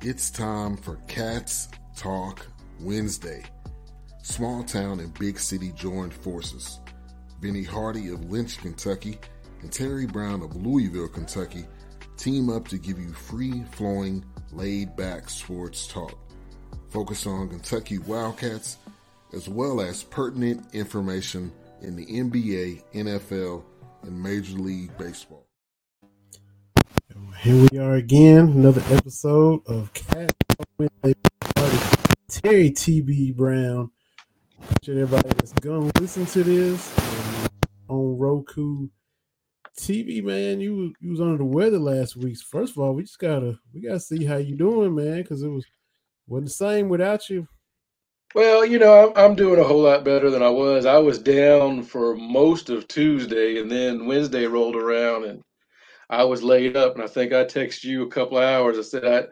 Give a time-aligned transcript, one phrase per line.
[0.00, 2.46] It's time for Cats Talk
[2.80, 3.42] Wednesday.
[4.22, 6.78] Small town and big city joined forces.
[7.40, 9.18] Benny Hardy of Lynch, Kentucky,
[9.60, 11.66] and Terry Brown of Louisville, Kentucky
[12.16, 16.16] team up to give you free flowing, laid back sports talk.
[16.90, 18.78] Focus on Kentucky Wildcats
[19.32, 21.50] as well as pertinent information
[21.82, 23.64] in the NBA, NFL,
[24.02, 25.47] and Major League Baseball.
[27.40, 30.32] Here we are again, another episode of Cat
[30.76, 31.14] Wednesday.
[32.28, 33.92] Terry TB Brown.
[34.60, 37.48] Appreciate everybody that's to listen to this um,
[37.86, 38.88] on Roku.
[39.78, 42.36] TV man, you you was under the weather last week.
[42.38, 45.48] First of all, we just gotta we gotta see how you doing, man, because it
[45.48, 45.64] was
[46.26, 47.46] wasn't the same without you.
[48.34, 50.86] Well, you know, I'm, I'm doing a whole lot better than I was.
[50.86, 55.40] I was down for most of Tuesday, and then Wednesday rolled around, and
[56.10, 56.94] I was laid up.
[56.94, 58.78] And I think I texted you a couple hours.
[58.78, 59.26] I said, I,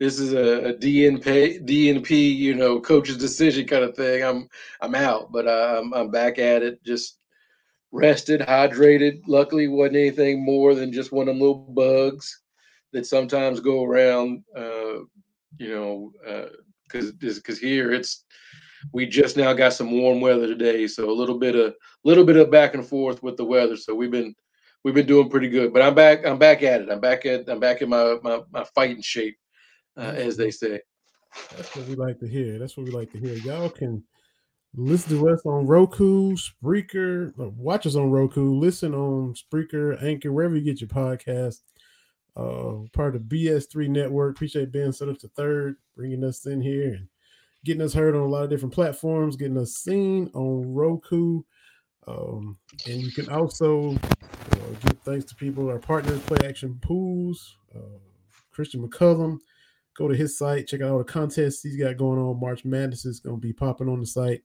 [0.00, 4.22] "This is a, a DNP, DNP, you know, coach's decision kind of thing.
[4.24, 4.48] I'm
[4.80, 6.82] I'm out, but uh, I'm I'm back at it.
[6.84, 7.18] Just
[7.92, 9.22] rested, hydrated.
[9.26, 12.42] Luckily, wasn't anything more than just one of them little bugs
[12.92, 14.42] that sometimes go around.
[14.56, 15.00] Uh,
[15.58, 16.12] you know,
[16.88, 18.24] because uh, because here it's
[18.92, 22.36] we just now got some warm weather today, so a little bit of little bit
[22.36, 23.76] of back and forth with the weather.
[23.76, 24.34] So we've been
[24.86, 25.72] we've been doing pretty good.
[25.72, 26.24] But I'm back.
[26.24, 26.88] I'm back at it.
[26.88, 29.36] I'm back at I'm back in my my, my fighting shape,
[29.96, 30.80] uh, as they say.
[31.56, 32.60] That's what we like to hear.
[32.60, 33.34] That's what we like to hear.
[33.34, 34.04] Y'all can
[34.76, 40.54] listen to us on Roku, Spreaker, watch us on Roku, listen on Spreaker, Anchor, wherever
[40.54, 41.62] you get your podcast.
[42.36, 44.36] Uh, part of BS3 Network.
[44.36, 47.08] Appreciate Ben set up to third, bringing us in here and
[47.64, 51.42] getting us heard on a lot of different platforms, getting us seen on Roku.
[52.06, 53.96] Um, and you can also
[54.82, 57.98] give thanks to people, our partners, Play Action Pools, uh,
[58.52, 59.38] Christian McCullum.
[59.96, 62.38] Go to his site, check out all the contests he's got going on.
[62.38, 64.42] March Madness is going to be popping on the site.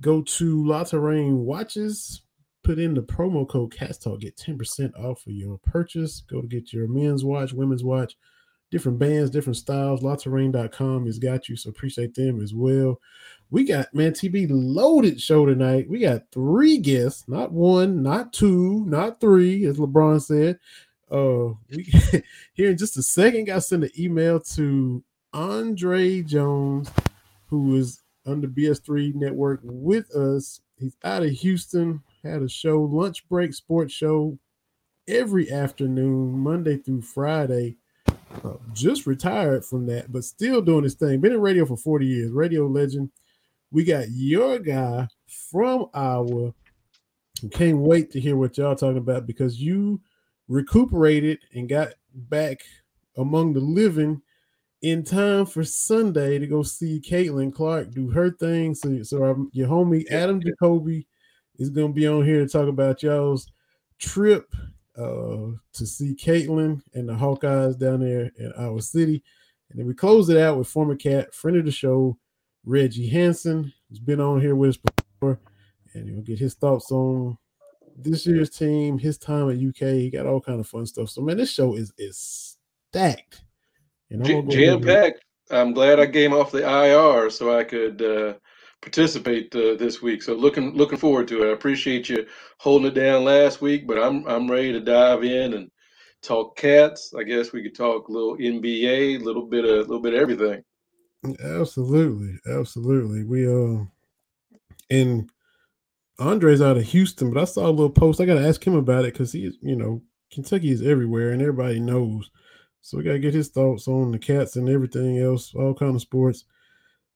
[0.00, 2.22] Go to La Terrain Watches,
[2.62, 6.22] put in the promo code Cats Talk, get 10% off of your purchase.
[6.28, 8.16] Go to get your men's watch, women's watch,
[8.70, 10.02] different bands, different styles.
[10.02, 13.00] LaTerrain.com has got you, so appreciate them as well.
[13.54, 15.88] We got man TB loaded show tonight.
[15.88, 20.58] We got three guests, not one, not two, not three, as LeBron said.
[21.08, 21.84] Uh, we
[22.54, 23.44] here in just a second.
[23.44, 26.90] Got to send an email to Andre Jones,
[27.46, 30.60] who is on the BS3 network with us.
[30.76, 34.36] He's out of Houston, had a show, lunch break sports show
[35.06, 37.76] every afternoon, Monday through Friday.
[38.42, 41.20] Uh, just retired from that, but still doing his thing.
[41.20, 43.10] Been in radio for 40 years, radio legend.
[43.74, 46.54] We got your guy from Iowa.
[47.50, 50.00] Can't wait to hear what y'all talking about because you
[50.46, 52.60] recuperated and got back
[53.16, 54.22] among the living
[54.82, 58.76] in time for Sunday to go see Caitlin Clark do her thing.
[58.76, 61.06] So, so our, your homie Adam Jacobi
[61.58, 63.50] is going to be on here to talk about y'all's
[63.98, 64.54] trip
[64.96, 69.24] uh, to see Caitlin and the Hawkeyes down there in our city.
[69.70, 72.16] And then we close it out with former cat, friend of the show,
[72.64, 75.40] Reggie Hanson, who's been on here with us before,
[75.92, 77.38] and he'll get his thoughts on
[77.96, 79.94] this year's team, his time at UK.
[79.94, 81.10] He got all kind of fun stuff.
[81.10, 82.56] So man, this show is is
[82.90, 83.42] stacked.
[84.10, 85.24] And Jam packed.
[85.50, 88.34] I'm glad I came off the IR so I could uh,
[88.80, 90.22] participate uh, this week.
[90.22, 91.50] So looking looking forward to it.
[91.50, 92.26] I appreciate you
[92.58, 95.70] holding it down last week, but I'm I'm ready to dive in and
[96.22, 97.12] talk cats.
[97.18, 100.14] I guess we could talk a little NBA, a little bit of a little bit
[100.14, 100.62] of everything.
[101.42, 103.24] Absolutely, absolutely.
[103.24, 103.84] We uh,
[104.90, 105.30] and
[106.18, 108.20] Andre's out of Houston, but I saw a little post.
[108.20, 111.40] I got to ask him about it because he's you know Kentucky is everywhere and
[111.40, 112.30] everybody knows.
[112.82, 115.94] So we got to get his thoughts on the cats and everything else, all kind
[115.94, 116.44] of sports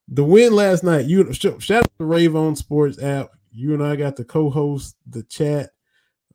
[0.08, 1.06] the win last night.
[1.06, 3.30] You shout out the Rave On Sports app.
[3.52, 5.70] You and I got to co-host the chat.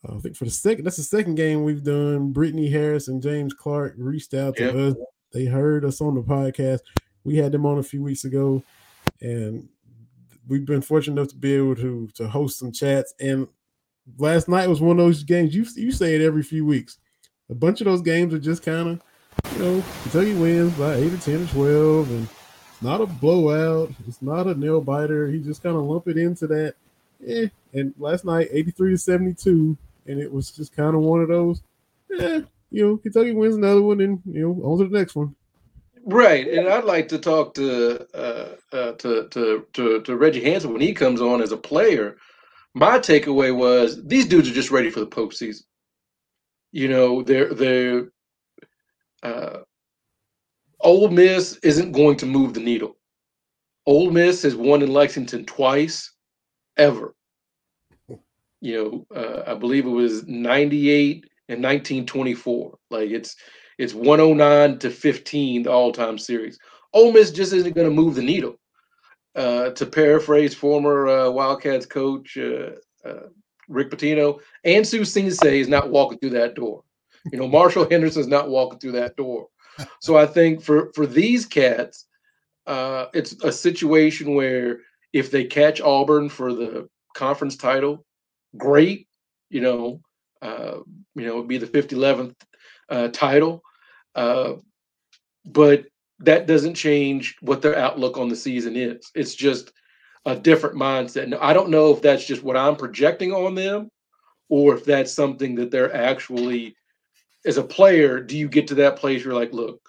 [0.07, 2.31] Uh, I think for the second, that's the second game we've done.
[2.31, 4.75] Brittany Harris and James Clark reached out to yep.
[4.75, 4.95] us.
[5.31, 6.79] They heard us on the podcast.
[7.23, 8.63] We had them on a few weeks ago,
[9.21, 9.67] and
[10.47, 13.13] we've been fortunate enough to be able to to host some chats.
[13.19, 13.47] And
[14.17, 15.55] last night was one of those games.
[15.55, 16.97] You you say it every few weeks.
[17.49, 19.01] A bunch of those games are just kind of,
[19.53, 22.27] you know, Kentucky wins by eight or ten or twelve, and
[22.71, 23.91] it's not a blowout.
[24.07, 25.29] It's not a nail biter.
[25.29, 26.75] He just kind of lump it into that.
[27.25, 27.47] Eh.
[27.73, 29.77] And last night, 83 to 72,
[30.07, 31.61] and it was just kind of one of those.
[32.19, 35.35] Eh, you know, Kentucky wins another one, and you know, on to the next one.
[36.05, 40.73] Right, and I'd like to talk to uh, uh, to, to to to Reggie Hanson
[40.73, 42.17] when he comes on as a player.
[42.73, 45.63] My takeaway was these dudes are just ready for the postseason.
[46.73, 48.07] You know, they're they're
[49.23, 49.59] uh,
[50.81, 52.97] Ole Miss isn't going to move the needle.
[53.85, 56.11] Ole Miss has won in Lexington twice,
[56.77, 57.15] ever.
[58.61, 62.77] You know, uh, I believe it was 98 and 1924.
[62.91, 63.35] Like it's
[63.77, 66.59] it's 109 to 15, the all-time series.
[66.93, 68.57] Ole Miss just isn't going to move the needle.
[69.35, 72.69] Uh, to paraphrase former uh, Wildcats coach uh,
[73.03, 73.27] uh,
[73.67, 76.83] Rick Pitino, Ansu Sesay is not walking through that door.
[77.31, 79.47] You know, Marshall Henderson is not walking through that door.
[80.01, 82.05] So I think for for these cats,
[82.67, 84.81] uh, it's a situation where
[85.13, 88.05] if they catch Auburn for the conference title,
[88.57, 89.07] great.
[89.49, 90.01] You know,
[90.41, 90.79] uh,
[91.15, 92.35] you know, it'd be the 5011th
[92.89, 93.63] uh, title.
[94.15, 94.53] Uh,
[95.45, 95.85] but
[96.19, 99.11] that doesn't change what their outlook on the season is.
[99.15, 99.73] It's just
[100.25, 101.27] a different mindset.
[101.27, 103.89] Now, I don't know if that's just what I'm projecting on them
[104.49, 106.75] or if that's something that they're actually,
[107.45, 109.81] as a player, do you get to that place where you're like, look,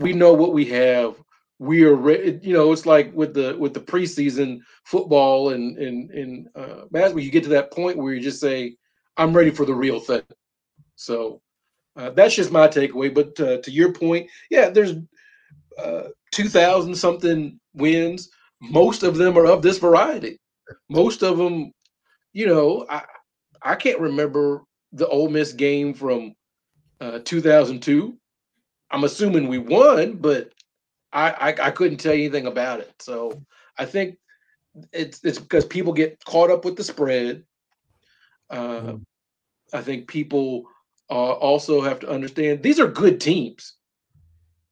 [0.00, 1.14] we know what we have.
[1.58, 2.40] We are ready.
[2.42, 7.22] You know, it's like with the with the preseason football and and and uh, basketball.
[7.22, 8.76] You get to that point where you just say,
[9.16, 10.22] "I'm ready for the real thing."
[10.96, 11.40] So
[11.96, 13.12] uh, that's just my takeaway.
[13.12, 14.94] But uh, to your point, yeah, there's
[15.78, 18.30] uh, 2,000 something wins.
[18.60, 20.38] Most of them are of this variety.
[20.88, 21.72] Most of them,
[22.32, 23.02] you know, I,
[23.62, 24.62] I can't remember
[24.92, 26.34] the Ole Miss game from
[27.00, 28.16] uh, 2002.
[28.90, 30.52] I'm assuming we won, but
[31.12, 32.92] I, I, I couldn't tell you anything about it.
[33.00, 33.42] So
[33.78, 34.16] I think
[34.92, 37.44] it's it's because people get caught up with the spread.
[38.50, 39.04] Uh, mm.
[39.72, 40.64] I think people
[41.12, 43.74] uh, also have to understand these are good teams.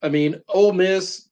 [0.00, 1.28] I mean, Ole Miss,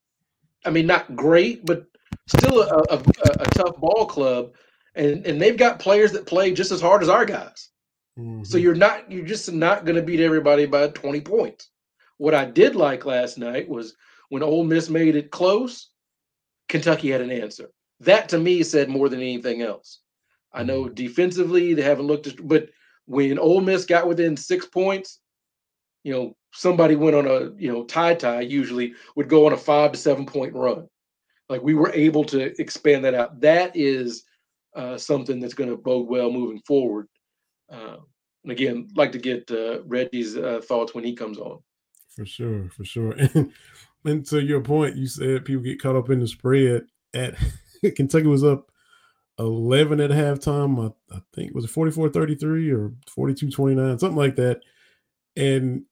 [0.67, 1.87] I mean, not great, but
[2.27, 3.03] still a, a,
[3.41, 4.53] a tough ball club,
[4.95, 7.71] and and they've got players that play just as hard as our guys.
[8.19, 8.45] Mm-hmm.
[8.45, 11.71] So you're not you're just not going to beat everybody by 20 points.
[12.19, 13.95] What I did like last night was
[14.29, 15.89] when Ole Miss made it close,
[16.69, 17.71] Kentucky had an answer.
[18.01, 20.01] That to me said more than anything else.
[20.53, 20.95] I know mm-hmm.
[20.95, 22.69] defensively they haven't looked, but
[23.09, 25.21] when Ole Miss got within six points,
[26.05, 29.57] you know, somebody went on a, you know, tie tie usually would go on a
[29.57, 30.87] five to seven point run.
[31.49, 33.41] Like we were able to expand that out.
[33.41, 34.25] That is
[34.77, 37.09] uh, something that's going to bode well moving forward.
[37.73, 37.97] Uh,
[38.45, 41.61] and again, like to get uh, Reggie's uh, thoughts when he comes on.
[42.15, 43.15] For sure, for sure.
[43.35, 43.53] And,
[44.05, 46.83] and to your point, you said people get caught up in the spread.
[47.15, 47.35] At
[47.97, 48.68] Kentucky was up
[49.39, 50.93] 11 at halftime.
[51.11, 54.61] I, I think was it 44 33 or 42 29, something like that.
[55.37, 55.85] And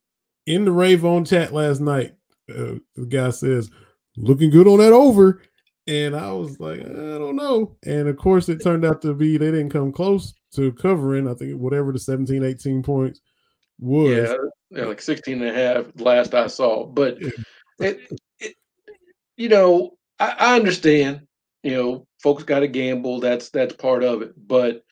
[0.47, 2.15] in the Rave on chat last night,
[2.51, 3.71] uh, the guy says,
[4.17, 5.43] looking good on that over.
[5.89, 7.77] And I was like, I don't know.
[7.85, 11.35] And of course, it turned out to be they didn't come close to covering, I
[11.35, 13.21] think, whatever the 17, 18 points
[13.79, 14.11] was.
[14.11, 14.35] Yeah,
[14.71, 16.87] yeah like 16 and a half last I saw.
[16.87, 17.19] But,
[17.79, 18.11] it,
[18.41, 18.57] it,
[19.37, 21.27] you know, I, I understand
[21.67, 23.21] you know, folks got to gamble.
[23.21, 24.33] That's that's part of it.
[24.49, 24.83] But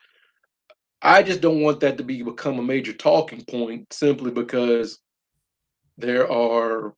[1.02, 5.00] I just don't want that to be become a major talking point simply because
[5.98, 6.94] there are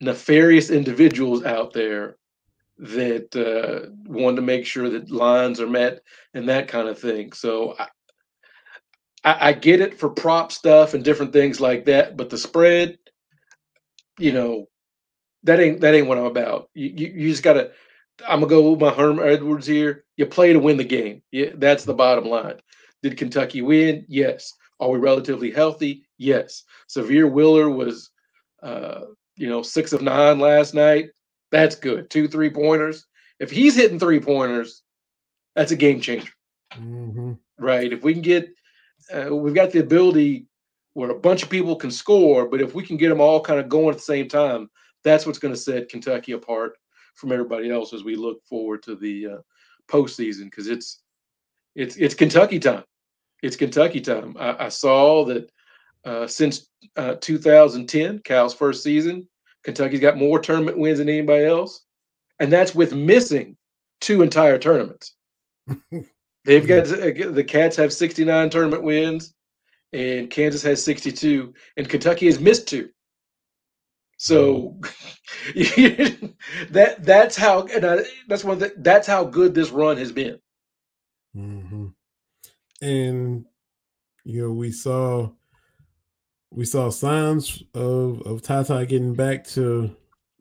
[0.00, 2.16] nefarious individuals out there
[2.78, 6.00] that uh, want to make sure that lines are met
[6.32, 7.32] and that kind of thing.
[7.32, 7.88] So I,
[9.50, 12.96] I, get it for prop stuff and different things like that, but the spread,
[14.18, 14.68] you know,
[15.42, 16.70] that ain't that ain't what I'm about.
[16.72, 17.72] You you, you just gotta
[18.26, 20.04] I'm gonna go with my Herm Edwards here.
[20.16, 21.22] You play to win the game.
[21.30, 22.60] Yeah, that's the bottom line.
[23.02, 24.04] Did Kentucky win?
[24.08, 24.52] Yes.
[24.80, 26.04] Are we relatively healthy?
[26.18, 26.64] Yes.
[26.88, 28.10] Sahvir Wheeler was,
[28.62, 29.02] uh,
[29.36, 31.10] you know, six of nine last night.
[31.50, 32.10] That's good.
[32.10, 33.06] Two three pointers.
[33.40, 34.82] If he's hitting three pointers,
[35.56, 36.32] that's a game changer.
[36.74, 37.32] Mm-hmm.
[37.58, 37.92] Right.
[37.92, 38.48] If we can get,
[39.12, 40.46] uh, we've got the ability
[40.94, 43.58] where a bunch of people can score, but if we can get them all kind
[43.58, 44.70] of going at the same time,
[45.04, 46.76] that's what's going to set Kentucky apart
[47.14, 49.38] from everybody else as we look forward to the uh,
[49.88, 51.02] postseason because it's
[51.74, 52.84] it's it's Kentucky time.
[53.42, 54.36] It's Kentucky time.
[54.38, 55.50] I, I saw that
[56.04, 59.28] uh, since uh, 2010, Cal's first season,
[59.64, 61.84] Kentucky's got more tournament wins than anybody else,
[62.40, 63.56] and that's with missing
[64.00, 65.14] two entire tournaments.
[66.44, 69.32] They've got the Cats have 69 tournament wins,
[69.92, 72.90] and Kansas has 62, and Kentucky has missed two.
[74.22, 74.78] So
[75.56, 80.38] that that's how and I, that's one that that's how good this run has been.
[81.36, 81.88] Mm-hmm.
[82.82, 83.44] And
[84.22, 85.28] you know, we saw
[86.52, 89.96] we saw signs of of Ty Ty getting back to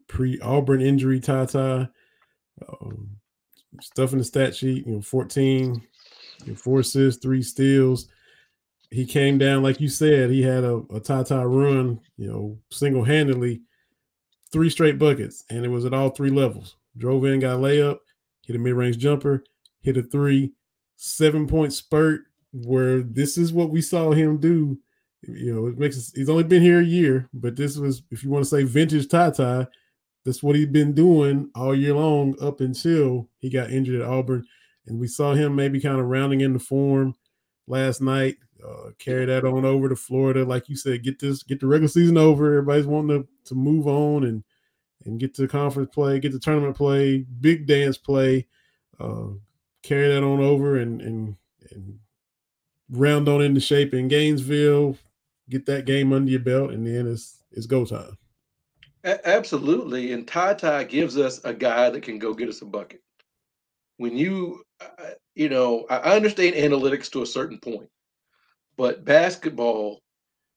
[0.08, 1.20] pre Auburn injury.
[1.20, 1.90] Ty Ty
[2.70, 3.18] um,
[3.82, 4.86] stuff in the stat sheet.
[4.86, 5.82] You know, fourteen,
[6.46, 8.10] you know, four assists, three steals.
[8.92, 10.30] He came down like you said.
[10.30, 12.00] He had a, a Ty Ty run.
[12.18, 13.64] You know, single handedly
[14.52, 16.76] three straight buckets, and it was at all three levels.
[16.98, 18.00] Drove in, got a layup,
[18.46, 19.44] hit a mid range jumper,
[19.82, 20.54] hit a three,
[20.98, 22.22] seven point spurt.
[22.54, 24.78] Where this is what we saw him do.
[25.22, 28.24] You know, it makes us, he's only been here a year, but this was, if
[28.24, 29.68] you want to say vintage Ty,
[30.26, 34.46] that's what he's been doing all year long up until he got injured at Auburn.
[34.88, 37.16] And we saw him maybe kind of rounding into form
[37.68, 38.36] last night.
[38.68, 41.88] Uh, carry that on over to Florida, like you said, get this, get the regular
[41.88, 42.58] season over.
[42.58, 44.44] Everybody's wanting to, to move on and
[45.06, 48.48] and get to conference play, get to tournament play, big dance play,
[49.00, 49.28] uh,
[49.84, 51.36] carry that on over and and
[51.72, 52.00] and
[52.92, 54.98] round on into shape in Gainesville,
[55.50, 58.18] get that game under your belt, and then it's it's go time.
[59.04, 62.66] A- absolutely, and Ty Ty gives us a guy that can go get us a
[62.66, 63.02] bucket.
[63.98, 67.90] When you, uh, you know, I understand analytics to a certain point,
[68.78, 70.02] but basketball,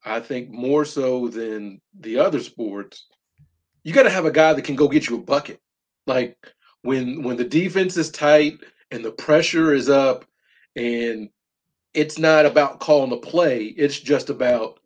[0.04, 3.06] I think more so than the other sports,
[3.83, 5.61] you got to have a guy that can go get you a bucket.
[6.06, 6.37] Like
[6.83, 8.59] when when the defense is tight
[8.90, 10.25] and the pressure is up,
[10.76, 11.28] and
[11.94, 13.64] it's not about calling the play.
[13.64, 14.80] It's just about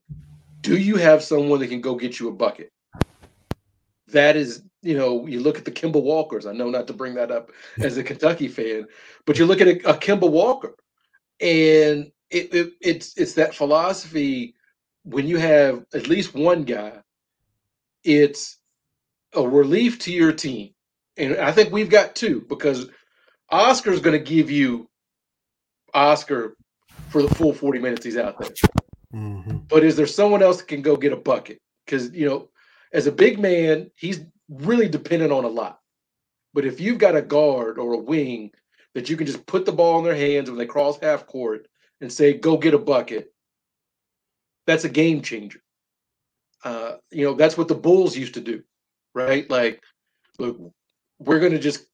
[0.60, 2.70] do you have someone that can go get you a bucket?
[4.08, 6.46] That is, you know, you look at the Kemba Walkers.
[6.46, 8.86] I know not to bring that up as a Kentucky fan,
[9.26, 10.74] but you look at a, a Kemba Walker,
[11.40, 14.54] and it, it, it's it's that philosophy.
[15.04, 16.92] When you have at least one guy,
[18.04, 18.58] it's
[19.34, 20.74] a relief to your team,
[21.16, 22.88] and I think we've got two because
[23.50, 24.88] Oscar's going to give you
[25.94, 26.56] Oscar
[27.08, 28.50] for the full 40 minutes he's out there.
[29.14, 29.58] Mm-hmm.
[29.68, 31.60] But is there someone else that can go get a bucket?
[31.84, 32.50] Because, you know,
[32.92, 35.80] as a big man, he's really dependent on a lot.
[36.54, 38.50] But if you've got a guard or a wing
[38.94, 41.66] that you can just put the ball in their hands when they cross half court
[42.00, 43.32] and say, go get a bucket,
[44.66, 45.60] that's a game changer.
[46.64, 48.62] Uh, you know, that's what the Bulls used to do,
[49.14, 49.48] right?
[49.48, 49.82] Like,
[50.38, 50.58] look,
[51.18, 51.86] we're going to just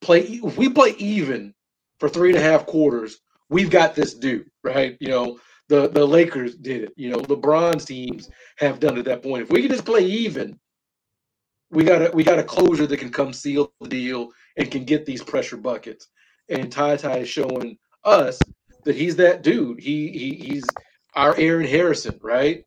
[0.00, 0.20] play.
[0.20, 1.54] If we play even
[2.00, 4.96] for three and a half quarters, we've got this dude, right?
[5.00, 6.92] You know, the the Lakers did it.
[6.96, 9.44] You know, LeBron's teams have done it at that point.
[9.44, 10.58] If we can just play even,
[11.70, 14.84] we got a we got a closure that can come seal the deal and can
[14.84, 16.08] get these pressure buckets.
[16.48, 18.38] And Ty Ty is showing us
[18.84, 19.80] that he's that dude.
[19.80, 20.64] He he he's
[21.14, 22.64] our Aaron Harrison, right?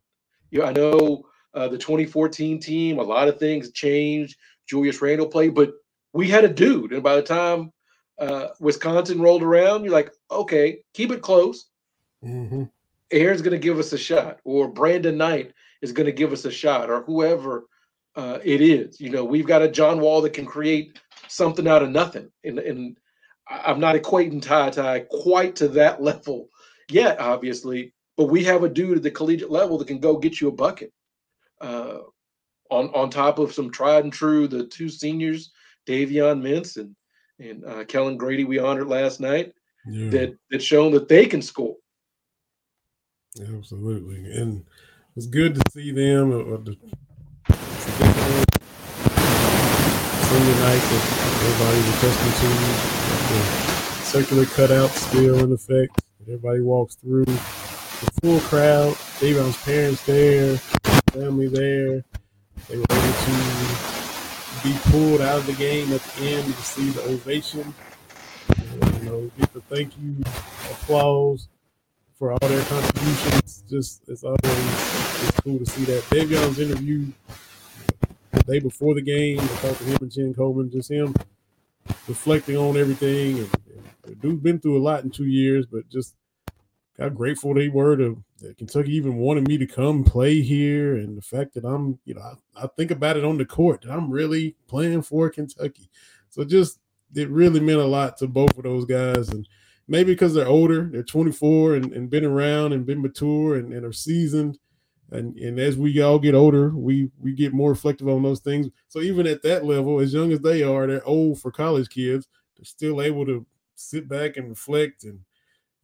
[0.52, 4.38] You know, I know uh, the 2014 team, a lot of things changed.
[4.68, 5.74] Julius Randle played, but
[6.14, 7.72] we had a dude, and by the time
[8.20, 11.68] uh, Wisconsin rolled around, you're like, okay, keep it close.
[12.24, 12.64] Mm-hmm.
[13.12, 16.46] Aaron's going to give us a shot, or Brandon Knight is going to give us
[16.46, 17.66] a shot, or whoever
[18.16, 19.00] uh, it is.
[19.00, 22.60] You know, we've got a John Wall that can create something out of nothing, and
[22.60, 22.98] and
[23.48, 26.50] I'm not equating Ty Ty quite to that level
[26.90, 30.42] yet, obviously, but we have a dude at the collegiate level that can go get
[30.42, 30.92] you a bucket.
[31.62, 32.00] Uh,
[32.72, 35.52] on on top of some tried and true, the two seniors,
[35.88, 36.96] Davion Mintz and
[37.40, 39.54] and uh, Kellan Grady we honored last night
[39.88, 40.10] yeah.
[40.10, 41.76] that that shown that they can score.
[43.40, 44.66] Absolutely, and
[45.16, 46.32] it's good to see them.
[46.32, 46.78] Or the,
[50.26, 51.04] Sunday night that
[51.46, 52.50] everybody was accustomed to.
[53.30, 53.40] The
[54.04, 56.02] circular cutout still in effect.
[56.24, 57.26] Everybody walks through.
[57.26, 58.96] The full crowd.
[59.20, 60.58] Davion's parents there,
[61.14, 62.04] family there.
[62.68, 63.32] They were able to
[64.64, 67.74] be pulled out of the game at the end to see the ovation.
[68.58, 70.16] And, you know, get the thank you
[70.72, 71.48] applause
[72.18, 73.64] for all their contributions.
[73.70, 76.02] Just it's always it's cool to see that.
[76.10, 77.12] Davion's interview
[78.36, 81.16] the day before the game, I talked to him and Jen Coleman, just him
[82.08, 83.40] reflecting on everything.
[83.40, 83.50] And,
[84.06, 86.16] and dude's been through a lot in two years, but just
[86.98, 91.18] how grateful they were to that Kentucky even wanted me to come play here, and
[91.18, 93.92] the fact that I'm, you know, I, I, think about it on the court that
[93.92, 95.90] I'm really playing for Kentucky.
[96.30, 96.80] So just
[97.14, 99.48] it really meant a lot to both of those guys, and
[99.88, 103.86] maybe because they're older, they're 24 and, and been around and been mature and, and
[103.86, 104.58] are seasoned.
[105.12, 108.70] And, and as we all get older, we we get more reflective on those things.
[108.88, 112.28] So even at that level, as young as they are, they're old for college kids.
[112.58, 113.46] They're still able to
[113.76, 115.20] sit back and reflect and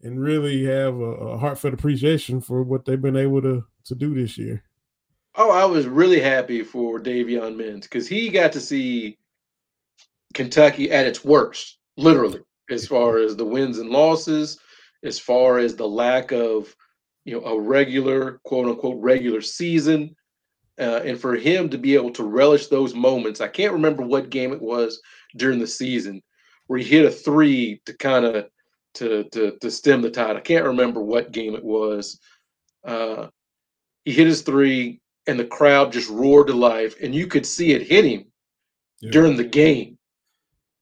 [0.01, 4.15] and really have a, a heartfelt appreciation for what they've been able to to do
[4.15, 4.63] this year.
[5.35, 9.17] Oh, I was really happy for Davion Mintz because he got to see
[10.33, 14.59] Kentucky at its worst, literally, as far as the wins and losses,
[15.03, 16.75] as far as the lack of,
[17.25, 20.15] you know, a regular quote unquote regular season.
[20.79, 24.29] Uh, and for him to be able to relish those moments, I can't remember what
[24.29, 24.99] game it was
[25.35, 26.21] during the season
[26.71, 28.47] where he hit a three to kind of
[28.93, 30.37] to to to stem the tide.
[30.37, 32.17] I can't remember what game it was.
[32.85, 33.27] Uh,
[34.05, 37.73] he hit his three, and the crowd just roared to life, and you could see
[37.73, 38.25] it hit him
[39.01, 39.11] yeah.
[39.11, 39.97] during the game.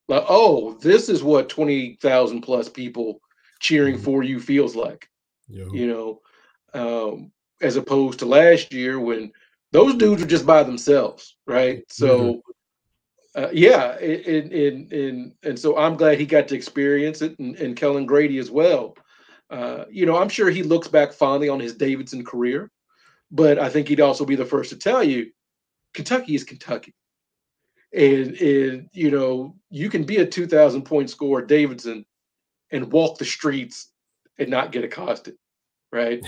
[0.07, 3.19] Like, oh, this is what twenty thousand plus people
[3.59, 4.03] cheering mm-hmm.
[4.03, 5.09] for you feels like.
[5.47, 5.65] Yeah.
[5.73, 6.19] You know,
[6.73, 9.31] um, as opposed to last year when
[9.71, 11.83] those dudes were just by themselves, right?
[11.89, 12.19] So.
[12.19, 12.39] Mm-hmm.
[13.35, 17.55] Uh, yeah, and, and and and so I'm glad he got to experience it, and,
[17.57, 18.97] and Kellan Grady as well.
[19.51, 22.71] Uh, you know, I'm sure he looks back fondly on his Davidson career,
[23.31, 25.31] but I think he'd also be the first to tell you,
[25.93, 26.93] Kentucky is Kentucky,
[27.93, 32.05] and and you know you can be a 2,000 point scorer, Davidson,
[32.71, 33.91] and walk the streets
[34.37, 35.35] and not get accosted,
[35.91, 36.23] right?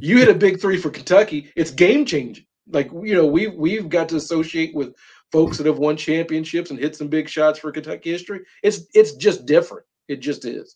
[0.00, 2.44] You hit a big three for Kentucky, it's game changing.
[2.68, 4.94] Like you know, we we've got to associate with
[5.32, 8.40] folks that have won championships and hit some big shots for Kentucky history.
[8.62, 9.84] It's it's just different.
[10.08, 10.74] It just is.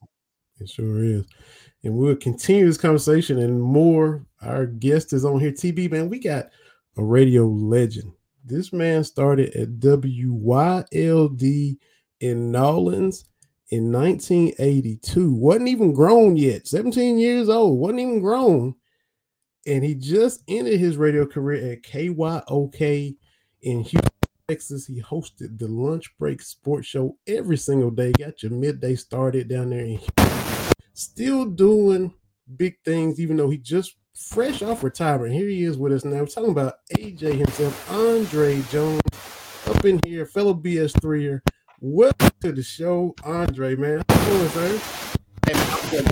[0.61, 1.25] It sure is.
[1.83, 4.25] And we'll continue this conversation and more.
[4.41, 5.53] Our guest is on here.
[5.53, 6.47] TB, man, we got
[6.97, 8.13] a radio legend.
[8.45, 11.79] This man started at WYLD
[12.21, 13.25] in Nolens
[13.71, 15.35] in 1982.
[15.35, 16.67] Wasn't even grown yet.
[16.67, 17.79] 17 years old.
[17.79, 18.75] Wasn't even grown.
[19.67, 23.17] And he just ended his radio career at KYOK
[23.63, 24.11] in Houston,
[24.47, 24.87] Texas.
[24.87, 28.13] He hosted the lunch break sports show every single day.
[28.13, 30.01] Got your midday started down there in
[30.93, 32.13] Still doing
[32.57, 35.33] big things, even though he just fresh off retirement.
[35.33, 36.19] Here he is with us now.
[36.19, 39.01] We're talking about AJ himself, Andre Jones,
[39.67, 41.41] up in here, fellow BS3er.
[41.81, 44.05] Welcome to the show, Andre, man.
[44.11, 44.81] Sir?
[45.47, 46.07] Hey, man, I'm.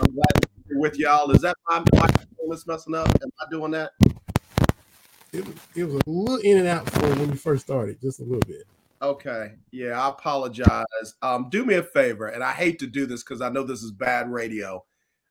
[0.00, 1.30] I'm glad to be with y'all.
[1.30, 3.08] Is that my microphone that's messing up?
[3.08, 3.92] Am I doing that?
[5.32, 8.20] It was, it was a little in and out for when you first started, just
[8.20, 8.64] a little bit.
[9.00, 9.52] Okay.
[9.70, 11.14] Yeah, I apologize.
[11.22, 13.82] Um, do me a favor, and I hate to do this because I know this
[13.82, 14.84] is bad radio.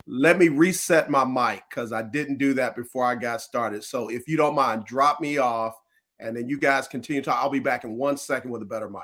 [0.08, 3.84] Let me reset my mic because I didn't do that before I got started.
[3.84, 5.76] So if you don't mind, drop me off
[6.20, 8.90] and then you guys continue to I'll be back in one second with a better
[8.90, 9.04] mic.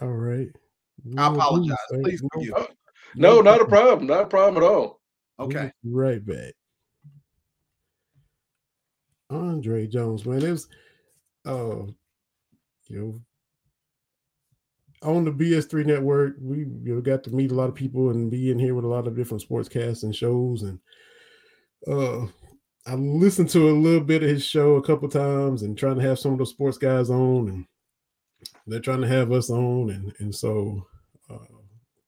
[0.00, 0.48] All right.
[1.16, 1.76] I apologize.
[2.02, 2.66] Please forgive me.
[3.14, 4.06] No, not a problem.
[4.06, 5.00] Not a problem at all.
[5.38, 5.72] Okay.
[5.84, 6.54] Right back.
[9.30, 10.68] Andre Jones, man, it was
[11.44, 11.86] uh
[12.88, 13.20] you know
[15.02, 18.30] on the BS3 network, we you know, got to meet a lot of people and
[18.30, 20.62] be in here with a lot of different sportscasts and shows.
[20.62, 20.78] And
[21.86, 22.26] uh
[22.86, 26.02] I listened to a little bit of his show a couple times and trying to
[26.02, 27.66] have some of those sports guys on and
[28.66, 30.86] they're trying to have us on, and and so
[31.30, 31.38] uh,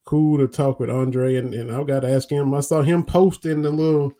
[0.04, 1.36] cool to talk with Andre.
[1.36, 2.54] And, and I got to ask him.
[2.54, 4.12] I saw him posting the little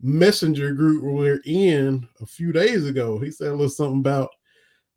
[0.00, 3.18] messenger group we're in a few days ago.
[3.18, 4.30] He said a little something about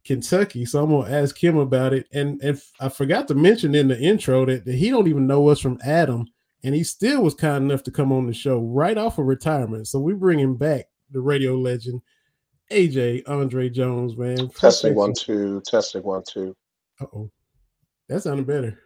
[0.03, 2.07] Kentucky, so I'm gonna ask him about it.
[2.11, 5.47] And and I forgot to mention in the intro that, that he don't even know
[5.49, 6.25] us from Adam,
[6.63, 9.87] and he still was kind enough to come on the show right off of retirement.
[9.87, 12.01] So we bring him back, the radio legend.
[12.71, 14.49] AJ Andre Jones, man.
[14.49, 16.55] Testing one two, testing one two.
[17.01, 17.31] Uh oh,
[18.07, 18.77] that sounded better.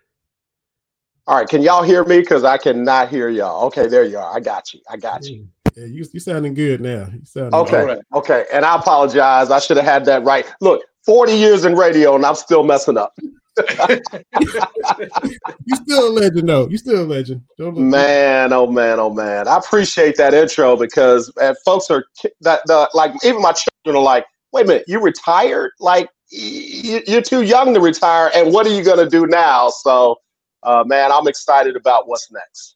[1.25, 2.19] All right, can y'all hear me?
[2.19, 3.65] Because I cannot hear y'all.
[3.67, 4.35] Okay, there you are.
[4.35, 4.81] I got you.
[4.89, 5.47] I got you.
[5.75, 7.07] Yeah, you you sounding good now.
[7.13, 7.83] You sounding okay.
[7.83, 7.99] Right.
[8.13, 9.49] Okay, and I apologize.
[9.49, 10.45] I should have had that right.
[10.59, 13.13] Look, forty years in radio, and I'm still messing up.
[13.79, 16.67] you still a legend, though.
[16.67, 17.41] You still a legend.
[17.57, 19.47] man, oh man, oh man.
[19.47, 21.31] I appreciate that intro because
[21.63, 22.03] folks are
[22.41, 25.71] that the like even my children are like, wait a minute, you retired?
[25.79, 29.69] Like you're too young to retire, and what are you going to do now?
[29.69, 30.17] So,
[30.63, 32.75] uh, man, I'm excited about what's next.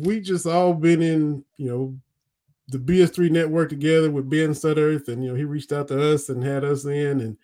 [0.00, 1.98] We just all been in, you know,
[2.68, 6.28] the BS3 network together with Ben Sudderth, and you know, he reached out to us
[6.28, 7.36] and had us in, and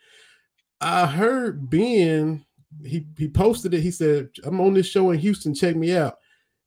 [0.80, 2.44] I heard Ben
[2.84, 3.80] he he posted it.
[3.80, 5.54] He said, "I'm on this show in Houston.
[5.54, 6.18] Check me out."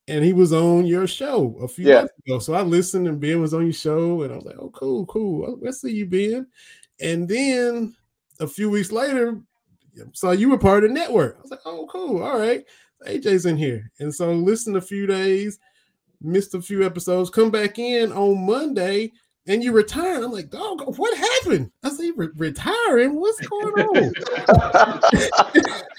[0.07, 1.99] And he was on your show a few yeah.
[1.99, 2.39] months ago.
[2.39, 5.05] So I listened, and Ben was on your show, and I was like, "Oh, cool,
[5.05, 5.57] cool.
[5.61, 6.47] Let's see you, Ben."
[6.99, 7.95] And then
[8.39, 9.39] a few weeks later,
[10.13, 11.37] saw you were part of the network.
[11.37, 12.23] I was like, "Oh, cool.
[12.23, 12.63] All right."
[13.07, 15.59] AJ's in here, and so listen a few days,
[16.21, 17.29] missed a few episodes.
[17.29, 19.11] Come back in on Monday
[19.47, 20.23] and you retire.
[20.23, 21.71] I'm like, dog, what happened?
[21.83, 23.19] I say, Re- retiring?
[23.19, 24.13] What's going on?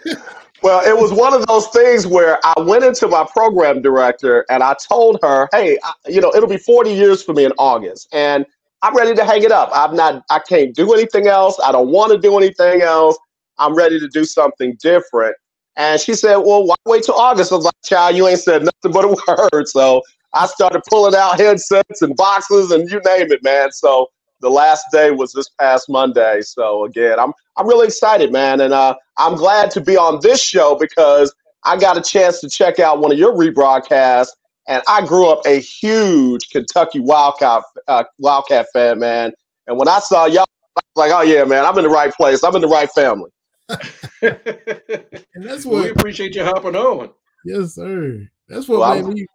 [0.62, 4.62] well, it was one of those things where I went into my program director and
[4.62, 8.09] I told her, hey, I, you know, it'll be 40 years for me in August.
[8.12, 8.46] And
[8.83, 9.70] I'm ready to hang it up.
[9.74, 11.59] I'm not, I can't do anything else.
[11.62, 13.18] I don't want to do anything else.
[13.59, 15.37] I'm ready to do something different.
[15.77, 17.53] And she said, Well, why wait till August?
[17.53, 19.69] I was like, Child, you ain't said nothing but a word.
[19.69, 23.73] So I started pulling out headsets and boxes and you name it, man.
[23.73, 24.09] So
[24.40, 26.43] the last day was this past Monday.
[26.43, 30.43] So again, I'm I'm really excited, man, and uh, I'm glad to be on this
[30.43, 34.29] show because I got a chance to check out one of your rebroadcasts,
[34.69, 39.33] and I grew up a huge Kentucky Wildcat uh, Wildcat fan, man.
[39.67, 42.12] And when I saw y'all, I was like, oh yeah, man, I'm in the right
[42.12, 42.45] place.
[42.45, 43.31] I'm in the right family.
[43.72, 47.11] And that's what we appreciate you hopping on.
[47.44, 48.27] yes, sir.
[48.48, 49.27] That's what Well, made I'm- me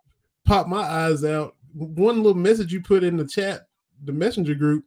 [0.45, 1.55] pop my eyes out.
[1.73, 3.67] One little message you put in the chat,
[4.03, 4.85] the messenger group,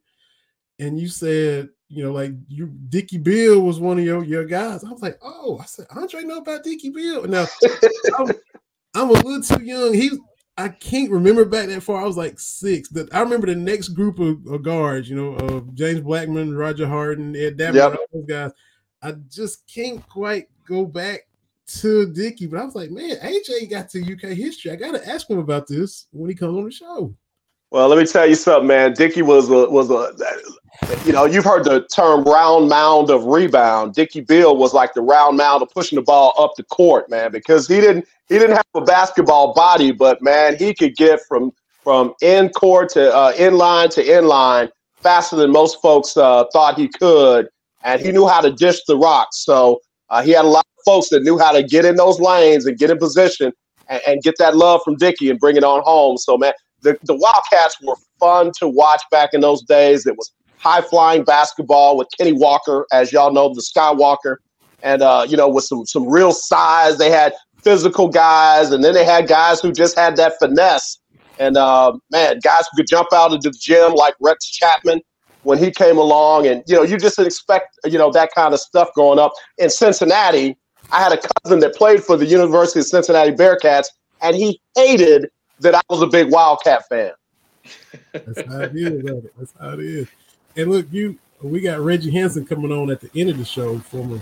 [0.81, 4.83] and you said, you know, like you Dickie Beal was one of your your guys.
[4.83, 7.25] I was like, oh, I said Andre know about Dickie Beal.
[7.29, 7.47] Now
[8.19, 8.27] I'm,
[8.95, 9.93] I'm a little too young.
[9.95, 10.11] He
[10.59, 12.03] I can't remember back that far.
[12.03, 12.89] I was like six.
[12.89, 16.87] The, I remember the next group of, of guards, you know, uh, James Blackmon, Roger
[16.87, 17.99] Harden, Ed Davender, Yep.
[18.13, 18.51] those guys.
[19.03, 21.27] I just can't quite go back
[21.67, 24.71] to Dickie, but I was like, man, AJ got to UK history.
[24.71, 27.15] I got to ask him about this when he comes on the show.
[27.71, 28.93] Well, let me tell you something, man.
[28.93, 30.13] Dickie was a was a
[31.07, 33.95] you know, you've heard the term round mound of rebound.
[33.95, 37.31] Dickie Beal was like the round mound of pushing the ball up the court, man,
[37.31, 41.53] because he didn't he didn't have a basketball body, but man, he could get from
[41.83, 46.45] from in court to uh, in line to in line faster than most folks uh,
[46.53, 47.49] thought he could,
[47.85, 49.45] and he knew how to dish the rocks.
[49.45, 52.21] So uh, he had a lot of folks that knew how to get in those
[52.21, 53.53] lanes and get in position
[53.89, 56.17] and, and get that love from Dickie and bring it on home.
[56.17, 60.07] So man, the, the Wildcats were fun to watch back in those days.
[60.07, 64.37] It was high flying basketball with Kenny Walker, as y'all know, the Skywalker,
[64.83, 66.99] and uh, you know, with some some real size.
[66.99, 70.99] They had physical guys, and then they had guys who just had that finesse.
[71.39, 75.01] And uh, man, guys who could jump out into the gym like Rex Chapman
[75.43, 78.61] when he came along, and you know, you just expect you know that kind of
[78.61, 80.57] stuff going up in Cincinnati.
[80.91, 83.87] I had a cousin that played for the University of Cincinnati Bearcats,
[84.21, 87.13] and he hated that I was a big Wildcat fan.
[88.13, 89.03] That's how it is.
[89.03, 89.31] brother.
[89.39, 90.09] That's how it is.
[90.57, 93.79] And look, you we got Reggie Hanson coming on at the end of the show,
[93.79, 94.21] former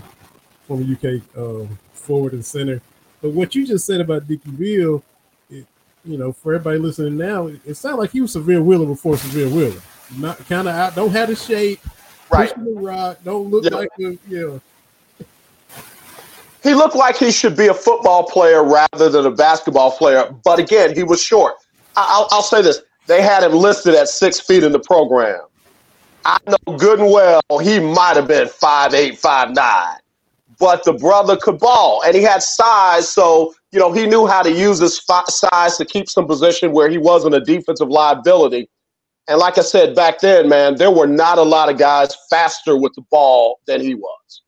[0.67, 2.81] former UK um, forward and center.
[3.21, 5.03] But what you just said about Dickie Beal,
[5.49, 9.51] you know, for everybody listening now, it, it like he was Sahvir Wheeler before Sahvir
[9.51, 9.81] Wheeler.
[10.17, 11.79] Not kind of out, don't have the shape,
[12.29, 12.53] Right.
[12.55, 13.75] the rock, don't look Yeah.
[13.77, 14.61] like a, know.
[16.63, 20.33] He looked like he should be a football player rather than a basketball player.
[20.43, 21.55] But again, he was short.
[21.95, 25.41] I- I'll, I'll say this: they had him listed at six feet in the program.
[26.23, 29.97] I know good and well he might have been five eight, five nine,
[30.59, 33.09] but the brother could ball, and he had size.
[33.09, 36.89] So you know he knew how to use his size to keep some position where
[36.89, 38.69] he wasn't a defensive liability.
[39.31, 42.75] And like I said back then, man, there were not a lot of guys faster
[42.75, 44.41] with the ball than he was.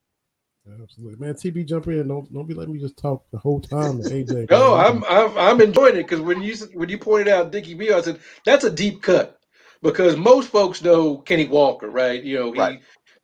[0.82, 1.36] Absolutely, man.
[1.36, 2.10] TB, jump in.
[2.10, 4.04] Don't don't be letting me just talk the whole time.
[4.04, 7.52] to AJ, No, I'm I'm, I'm enjoying it because when you when you pointed out
[7.54, 9.40] Dickie Bill, I said that's a deep cut
[9.82, 12.22] because most folks know Kenny Walker, right?
[12.22, 12.82] You know, he Right.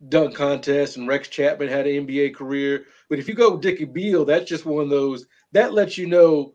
[0.08, 2.86] dunk contests and Rex Chapman had an NBA career.
[3.10, 6.54] But if you go Dickie Beal, that's just one of those that lets you know,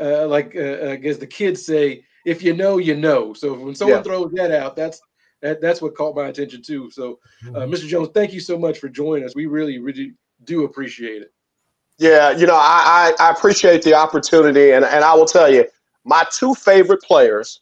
[0.00, 3.32] uh, like uh, I guess the kids say, if you know, you know.
[3.32, 4.02] So when someone Yeah.
[4.02, 5.00] throws that out, that's
[5.42, 6.90] that that's what caught my attention too.
[6.90, 7.18] So,
[7.54, 7.60] uh.
[7.60, 7.86] Mr.
[7.86, 9.34] Jones, thank you so much for joining us.
[9.34, 11.32] We really, really do appreciate it.
[11.98, 15.66] Yeah, you know, I, I, I appreciate the opportunity, and, and I will tell you,
[16.04, 17.60] my two favorite players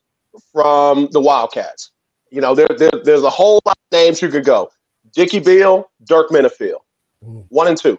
[0.53, 1.91] from the Wildcats.
[2.31, 4.71] You know, there, there there's a whole lot of names you could go.
[5.13, 6.81] Dickie Beal, Dirk Minniefield,
[7.25, 7.47] Mhm.
[7.49, 7.99] one and two,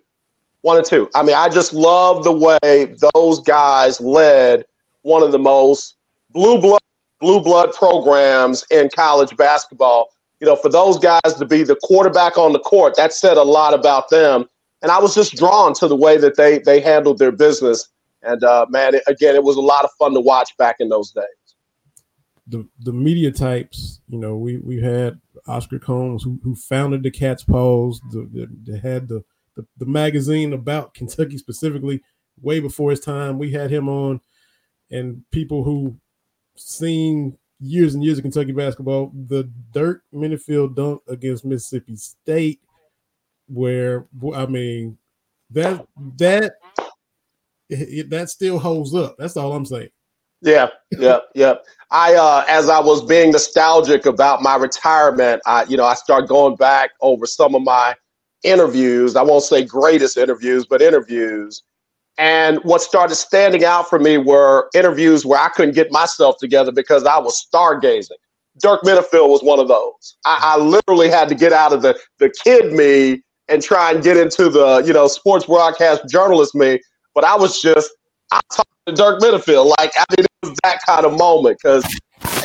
[0.62, 1.10] one and two.
[1.16, 4.66] I mean, I just love the way those guys led
[5.02, 5.96] one of the most
[6.32, 6.82] blue blood
[7.20, 10.10] blue blood programs in college basketball.
[10.40, 13.44] You know, for those guys to be the quarterback on the court, that said a
[13.44, 14.48] lot about them
[14.82, 17.90] and I was just drawn to the way that they they handled their business.
[18.22, 20.90] And uh, man, it, again, it was a lot of fun to watch back in
[20.90, 21.26] those days.
[22.48, 27.12] the the media types, you know, we we had Oscar Combs who, who founded the
[27.12, 29.24] Cats' Pause, the, the, had the,
[29.56, 32.02] the the magazine about Kentucky specifically
[32.42, 33.38] way before his time.
[33.38, 34.22] We had him on,
[34.90, 35.98] and people who
[36.60, 39.12] seen years and years of Kentucky basketball.
[39.28, 42.60] The Dirk Minniefield dunk against Mississippi State,
[43.48, 44.98] where I mean
[45.52, 45.86] that
[46.18, 46.54] that
[47.70, 49.16] it, that still holds up.
[49.18, 49.90] That's all I'm saying.
[50.42, 51.56] Yeah, yeah, yeah.
[51.92, 56.30] I uh, as I was being nostalgic about my retirement, I you know I start
[56.30, 57.96] going back over some of my
[58.44, 59.16] interviews.
[59.16, 61.64] I won't say greatest interviews, but interviews.
[62.20, 66.70] And what started standing out for me were interviews where I couldn't get myself together
[66.70, 68.18] because I was stargazing.
[68.62, 70.18] Dirk Minniefield was one of those.
[70.26, 74.04] I, I literally had to get out of the the kid me and try and
[74.04, 76.82] get into the you know sports broadcast journalist me.
[77.16, 77.90] But I was just
[78.34, 81.86] I talked to Dirk Minniefield like I mean it was that kind of moment because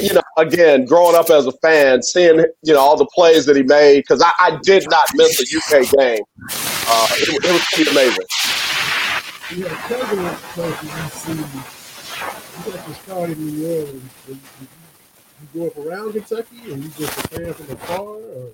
[0.01, 3.57] you know again growing up as a fan, seeing you know all the plays that
[3.57, 6.23] he made because I, I did not miss a UK game.
[6.87, 8.25] Uh, it, it was pretty amazing.
[9.51, 14.11] You cousin that played for You got to start in New Orleans.
[14.27, 14.39] You
[15.41, 18.01] you grew up around Kentucky and you just a fan from afar?
[18.01, 18.53] Or,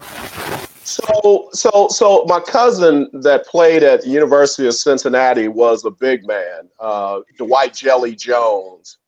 [0.00, 0.66] or?
[0.82, 6.26] So, so, so my cousin that played at the University of Cincinnati was a big
[6.26, 8.98] man, uh, Dwight Jelly Jones,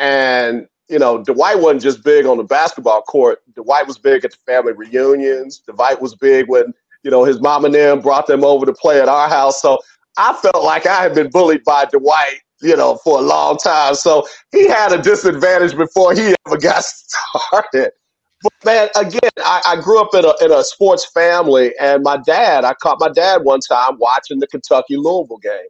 [0.00, 3.42] and you know, Dwight wasn't just big on the basketball court.
[3.54, 5.60] Dwight was big at the family reunions.
[5.60, 6.74] Dwight was big when
[7.04, 9.62] you know his mom and them brought them over to play at our house.
[9.62, 9.78] So
[10.16, 13.94] I felt like I had been bullied by Dwight, you know, for a long time.
[13.94, 17.90] So he had a disadvantage before he ever got started.
[18.42, 22.18] But man, again, I, I grew up in a in a sports family, and my
[22.18, 25.68] dad, I caught my dad one time watching the Kentucky Louisville game.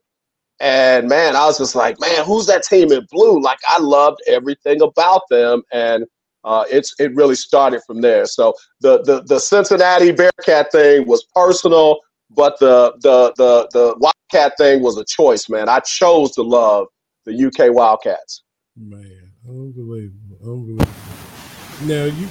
[0.59, 3.41] And man, I was just like, man, who's that team in blue?
[3.41, 6.07] Like I loved everything about them, and
[6.45, 8.27] uh, it's it really started from there.
[8.27, 14.57] So the the the Cincinnati Bearcat thing was personal, but the the the the Wildcat
[14.59, 15.69] thing was a choice, man.
[15.69, 16.89] I chose to love
[17.25, 18.43] the UK Wildcats.
[18.77, 20.93] Man, unbelievable, unbelievable.
[21.83, 22.29] Now you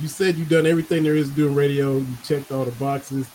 [0.00, 1.98] you said you've done everything there is to do in radio.
[1.98, 3.26] You checked all the boxes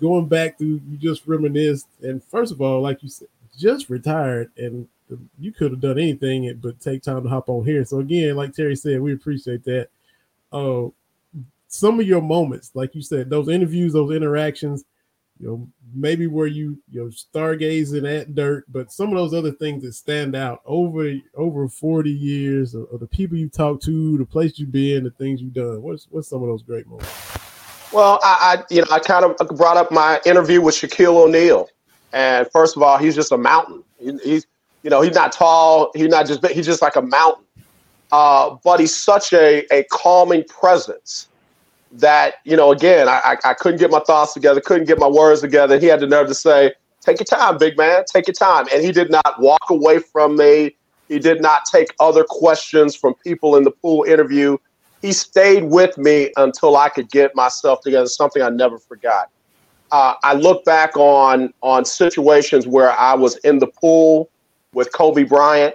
[0.00, 1.88] going back through, you just reminisced.
[2.02, 4.86] And first of all, like you said, just retired, and
[5.38, 7.84] you could have done anything but take time to hop on here.
[7.84, 9.88] So again, like Terry said, we appreciate that.
[10.52, 10.88] Uh,
[11.68, 14.84] some of your moments, like you said, those interviews, those interactions,
[15.38, 19.52] you know, maybe where you you know stargazing at Dirk, but some of those other
[19.52, 24.24] things that stand out over over 40 years of, the people you talk to, the
[24.24, 25.82] place you've been, the things you've done.
[25.82, 27.12] What's what's some of those great moments?
[27.92, 31.68] Well, I, I, you know I kind of brought up my interview with Shaquille O'Neal,
[32.12, 33.84] and first of all, he's just a mountain.
[33.98, 34.46] He, he's
[34.82, 35.90] you know he's not tall.
[35.94, 37.44] He's not just he's just like a mountain.
[38.12, 41.28] Uh, but he's such a a calming presence
[42.00, 45.40] that you know again I, I couldn't get my thoughts together, couldn't get my words
[45.40, 45.78] together.
[45.78, 48.04] He had the nerve to say, "Take your time, big man.
[48.12, 50.76] Take your time." And he did not walk away from me.
[51.08, 54.58] He did not take other questions from people in the pool interview
[55.02, 58.06] he stayed with me until I could get myself together.
[58.06, 59.30] Something I never forgot.
[59.92, 64.30] Uh, I look back on on situations where I was in the pool
[64.72, 65.74] with Kobe Bryant.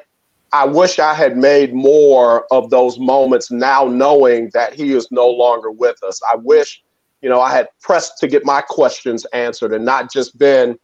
[0.54, 5.28] I wish I had made more of those moments now knowing that he is no
[5.28, 6.20] longer with us.
[6.30, 6.84] I wish,
[7.22, 10.78] you know, I had pressed to get my questions answered and not just been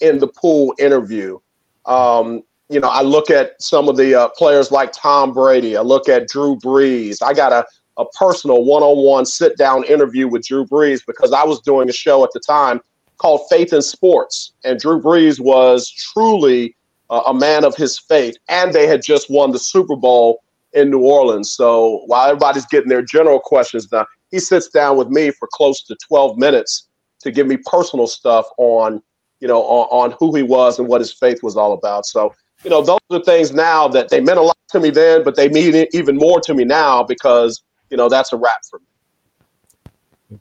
[0.00, 1.38] in the pool interview.
[1.86, 5.76] Um, you know, I look at some of the uh, players like Tom Brady.
[5.76, 7.22] I look at Drew Brees.
[7.22, 7.66] I got a
[8.00, 12.30] a personal one-on-one sit-down interview with Drew Brees because I was doing a show at
[12.32, 12.80] the time
[13.18, 16.74] called Faith in Sports, and Drew Brees was truly
[17.10, 20.42] uh, a man of his faith, and they had just won the Super Bowl
[20.72, 21.52] in New Orleans.
[21.52, 25.82] So while everybody's getting their general questions now, he sits down with me for close
[25.84, 26.88] to 12 minutes
[27.20, 29.02] to give me personal stuff on,
[29.40, 32.06] you know, on, on who he was and what his faith was all about.
[32.06, 35.24] So, you know, those are things now that they meant a lot to me then,
[35.24, 38.78] but they mean even more to me now because you know, that's a wrap for
[38.78, 38.86] me.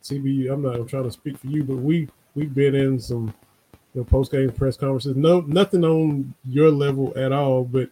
[0.04, 3.34] TB, I'm not I'm trying to speak for you, but we we've been in some
[3.94, 5.16] you know, post game press conferences.
[5.16, 7.90] No, nothing on your level at all, but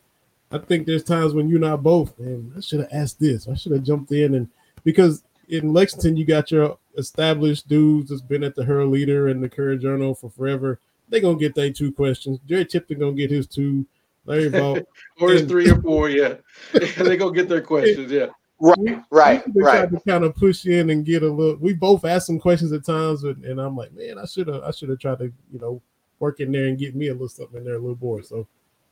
[0.51, 2.17] I think there's times when you're not both.
[2.19, 3.47] And I should have asked this.
[3.47, 4.47] I should have jumped in and
[4.83, 9.43] because in Lexington you got your established dudes that's been at the Herald Leader and
[9.43, 10.79] the Courier Journal for forever.
[11.09, 12.39] They're gonna get their two questions.
[12.47, 13.85] Jerry Tipton gonna get his two.
[14.25, 14.85] Larry Vaught.
[15.21, 16.35] or his three or four, yeah.
[16.73, 18.27] they go get their questions, yeah.
[18.59, 19.89] Right, right, we right.
[19.89, 21.57] to kind of push in and get a little.
[21.57, 24.63] We both asked some questions at times, and, and I'm like, man, I should have,
[24.63, 25.81] I should have tried to, you know,
[26.19, 28.23] work in there and get me a little something in there a little more.
[28.23, 28.47] So,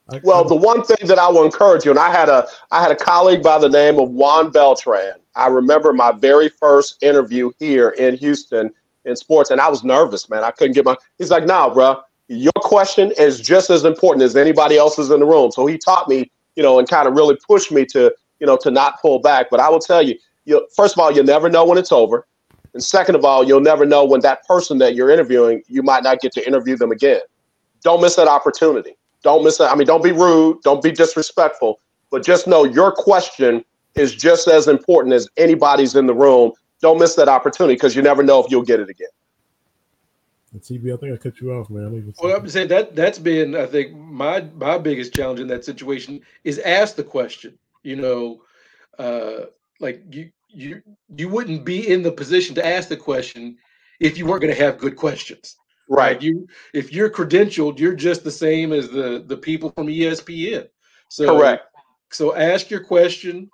[0.08, 2.80] I well, the one thing that I will encourage you, and I had a, I
[2.80, 5.14] had a colleague by the name of Juan Beltran.
[5.34, 8.72] I remember my very first interview here in Houston
[9.04, 10.44] in sports, and I was nervous, man.
[10.44, 10.96] I couldn't get my.
[11.18, 15.26] He's like, nah, bro, your question is just as important as anybody else's in the
[15.26, 15.50] room.
[15.50, 18.56] So he taught me, you know, and kind of really pushed me to you know,
[18.58, 19.46] to not pull back.
[19.50, 22.26] But I will tell you, you first of all, you'll never know when it's over.
[22.74, 26.02] And second of all, you'll never know when that person that you're interviewing, you might
[26.02, 27.20] not get to interview them again.
[27.82, 28.96] Don't miss that opportunity.
[29.22, 29.72] Don't miss that.
[29.72, 30.60] I mean, don't be rude.
[30.62, 31.80] Don't be disrespectful.
[32.10, 36.52] But just know your question is just as important as anybody's in the room.
[36.80, 39.08] Don't miss that opportunity because you never know if you'll get it again.
[40.58, 42.14] TB, I think I cut you off, man.
[42.22, 46.20] Well, I'm saying that that's been, I think, my my biggest challenge in that situation
[46.44, 48.42] is ask the question you know,
[48.98, 49.46] uh,
[49.78, 50.82] like you you
[51.16, 53.56] you wouldn't be in the position to ask the question
[54.00, 55.56] if you weren't going to have good questions.
[55.88, 56.20] Right.
[56.20, 60.68] You if you're credentialed, you're just the same as the the people from ESPN.
[61.10, 61.66] So correct.
[62.10, 63.48] So ask your question,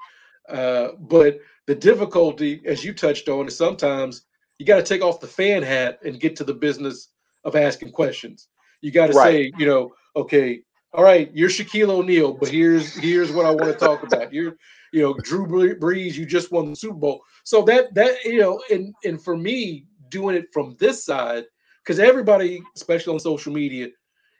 [0.48, 4.22] uh, but the difficulty, as you touched on, is sometimes
[4.58, 7.08] you got to take off the fan hat and get to the business
[7.44, 8.48] of asking questions.
[8.80, 9.30] You got to right.
[9.30, 10.62] say, you know, okay,
[10.94, 14.32] all right, you're Shaquille O'Neal, but here's here's what I want to talk about.
[14.32, 14.56] You're
[14.92, 17.22] you know, Drew Brees, you just won the Super Bowl.
[17.44, 21.44] So that that you know, and and for me, doing it from this side,
[21.82, 23.88] because everybody, especially on social media,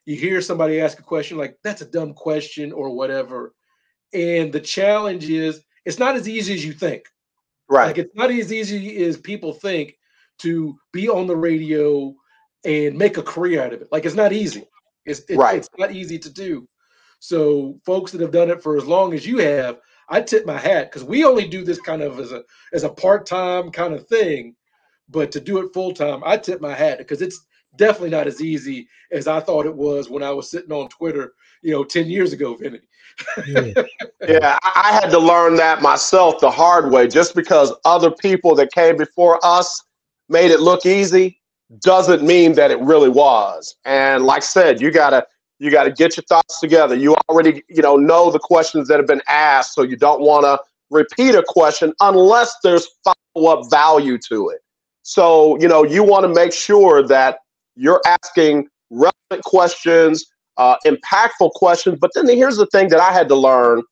[0.05, 3.55] you hear somebody ask a question like that's a dumb question or whatever.
[4.12, 7.07] And the challenge is it's not as easy as you think.
[7.69, 7.87] Right.
[7.87, 9.97] Like it's not as easy as people think
[10.41, 12.15] to be on the radio
[12.65, 13.88] and make a career out of it.
[13.91, 14.67] Like it's not easy.
[15.05, 15.59] It's it, right.
[15.59, 16.69] it's not easy to do.
[17.19, 20.59] So folks that have done it for as long as you have, I tip my
[20.59, 23.95] hat because we only do this kind of as a as a part time kind
[23.95, 24.55] of thing,
[25.09, 28.41] but to do it full time, I tip my hat because it's definitely not as
[28.41, 32.09] easy as I thought it was when I was sitting on Twitter, you know, ten
[32.09, 32.81] years ago, Vinny.
[33.47, 33.73] yeah.
[34.29, 37.07] yeah, I had to learn that myself the hard way.
[37.07, 39.83] Just because other people that came before us
[40.29, 41.42] made it look easy
[41.81, 43.75] doesn't mean that it really was.
[43.85, 45.27] And like I said, you gotta
[45.59, 46.95] you gotta get your thoughts together.
[46.95, 50.45] You already you know know the questions that have been asked, so you don't want
[50.45, 54.61] to repeat a question unless there's follow up value to it.
[55.03, 57.39] So you know you want to make sure that
[57.75, 60.27] you're asking relevant questions,
[60.59, 61.99] uh, impactful questions.
[61.99, 63.83] But then here's the thing that I had to learn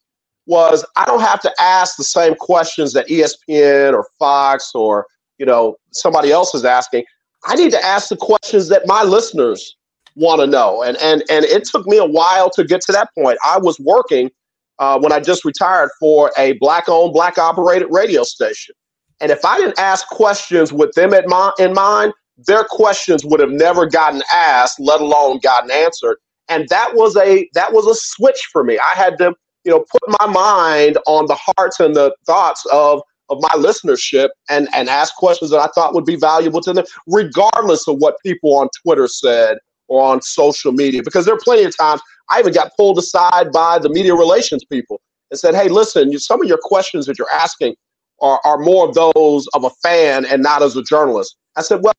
[0.46, 5.06] was I don't have to ask the same questions that ESPN or Fox or
[5.38, 7.04] you know somebody else is asking.
[7.44, 9.76] I need to ask the questions that my listeners
[10.14, 10.82] want to know.
[10.82, 13.38] And and and it took me a while to get to that point.
[13.44, 14.30] I was working
[14.78, 18.74] uh, when I just retired for a black-owned, black-operated radio station.
[19.20, 22.14] And if I didn't ask questions with them at my, in mind,
[22.46, 26.16] their questions would have never gotten asked, let alone gotten answered.
[26.48, 28.78] And that was a that was a switch for me.
[28.78, 33.02] I had to, you know, put my mind on the hearts and the thoughts of
[33.30, 36.84] of my listenership and and ask questions that I thought would be valuable to them,
[37.06, 41.02] regardless of what people on Twitter said or on social media.
[41.02, 44.64] Because there are plenty of times I even got pulled aside by the media relations
[44.64, 47.74] people and said, "Hey, listen, some of your questions that you're asking
[48.20, 51.82] are, are more of those of a fan and not as a journalist." I said,
[51.82, 51.94] "Well,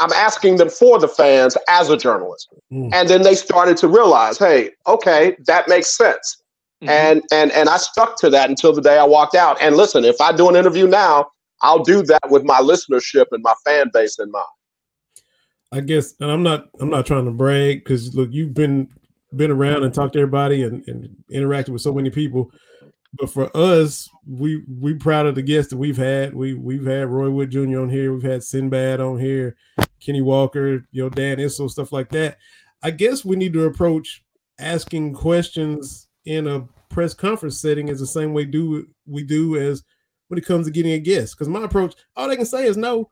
[0.00, 2.90] I'm asking them for the fans as a journalist," mm.
[2.92, 6.42] and then they started to realize, "Hey, okay, that makes sense."
[6.82, 6.88] Mm-hmm.
[6.88, 9.60] And and and I stuck to that until the day I walked out.
[9.60, 11.28] And listen, if I do an interview now,
[11.60, 14.44] I'll do that with my listenership and my fan base in mind.
[15.72, 18.88] I guess, and I'm not I'm not trying to brag because look, you've been
[19.34, 22.50] been around and talked to everybody and, and interacted with so many people.
[23.14, 26.34] But for us, we we proud of the guests that we've had.
[26.34, 27.80] We we've had Roy Wood Jr.
[27.80, 29.56] on here, we've had Sinbad on here,
[30.00, 32.38] Kenny Walker, you know, Dan Issel, stuff like that.
[32.82, 34.22] I guess we need to approach
[34.58, 39.82] asking questions in a press conference setting is the same way do we do as
[40.28, 41.34] when it comes to getting a guest.
[41.34, 43.10] Because my approach, all they can say is no.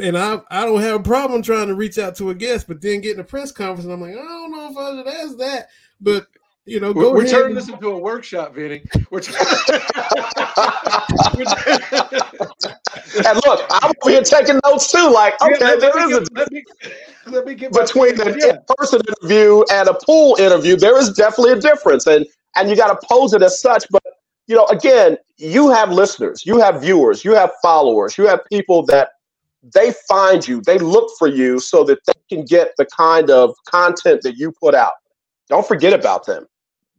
[0.00, 2.80] And I, I don't have a problem trying to reach out to a guest, but
[2.80, 5.68] then getting a press conference, I'm like, I don't know if I should ask that.
[6.00, 6.26] But
[6.66, 8.82] you know, go we're, turning this into a workshop, Vinny.
[9.10, 9.34] We're t-
[13.26, 15.10] and look, I'm here taking notes too.
[15.10, 16.64] Like, okay, yeah, there is a let me,
[17.26, 18.56] let me get between an yeah.
[18.56, 20.76] in-person interview and a pool interview.
[20.76, 22.24] There is definitely a difference, and
[22.56, 23.84] and you got to pose it as such.
[23.90, 24.02] But
[24.46, 28.84] you know, again, you have listeners, you have viewers, you have followers, you have people
[28.86, 29.10] that
[29.74, 33.54] they find you, they look for you so that they can get the kind of
[33.66, 34.92] content that you put out.
[35.48, 36.46] Don't forget about them.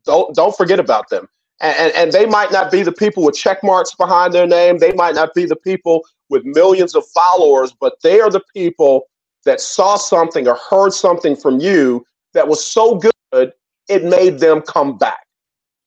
[0.06, 1.28] Don't don't forget about them.
[1.62, 4.80] And, and, and they might not be the people with check marks behind their name.
[4.80, 9.08] They might not be the people with millions of followers, but they are the people
[9.46, 13.54] that saw something or heard something from you that was so good
[13.88, 15.26] it made them come back.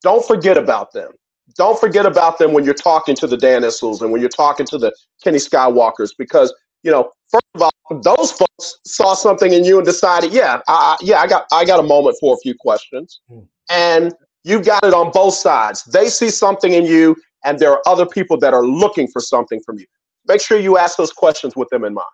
[0.02, 1.12] Don't forget about them.
[1.56, 4.64] Don't forget about them when you're talking to the Dan Issels and when you're talking
[4.66, 6.54] to the Kenny Skywalkers, because
[6.84, 10.96] you know, first of all, those folks saw something in you and decided, yeah, I,
[11.00, 13.20] yeah, I got, I got a moment for a few questions.
[13.28, 15.84] Hmm and you've got it on both sides.
[15.84, 19.60] They see something in you, and there are other people that are looking for something
[19.64, 19.86] from you.
[20.26, 22.06] Make sure you ask those questions with them in mind.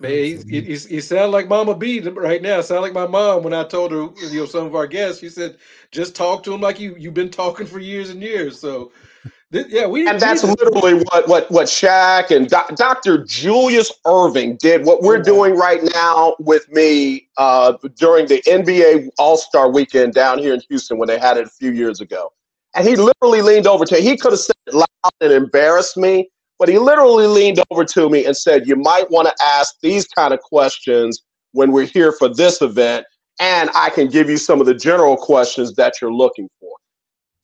[0.00, 2.60] Man, he, he, he sound like Mama B right now.
[2.60, 5.20] Sound like my mom when I told her, you know, some of our guests.
[5.20, 5.56] She said,
[5.90, 8.92] "Just talk to him like you you've been talking for years and years." So
[9.50, 13.24] yeah, we and that's literally what what what Shaq and Do- Dr.
[13.24, 14.84] Julius Erving did.
[14.84, 20.38] What we're doing right now with me uh, during the NBA All Star Weekend down
[20.38, 22.30] here in Houston when they had it a few years ago,
[22.74, 23.96] and he literally leaned over to.
[23.96, 28.10] He could have said it loud and embarrassed me, but he literally leaned over to
[28.10, 32.12] me and said, "You might want to ask these kind of questions when we're here
[32.12, 33.06] for this event,
[33.40, 36.76] and I can give you some of the general questions that you're looking for."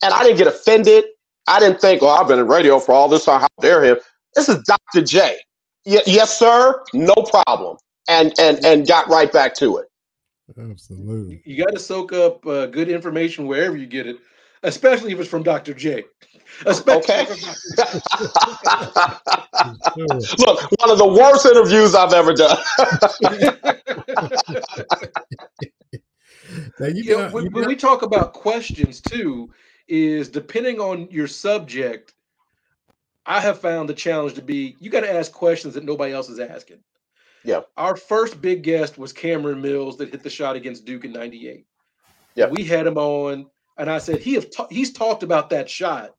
[0.03, 1.05] And I didn't get offended.
[1.47, 3.41] I didn't think, oh, I've been in radio for all this time.
[3.41, 3.97] How dare him?
[4.35, 5.01] This is Dr.
[5.03, 5.37] J.
[5.85, 6.81] Y- yes, sir.
[6.93, 7.77] No problem.
[8.09, 9.87] And and and got right back to it.
[10.59, 11.41] Absolutely.
[11.45, 14.17] You got to soak up uh, good information wherever you get it.
[14.63, 15.73] especially if it's from Dr.
[15.73, 16.03] J.
[16.65, 17.25] Especially Okay.
[17.25, 17.37] from
[17.75, 17.99] Dr.
[19.95, 20.45] Sure.
[20.47, 22.57] Look, one of the worst interviews I've ever done.
[26.79, 29.49] Now you You know, got, when, you when got- we talk about questions too,
[29.87, 32.13] is depending on your subject,
[33.25, 36.29] I have found the challenge to be you got to ask questions that nobody else
[36.29, 36.79] is asking.
[37.43, 37.61] Yeah.
[37.77, 41.65] Our first big guest was Cameron Mills that hit the shot against Duke in 98.
[42.33, 42.47] Yeah.
[42.47, 43.45] We had him on,
[43.77, 46.15] and I said he have ta- he's talked about that shot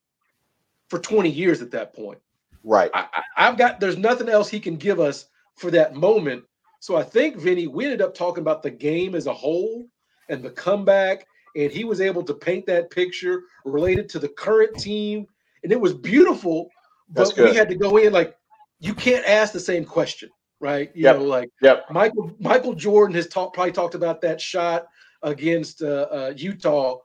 [0.89, 2.19] for 20 years at that point.
[2.63, 2.91] right.
[2.95, 3.07] I,
[3.37, 6.45] I've got there's nothing else he can give us for that moment.
[6.81, 9.87] So I think Vinny, we ended up talking about the game as a whole
[10.29, 11.27] and the comeback,
[11.57, 15.27] and he was able to paint that picture related to the current team,
[15.63, 16.69] and it was beautiful.
[17.09, 18.37] But we had to go in like
[18.79, 20.31] you can't ask the same question,
[20.61, 20.91] right?
[20.95, 21.17] You Yep.
[21.17, 21.91] know, like Yep.
[21.91, 24.87] Michael Michael Jordan has talked probably talked about that shot
[25.23, 26.99] against uh, uh, Utah.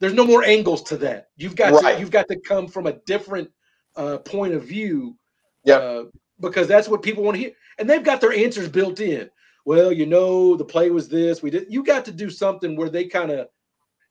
[0.00, 1.28] There's no more angles to that.
[1.36, 1.94] You've got Right.
[1.94, 3.50] to you've got to come from a different
[3.96, 5.16] uh, point of view.
[5.64, 5.82] Yep.
[5.82, 6.04] Uh,
[6.40, 9.30] because that's what people want to hear, and they've got their answers built in.
[9.64, 11.42] Well, you know, the play was this.
[11.42, 11.72] We did.
[11.72, 13.48] You got to do something where they kind of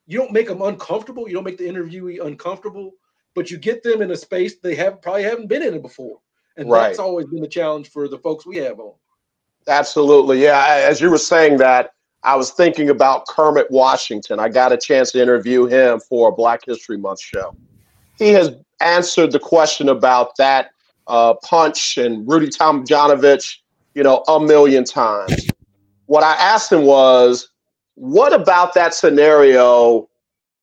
[0.06, 1.28] you don't make them uncomfortable.
[1.28, 2.92] You don't make the interviewee uncomfortable,
[3.36, 6.20] but you get them in a space they have probably haven't been in it before,
[6.58, 6.88] and Right.
[6.88, 8.94] that's always been the challenge for the folks we have on.
[9.68, 10.44] Absolutely.
[10.44, 10.66] Yeah.
[10.68, 11.92] As you were saying that,
[12.24, 14.40] I was thinking about Kermit Washington.
[14.40, 17.56] I got a chance to interview him for a Black History Month show.
[18.18, 20.72] He has answered the question about that
[21.08, 23.58] uh, punch and Rudy Tomjanovich,
[23.94, 25.48] you know, a million times.
[26.06, 27.50] What I asked him was,
[27.96, 30.08] what about that scenario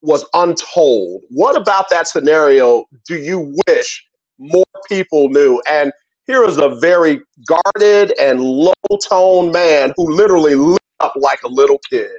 [0.03, 1.23] was untold?
[1.31, 4.05] What about that scenario do you wish
[4.39, 5.63] more people knew?
[5.69, 5.93] And
[6.27, 8.73] here is a very guarded and low
[9.03, 12.11] tone man who literally lit up like a little kid.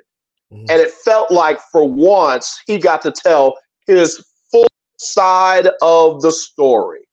[0.51, 0.69] Mhm.
[0.69, 3.57] And it felt like for once he got to tell
[3.87, 7.07] his full side of the story.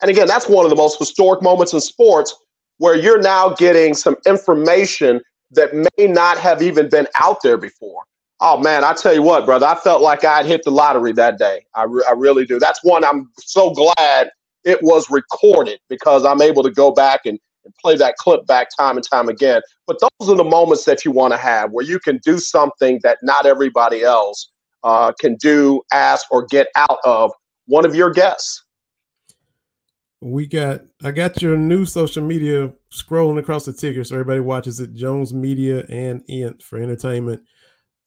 [0.00, 2.34] And again, that's one of the most historic moments in sports
[2.78, 5.20] where you're now getting some information
[5.52, 8.02] that may not have even been out there before.
[8.40, 11.38] Oh man, I tell you what, brother, I felt like I'd hit the lottery that
[11.38, 11.64] day.
[11.74, 12.58] I, re- I really do.
[12.58, 14.30] That's one I'm so glad
[14.64, 18.68] it was recorded because I'm able to go back and, and play that clip back
[18.76, 19.62] time and time again.
[19.86, 22.98] But those are the moments that you want to have where you can do something
[23.02, 24.50] that not everybody else
[24.82, 27.30] uh, can do, ask, or get out of
[27.66, 28.61] one of your guests.
[30.22, 34.78] We got I got your new social media scrolling across the ticker so everybody watches
[34.78, 34.94] it.
[34.94, 37.42] Jones Media and Int for entertainment.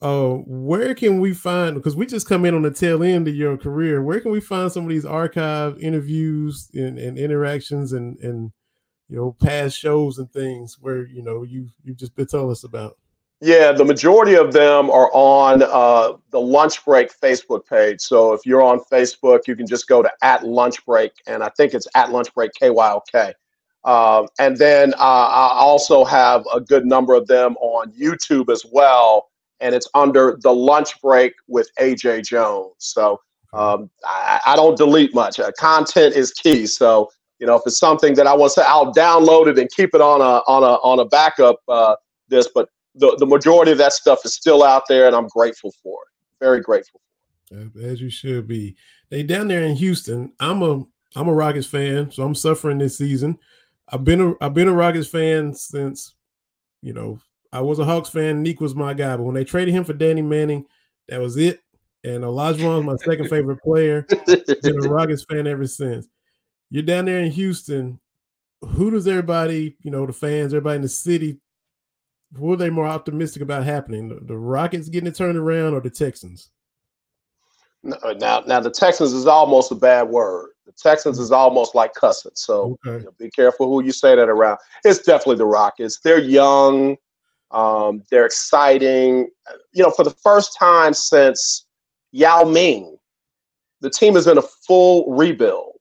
[0.02, 3.36] Uh, where can we find because we just come in on the tail end of
[3.36, 4.02] your career?
[4.02, 8.52] Where can we find some of these archive interviews and, and interactions and and
[9.10, 12.64] you know past shows and things where you know you you've just been telling us
[12.64, 12.98] about?
[13.42, 18.00] Yeah, the majority of them are on uh, the Lunch Break Facebook page.
[18.00, 21.50] So if you're on Facebook, you can just go to at Lunch Break, and I
[21.50, 23.34] think it's at Lunch Break KYOK.
[23.84, 28.66] Um, and then uh, I also have a good number of them on YouTube as
[28.72, 29.28] well,
[29.60, 32.74] and it's under the Lunch Break with AJ Jones.
[32.80, 33.20] So
[33.54, 35.40] um, I, I don't delete much.
[35.40, 36.66] Uh, content is key.
[36.66, 39.94] So you know, if it's something that I want to I'll download it and keep
[39.94, 41.58] it on a on a on a backup.
[41.68, 41.96] Uh,
[42.28, 45.74] this, but the, the majority of that stuff is still out there, and I'm grateful
[45.84, 46.44] for it.
[46.44, 47.02] Very grateful.
[47.82, 48.76] As you should be.
[49.10, 50.34] They down there in Houston.
[50.40, 50.84] I'm a
[51.16, 53.38] I'm a Rockets fan, so I'm suffering this season.
[53.90, 56.16] I've been a I've been a Rockets fan since
[56.82, 57.20] you know
[57.54, 58.44] I was a Hawks fan.
[58.44, 60.66] Nique was my guy, but when they traded him for Danny Manning,
[61.08, 61.62] that was it.
[62.04, 64.06] And Olajuwon's my second favorite player.
[64.26, 66.08] Been a Rockets fan ever since.
[66.70, 68.00] You're down there in Houston.
[68.62, 71.40] Who does everybody, you know, the fans, everybody in the city,
[72.34, 74.10] who are they more optimistic about happening?
[74.10, 76.50] The, the Rockets getting it turned around or the Texans?
[77.84, 80.50] Now, now the Texans is almost a bad word.
[80.66, 82.32] The Texans is almost like cussing.
[82.34, 82.98] So Okay.
[83.00, 84.58] you know, be careful who you say that around.
[84.84, 86.00] It's definitely the Rockets.
[86.00, 86.98] They're young.
[87.52, 89.30] Um, they're exciting.
[89.74, 91.68] You know, for the first time since
[92.12, 92.98] Yao Ming,
[93.82, 95.78] the team is in a full rebuild,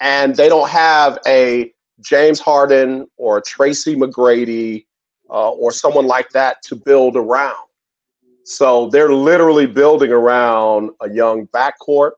[0.00, 4.86] and they don't have a James Harden or a Tracy McGrady
[5.30, 7.66] uh, or someone like that to build around.
[8.44, 12.12] So they're literally building around a young backcourt,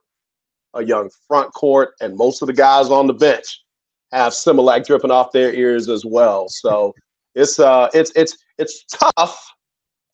[0.74, 3.64] a young front court, and most of the guys on the bench
[4.12, 6.48] have Similac dripping off their ears as well.
[6.48, 6.94] So
[7.34, 9.52] it's uh it's it's it's tough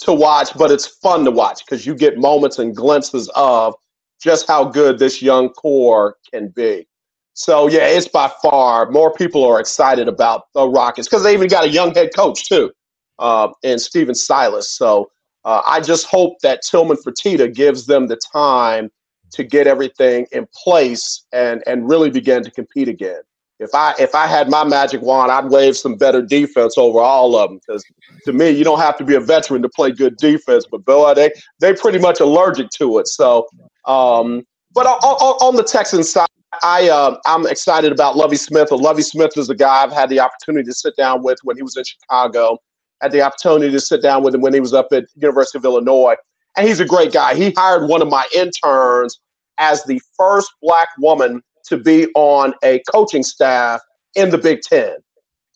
[0.01, 3.75] to watch, but it's fun to watch because you get moments and glimpses of
[4.21, 6.87] just how good this young core can be.
[7.35, 11.49] So yeah, it's by far more people are excited about the Rockets because they even
[11.49, 12.71] got a young head coach too,
[13.19, 14.71] uh, in Stephen Silas.
[14.71, 15.11] So
[15.45, 18.91] uh, I just hope that Tillman Fertitta gives them the time
[19.33, 23.21] to get everything in place and and really begin to compete again.
[23.59, 27.37] If I if I had my magic wand, I'd wave some better defense over all
[27.37, 27.85] of them because
[28.25, 30.67] to me, you don't have to be a veteran to play good defense.
[30.71, 33.09] But boy, they they pretty much allergic to it.
[33.09, 33.47] So,
[33.87, 34.45] um,
[34.75, 36.29] but on, on, on the Texans side,
[36.63, 38.71] I uh, I'm excited about Lovie Smith.
[38.71, 41.63] Lovie Smith is a guy I've had the opportunity to sit down with when he
[41.63, 42.59] was in Chicago.
[43.03, 45.65] Had the opportunity to sit down with him when he was up at University of
[45.65, 46.17] Illinois,
[46.57, 47.35] and he's a great guy.
[47.35, 49.21] He hired one of my interns
[49.59, 53.81] as the first black woman to be on a coaching staff
[54.15, 54.97] in the Big Ten.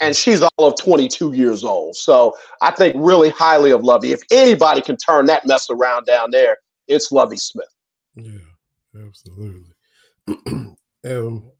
[0.01, 1.95] And she's all of 22 years old.
[1.95, 4.12] So I think really highly of Lovie.
[4.12, 6.57] If anybody can turn that mess around down there,
[6.88, 7.68] it's Lovie Smith.
[8.16, 8.38] Yeah,
[9.07, 9.72] absolutely.
[11.05, 11.51] um,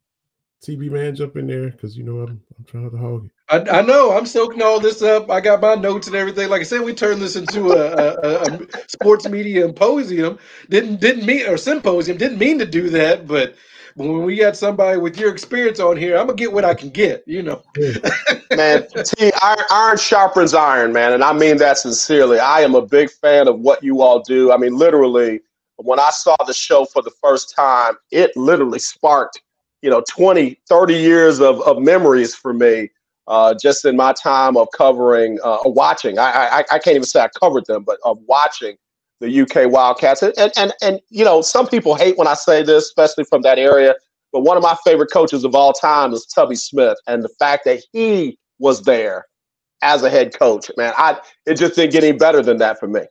[0.63, 3.31] TB man, jump in there because you know I'm I'm trying to hog it.
[3.49, 5.29] I, I, know I'm soaking all this up.
[5.31, 6.49] I got my notes and everything.
[6.49, 10.37] Like I said, we turned this into a, a, a sports media symposium.
[10.69, 12.17] Didn't didn't mean or symposium.
[12.17, 13.55] Didn't mean to do that, but
[13.95, 16.89] when we got somebody with your experience on here, I'm gonna get what I can
[16.89, 17.23] get.
[17.25, 17.63] You know,
[18.55, 18.87] man.
[19.03, 22.39] T, iron, iron sharpens iron, man, and I mean that sincerely.
[22.39, 24.51] I am a big fan of what you all do.
[24.51, 25.41] I mean, literally,
[25.77, 29.41] when I saw the show for the first time, it literally sparked,
[29.81, 32.89] you know, 20, 30 years of, of memories for me.
[33.27, 37.21] Uh, just in my time of covering, uh, watching, I, I I can't even say
[37.21, 38.75] I covered them, but of watching
[39.21, 40.21] the UK Wildcats.
[40.21, 43.43] And, and, and, and, you know, some people hate when I say this, especially from
[43.43, 43.95] that area.
[44.33, 46.97] But one of my favorite coaches of all time is Tubby Smith.
[47.07, 49.27] And the fact that he was there
[49.81, 52.87] as a head coach, man, I it just didn't get any better than that for
[52.87, 53.01] me.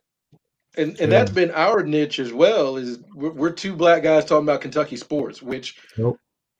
[0.77, 2.77] And and that's been our niche as well.
[2.77, 6.17] Is we're, we're two black guys talking about Kentucky sports, which nope.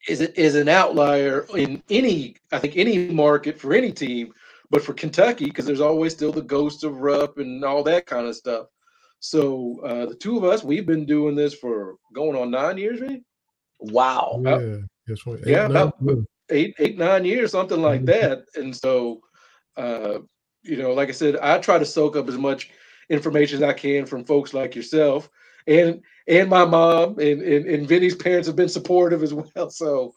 [0.08, 4.34] Is is an outlier in any I think any market for any team,
[4.70, 8.28] but for Kentucky because there's always still the ghost of Rupp and all that kind
[8.28, 8.68] of stuff.
[9.20, 13.02] So uh, the two of us, we've been doing this for going on nine years,
[13.02, 13.22] right?
[13.80, 14.42] Wow.
[14.44, 14.78] Yeah, uh,
[15.08, 15.40] that's right.
[15.40, 15.98] Eight, yeah, nine, about
[16.50, 18.46] eight, eight, nine years, something like that.
[18.56, 19.22] And so,
[19.78, 20.20] uh,
[20.64, 22.72] you know, like I said, I try to soak up as much
[23.10, 25.30] information as I can from folks like yourself,
[25.68, 29.70] and and my mom and and, and Vinny's parents have been supportive as well.
[29.70, 30.14] So.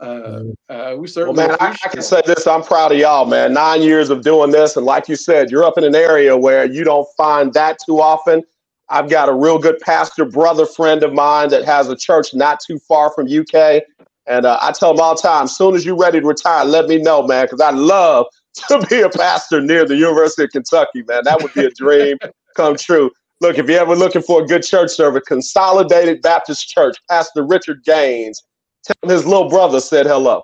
[0.00, 1.36] Uh, uh, we certainly.
[1.36, 2.46] Well, man, I, I, can say this.
[2.46, 3.52] I'm proud of y'all, man.
[3.52, 6.64] Nine years of doing this, and like you said, you're up in an area where
[6.66, 8.44] you don't find that too often.
[8.90, 12.60] I've got a real good pastor brother friend of mine that has a church not
[12.64, 13.82] too far from UK,
[14.28, 16.64] and uh, I tell him all the time, as soon as you're ready to retire,
[16.64, 18.26] let me know, man, because I'd love
[18.68, 21.22] to be a pastor near the University of Kentucky, man.
[21.24, 22.18] That would be a dream
[22.54, 23.10] come true.
[23.40, 27.84] Look, if you're ever looking for a good church service, Consolidated Baptist Church, Pastor Richard
[27.84, 28.42] Gaines
[28.84, 30.42] Tell him his little brother said hello.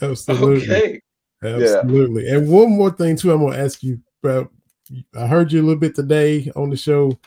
[0.00, 0.62] Absolutely.
[0.62, 1.00] Okay.
[1.42, 2.26] Absolutely.
[2.26, 2.36] Yeah.
[2.36, 4.50] And one more thing too, I'm gonna ask you about.
[5.16, 7.18] I heard you a little bit today on the show,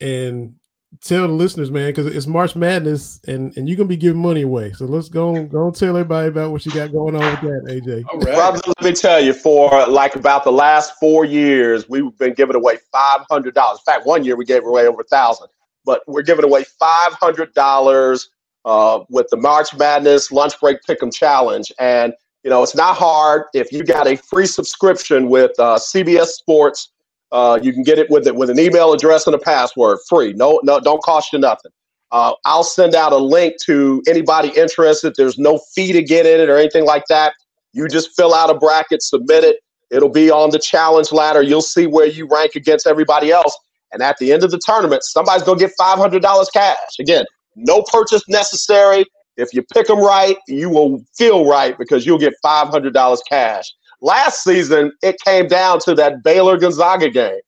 [0.00, 0.54] and
[1.00, 4.42] tell the listeners, man, because it's March Madness, and and you're gonna be giving money
[4.42, 4.72] away.
[4.72, 8.04] So let's go go tell everybody about what you got going on with that, AJ.
[8.10, 8.34] All right.
[8.34, 12.56] Brother, let me tell you, for like about the last four years, we've been giving
[12.56, 13.80] away five hundred dollars.
[13.86, 15.48] In fact, one year we gave away over a thousand,
[15.84, 18.30] but we're giving away five hundred dollars
[18.64, 21.72] uh, with the March Madness Lunch Break Pick'em Challenge.
[21.78, 22.12] And,
[22.44, 23.44] you know, it's not hard.
[23.54, 26.91] If you got a free subscription with uh, CBS Sports,
[27.32, 30.34] uh, you can get it with it with an email address and a password, free.
[30.34, 31.72] No, no, don't cost you nothing.
[32.12, 35.14] Uh, I'll send out a link to anybody interested.
[35.16, 37.32] There's no fee to get in it or anything like that.
[37.72, 39.56] You just fill out a bracket, submit it.
[39.90, 41.42] It'll be on the challenge ladder.
[41.42, 43.56] You'll see where you rank against everybody else.
[43.92, 46.76] And at the end of the tournament, somebody's going to get $500 cash.
[47.00, 47.24] Again,
[47.56, 49.06] no purchase necessary.
[49.36, 53.72] If you pick them right, you will feel right because you'll get $500 cash.
[54.02, 57.40] Last season, it came down to that Baylor Gonzaga game.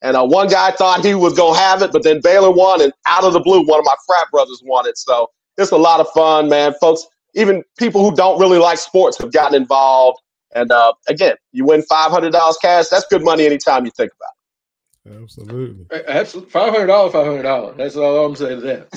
[0.00, 2.80] And uh, one guy thought he was going to have it, but then Baylor won,
[2.80, 4.96] and out of the blue, one of my frat brothers won it.
[4.96, 5.28] So
[5.58, 6.72] it's a lot of fun, man.
[6.80, 10.18] Folks, even people who don't really like sports have gotten involved.
[10.54, 12.32] And uh, again, you win $500
[12.62, 12.88] cash.
[12.88, 14.37] That's good money anytime you think about it.
[15.22, 15.86] Absolutely.
[16.06, 16.50] Absolutely.
[16.50, 17.76] Five hundred dollars, five hundred dollars.
[17.76, 18.88] That's all I'm saying to that.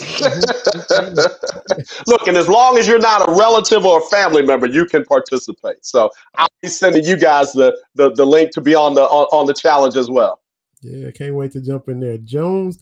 [2.07, 5.03] Look, and as long as you're not a relative or a family member, you can
[5.05, 5.85] participate.
[5.85, 9.27] So I'll be sending you guys the the, the link to be on the on,
[9.31, 10.41] on the challenge as well.
[10.81, 12.17] Yeah, I can't wait to jump in there.
[12.17, 12.79] Jones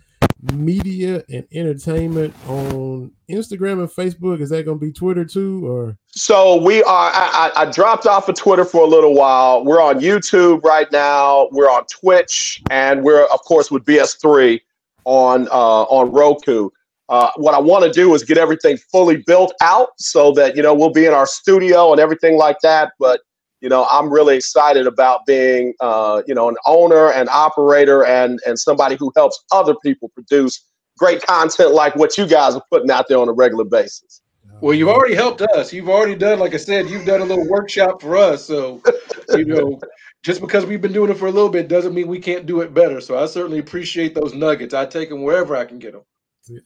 [0.54, 4.42] media and entertainment on Instagram and Facebook.
[4.42, 5.98] Is that going to be Twitter too, or?
[6.08, 7.12] So we are.
[7.14, 9.64] I, I, dropped off of Twitter for a little while.
[9.66, 11.50] We're on YouTube right now.
[11.52, 14.60] We're on Twitch, and we're of course with BS3
[15.06, 16.70] on uh, on Roku.
[17.10, 20.62] Uh, what I want to do is get everything fully built out so that you
[20.62, 22.94] know we'll be in our studio and everything like that.
[23.00, 23.22] But
[23.62, 28.40] you know, I'm really excited about being, uh, you know, an owner and operator and
[28.46, 30.66] and somebody who helps other people produce
[30.98, 34.22] great content like what you guys are putting out there on a regular basis.
[34.62, 35.72] Well, you've already helped us.
[35.72, 38.46] You've already done, like I said, you've done a little workshop for us.
[38.46, 38.82] So,
[39.30, 39.80] you know,
[40.22, 42.60] just because we've been doing it for a little bit doesn't mean we can't do
[42.60, 43.00] it better.
[43.00, 44.74] So I certainly appreciate those nuggets.
[44.74, 46.02] I take them wherever I can get them.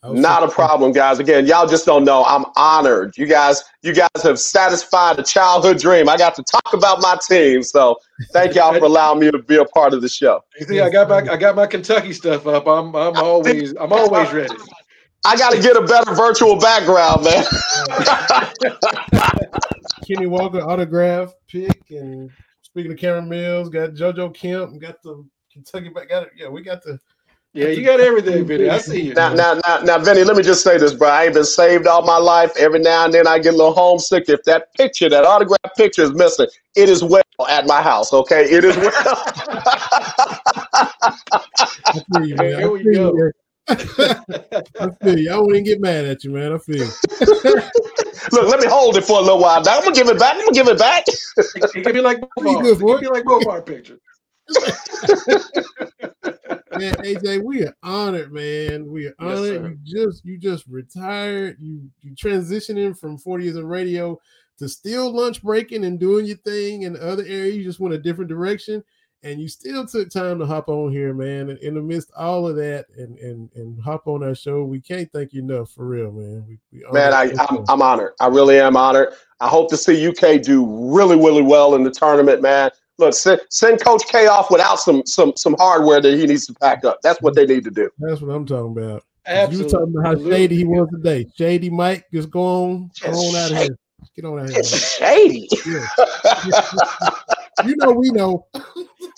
[0.04, 1.20] Not a problem, guys.
[1.20, 2.24] Again, y'all just don't know.
[2.26, 3.18] I'm honored.
[3.18, 6.08] You guys, you guys have satisfied a childhood dream.
[6.10, 7.64] I got to talk about my team.
[7.64, 7.98] So
[8.32, 10.42] thank y'all for allowing me to be a part of the show.
[10.60, 12.68] You see, I got my I got my Kentucky stuff up.
[12.68, 14.56] I'm I'm always I'm always ready.
[15.26, 17.46] I got to get a better virtual background, man.
[20.06, 22.30] Kenny Walker autograph pick, and
[22.62, 26.10] speaking of Cameron Mills, got JoJo Kemp, got the Kentucky back.
[26.10, 26.32] Got it.
[26.36, 27.00] Yeah, we got the.
[27.56, 28.68] Yeah, you got everything, Vinny.
[28.68, 29.14] I see you.
[29.14, 31.08] Now, now, now, now, Vinny, let me just say this, bro.
[31.08, 32.52] I ain't been saved all my life.
[32.58, 34.28] Every now and then I get a little homesick.
[34.28, 38.46] If that picture, that autograph picture is missing, it is well at my house, okay?
[38.46, 38.92] It is well.
[41.86, 42.56] I feel you, man.
[42.56, 43.16] I Here we go.
[43.16, 43.32] you.
[43.70, 45.32] I feel you.
[45.32, 46.54] I wouldn't get mad at you, man.
[46.54, 46.88] I feel you.
[48.32, 49.62] Look, let me hold it for a little while.
[49.62, 50.36] Now, I'm gonna give it back.
[50.36, 51.04] I'm gonna give it back.
[51.08, 54.00] It can be like both Pretty good It for can be like both our pictures.
[56.78, 58.92] Man, AJ, we are honored, man.
[58.92, 59.38] We are honored.
[59.38, 59.78] sir.
[59.84, 61.58] you just you just retired.
[61.60, 64.20] You you transitioning from 40 years of radio
[64.58, 67.56] to still lunch breaking and doing your thing in other areas.
[67.56, 68.84] You just went a different direction.
[69.26, 71.50] And you still took time to hop on here, man.
[71.50, 74.64] And in the midst of all of that and and and hop on our show.
[74.64, 76.44] We can't thank you enough for real, man.
[76.46, 78.14] We, we Man, I, I'm, I'm honored.
[78.20, 79.14] I really am honored.
[79.40, 82.72] I hope to see UK do really, really well in the tournament, man.
[83.00, 86.54] Look, send, send Coach K off without some some some hardware that he needs to
[86.54, 87.00] pack up.
[87.02, 87.90] That's what they need to do.
[87.98, 89.04] That's what I'm talking about.
[89.26, 89.64] You Absolutely.
[89.64, 91.26] were talking about how shady he was today.
[91.36, 93.78] Shady Mike, just go on, go on out of here.
[94.16, 94.60] Get on out of here.
[94.60, 95.50] It's shady.
[95.66, 95.88] Yeah.
[97.66, 98.46] you know, we know.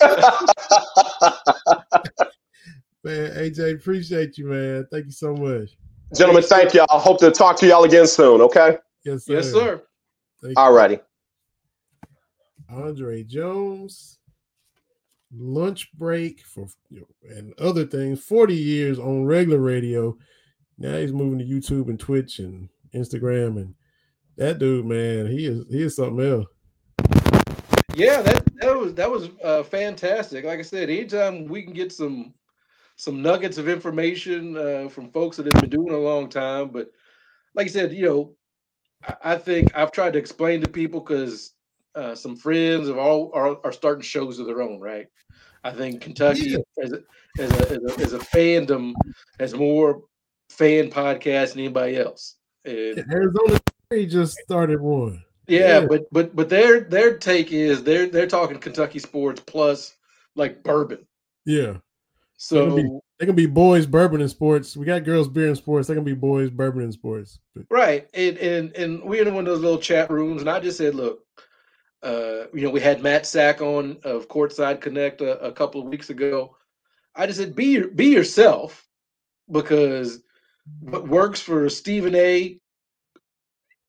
[3.04, 4.84] Man, AJ, appreciate you, man.
[4.90, 5.76] Thank you so much.
[6.16, 6.86] Gentlemen, thank y'all.
[6.88, 8.40] Hope to talk to y'all again soon.
[8.40, 8.78] Okay.
[9.04, 9.34] Yes, sir.
[9.34, 9.82] Yes, sir.
[10.42, 10.98] Thank All righty.
[12.68, 14.18] Andre Jones,
[15.32, 16.66] lunch break for
[17.28, 18.22] and other things.
[18.22, 20.16] Forty years on regular radio.
[20.78, 23.74] Now he's moving to YouTube and Twitch and Instagram, and
[24.36, 26.46] that dude, man, he is he is something else.
[27.94, 30.44] Yeah, that that was that was uh, fantastic.
[30.44, 32.34] Like I said, anytime we can get some
[32.96, 36.90] some nuggets of information uh, from folks that have been doing a long time, but
[37.54, 38.34] like I said, you know,
[39.06, 41.52] I, I think I've tried to explain to people because
[41.96, 45.06] uh, some friends of all are, are starting shows of their own, right?
[45.64, 46.58] I think Kentucky Yeah.
[46.82, 47.00] as a,
[47.38, 48.92] as a as a as a fandom
[49.40, 50.02] has more
[50.50, 52.36] fan podcasts than anybody else.
[52.64, 53.58] And Arizona
[53.90, 55.22] they just started one.
[55.48, 55.86] yeah, Yeah.
[55.86, 59.96] but but but their their take is they're they're talking Kentucky sports plus
[60.36, 61.06] like bourbon.
[61.44, 61.78] Yeah.
[62.36, 64.76] So be- They can be boys, bourbon, and sports.
[64.76, 65.88] We got girls, beer, and sports.
[65.88, 67.38] They can be boys, bourbon, and sports.
[67.70, 70.76] Right, and and and we're in one of those little chat rooms, and I just
[70.76, 71.20] said, look,
[72.06, 75.88] uh, you know, we had Matt Sack on of Courtside Connect a, a couple of
[75.88, 76.56] weeks ago.
[77.14, 78.86] I just said, be your- be yourself,
[79.50, 80.22] because
[80.80, 82.58] what works for Stephen A.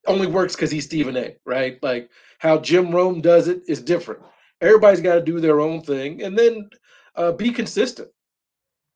[0.07, 1.35] only works because he's Stephen A.
[1.45, 2.09] Right, like
[2.39, 4.21] how Jim Rome does it is different.
[4.61, 6.69] Everybody's got to do their own thing, and then
[7.15, 8.09] uh, be consistent.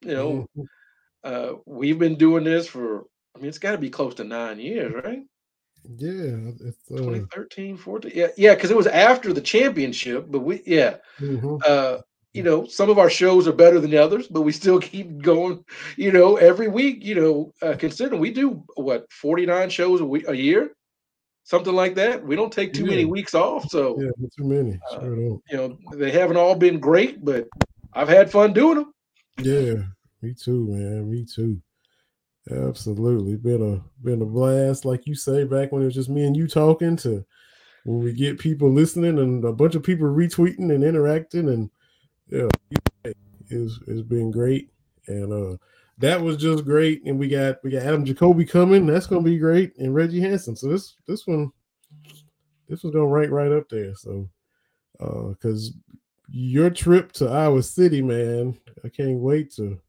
[0.01, 0.67] You know, Mhm.
[1.23, 3.05] uh, we've been doing this for,
[3.35, 5.23] I mean, it's got to be close to nine years, right?
[5.97, 8.11] Yeah, it's uh, 2013, 14.
[8.13, 11.61] Yeah, yeah, because it was after the championship, but we, yeah, mhm.
[11.65, 12.01] uh,
[12.33, 15.21] you know, some of our shows are better than the others, but we still keep
[15.21, 15.63] going,
[15.97, 20.27] you know, every week, you know, uh, considering we do what 49 shows a week,
[20.27, 20.75] a year,
[21.43, 22.23] something like that.
[22.23, 23.69] We don't take too many weeks off.
[23.69, 24.79] So, yeah, too many.
[24.91, 27.47] Uh, Sure you know, they haven't all been great, but
[27.93, 28.93] I've had fun doing them.
[29.39, 29.83] Yeah,
[30.21, 31.09] me too, man.
[31.09, 31.61] Me too.
[32.49, 36.25] Absolutely, been a been a blast, like you say, back when it was just me
[36.25, 37.23] and you talking to
[37.83, 41.69] when we get people listening and a bunch of people retweeting and interacting and
[42.29, 42.47] yeah,
[43.49, 44.71] it's it's been great.
[45.07, 45.57] And uh
[45.99, 47.03] that was just great.
[47.05, 48.85] And we got we got Adam Jacobi coming.
[48.85, 49.77] That's gonna be great.
[49.77, 50.55] And Reggie Hanson.
[50.55, 51.51] So this this one
[52.67, 53.93] this was gonna rank right up there.
[53.95, 54.29] So
[54.99, 55.73] uh because
[56.27, 59.79] your trip to Iowa City man I can't wait to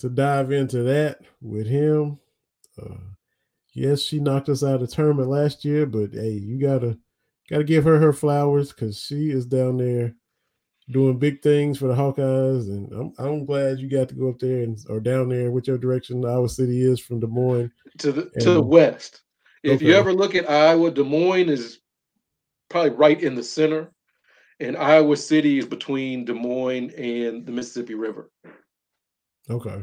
[0.00, 2.18] to dive into that with him.
[2.80, 2.96] Uh,
[3.74, 6.98] yes, she knocked us out of tournament last year, but hey, you gotta
[7.50, 10.14] gotta give her her flowers because she is down there
[10.90, 14.38] doing big things for the Hawkeyes, and I'm I'm glad you got to go up
[14.38, 17.70] there and or down there, whichever direction Iowa City is from Des Moines.
[17.98, 19.22] to the to the west.
[19.62, 21.80] If you ever look at Iowa, Des Moines is
[22.70, 23.92] probably right in the center,
[24.58, 28.30] and Iowa City is between Des Moines and the Mississippi River.
[29.50, 29.82] Okay,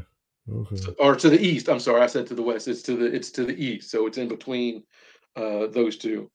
[0.50, 0.78] Okay.
[1.00, 1.68] or to the east.
[1.68, 2.68] I'm sorry, I said to the west.
[2.68, 4.84] It's to the it's to the east, so it's in between
[5.36, 6.30] uh, those two.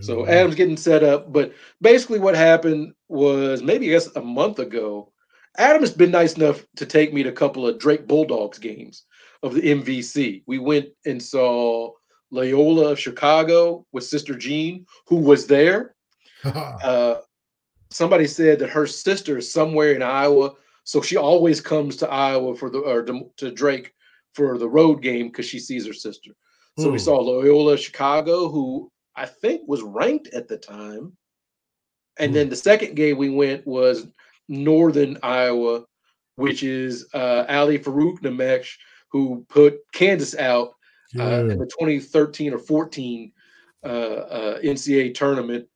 [0.00, 4.58] So Adam's getting set up, but basically what happened was maybe I guess a month
[4.58, 5.12] ago.
[5.58, 9.04] Adam has been nice enough to take me to a couple of Drake Bulldogs games
[9.42, 10.42] of the MVC.
[10.46, 11.92] We went and saw
[12.30, 15.94] Loyola of Chicago with Sister Jean, who was there.
[16.44, 17.20] Uh,
[17.92, 20.54] somebody said that her sister is somewhere in Iowa,
[20.84, 23.92] so she always comes to Iowa for the or to, to Drake
[24.34, 26.32] for the road game because she sees her sister.
[26.78, 27.04] So we Hmm.
[27.04, 31.16] saw Loyola Chicago, who I think was ranked at the time.
[32.18, 32.34] And Hmm.
[32.34, 34.06] then the second game we went was
[34.48, 35.84] Northern Iowa,
[36.36, 38.70] which is uh, Ali Farokhmanesh,
[39.10, 40.74] who put Kansas out
[41.18, 41.40] uh, Yeah.
[41.52, 43.32] in the 2013 or 14
[43.84, 45.68] uh, uh, NCAA tournament,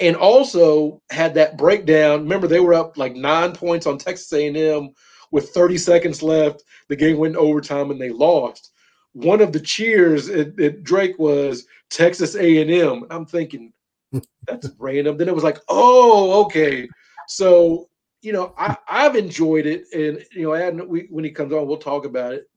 [0.00, 2.22] and also had that breakdown.
[2.22, 4.90] Remember, they were up like nine points on Texas A&M
[5.30, 6.64] with 30 seconds left.
[6.88, 8.72] The game went overtime, and they lost.
[9.12, 13.04] One of the cheers at, at Drake was Texas A&M.
[13.10, 13.72] I'm thinking
[14.46, 15.16] that's random.
[15.16, 16.88] Then it was like, oh, okay.
[17.28, 17.88] So
[18.22, 21.66] you know, I, I've enjoyed it, and you know, Adam, we, when he comes on,
[21.66, 22.48] we'll talk about it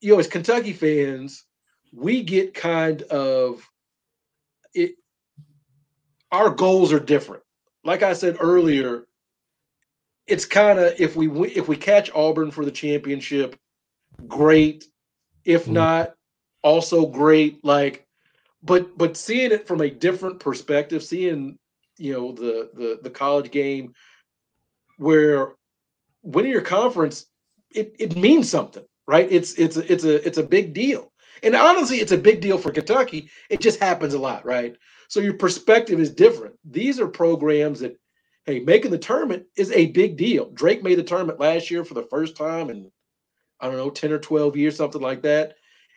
[0.00, 1.44] you know, as Kentucky fans,
[1.92, 3.68] we get kind of
[4.74, 4.94] it.
[6.36, 7.42] Our goals are different.
[7.82, 9.06] Like I said earlier,
[10.26, 13.56] it's kind of if we if we catch Auburn for the championship,
[14.28, 14.84] great.
[15.46, 15.72] If Mm.
[15.72, 16.14] not,
[16.62, 17.64] also great.
[17.64, 18.04] Like,
[18.62, 21.58] but but seeing it from a different perspective, seeing
[21.96, 23.94] you know the the the college game
[24.98, 25.54] where
[26.22, 27.26] winning your conference
[27.70, 31.12] it, it means something right it's it's a, it's a it's a big deal
[31.42, 34.76] and honestly it's a big deal for kentucky it just happens a lot right
[35.08, 36.54] so your perspective is different.
[36.64, 37.98] These are programs that
[38.44, 40.50] hey making the tournament is a big deal.
[40.50, 42.90] Drake made the tournament last year for the first time in
[43.60, 45.54] i don't know 10 or 12 years something like that.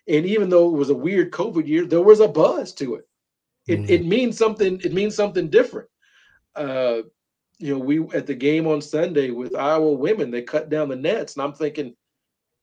[0.08, 3.08] And even though it was a weird covid year there was a buzz to it.
[3.68, 3.90] It, Mhm.
[3.90, 5.90] it means something it means something different.
[6.56, 7.02] Uh
[7.62, 10.96] you know, we at the game on Sunday with Iowa women, they cut down the
[10.96, 11.94] nets, and I'm thinking,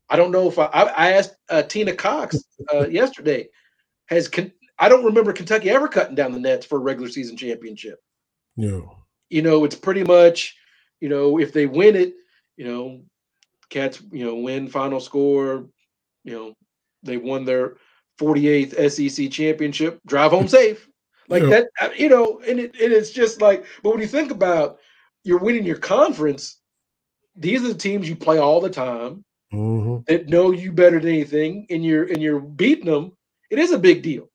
[0.08, 2.42] I don't know if I I, I asked uh, Tina Cox
[2.72, 3.48] uh, yesterday,
[4.06, 4.26] has
[4.78, 7.98] I don't remember Kentucky ever cutting down the nets for a regular season championship.
[8.56, 8.80] Yeah.
[9.30, 10.56] You know, it's pretty much,
[11.00, 12.14] you know, if they win it,
[12.56, 13.02] you know,
[13.68, 15.66] Cats, you know, win final score,
[16.24, 16.54] you know,
[17.02, 17.76] they won their
[18.20, 20.88] 48th SEC championship, drive home safe.
[21.28, 21.48] Like Yeah.
[21.48, 24.78] that, uh, you know, and it, and it's just like, but when you think about
[25.24, 26.60] you're winning your conference,
[27.34, 31.08] these are the teams you play all the time hmm that know you better than
[31.08, 33.10] anything, and you're and you're beating them.
[33.50, 34.30] It is a big deal.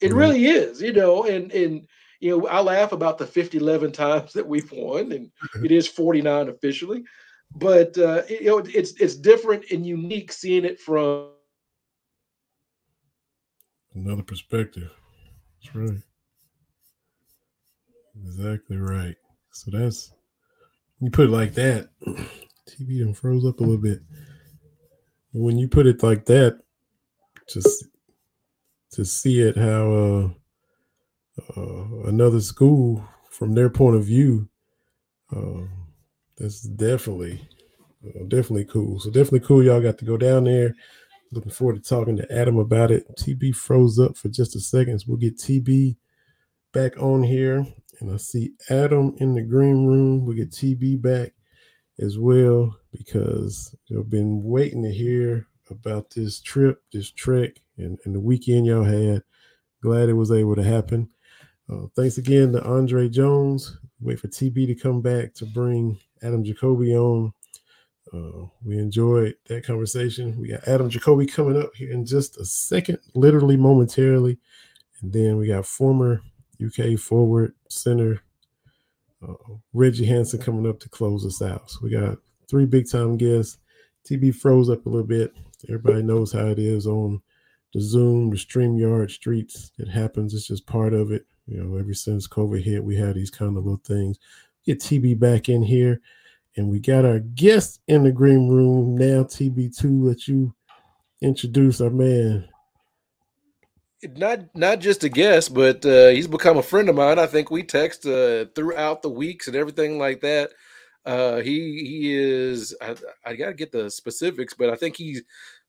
[0.00, 0.16] It Mhm.
[0.16, 1.86] really is, you know, and and
[2.20, 5.30] you know, I laugh about the 50, 11 times that we've won, and
[5.64, 7.04] it is 49 officially,
[7.54, 11.30] but uh, it- you know, it's it's different and unique seeing it from
[13.94, 14.90] Another perspective.
[15.62, 16.02] That's right.
[18.24, 19.16] Exactly right.
[19.52, 20.12] So that's
[21.00, 21.88] you put it like that.
[22.68, 24.00] TV done froze up a little bit.
[25.32, 26.60] When you put it like that,
[27.48, 27.84] just
[28.96, 30.28] to see it how uh,
[31.54, 34.48] uh, another school from their point of view,
[35.36, 35.66] uh,
[36.38, 37.46] that's definitely
[38.06, 38.98] uh, definitely cool.
[38.98, 39.62] So definitely cool.
[39.62, 40.74] Y'all got to go down there.
[41.30, 43.04] Looking forward to talking to Adam about it.
[43.18, 44.98] TB froze up for just a second.
[44.98, 45.96] So we'll get TB
[46.72, 47.66] back on here.
[48.00, 50.24] And I see Adam in the green room.
[50.24, 51.34] We'll get TB back
[51.98, 58.14] as well because you've been waiting to hear about this trip, this trek, and, and
[58.14, 59.22] the weekend y'all had.
[59.82, 61.08] Glad it was able to happen.
[61.70, 63.78] Uh, thanks again to Andre Jones.
[64.00, 67.32] Wait for TB to come back to bring Adam Jacobi on.
[68.12, 70.38] Uh, we enjoyed that conversation.
[70.40, 74.38] We got Adam Jacobi coming up here in just a second, literally momentarily.
[75.02, 76.22] And then we got former
[76.64, 78.22] UK forward center
[79.26, 79.34] uh,
[79.72, 81.70] Reggie Hanson coming up to close us out.
[81.70, 83.58] So we got three big time guests.
[84.08, 85.32] TB froze up a little bit.
[85.68, 87.20] Everybody knows how it is on
[87.72, 89.72] the Zoom, the StreamYard streets.
[89.78, 90.34] It happens.
[90.34, 91.26] It's just part of it.
[91.46, 94.18] You know, ever since COVID hit, we had these kind of little things.
[94.64, 96.00] Get TB back in here.
[96.56, 100.02] And we got our guest in the green room now, TB2.
[100.02, 100.54] Let you
[101.20, 102.48] introduce our man.
[104.16, 107.18] not not just a guest, but uh, he's become a friend of mine.
[107.18, 110.50] I think we text uh, throughout the weeks and everything like that.
[111.06, 112.76] Uh, he he is.
[112.82, 115.22] I, I got to get the specifics, but I think he's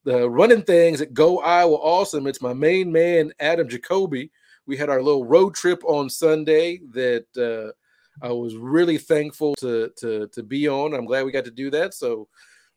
[0.03, 2.27] the running things at Go Iowa Awesome.
[2.27, 4.31] It's my main man, Adam Jacobi.
[4.65, 7.71] We had our little road trip on Sunday that uh,
[8.25, 10.93] I was really thankful to to to be on.
[10.93, 11.93] I'm glad we got to do that.
[11.93, 12.27] So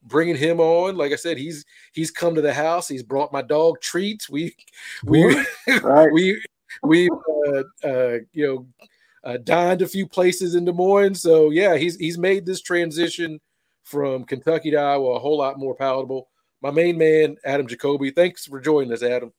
[0.02, 0.96] bringing him on.
[0.96, 2.88] Like I said, he's he's come to the house.
[2.88, 4.28] He's brought my dog treats.
[4.28, 4.54] We
[5.04, 5.24] we
[5.82, 6.11] right.
[6.12, 6.42] we
[6.82, 8.66] we uh, uh, you know
[9.24, 11.20] uh, dined a few places in Des Moines.
[11.20, 13.40] So yeah, he's he's made this transition
[13.84, 16.28] from Kentucky to Iowa a whole lot more palatable.
[16.62, 18.14] My main man, Adam Jacobi.
[18.14, 19.32] Thanks for joining us, Adam.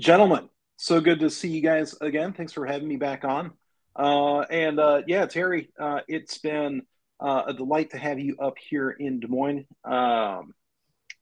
[0.00, 2.32] Gentlemen, so good to see you guys again.
[2.32, 3.52] Thanks for having me back on.
[3.94, 6.82] Uh, and uh, yeah, Terry, uh, it's been
[7.20, 9.66] uh, a delight to have you up here in Des Moines.
[9.84, 10.54] Um,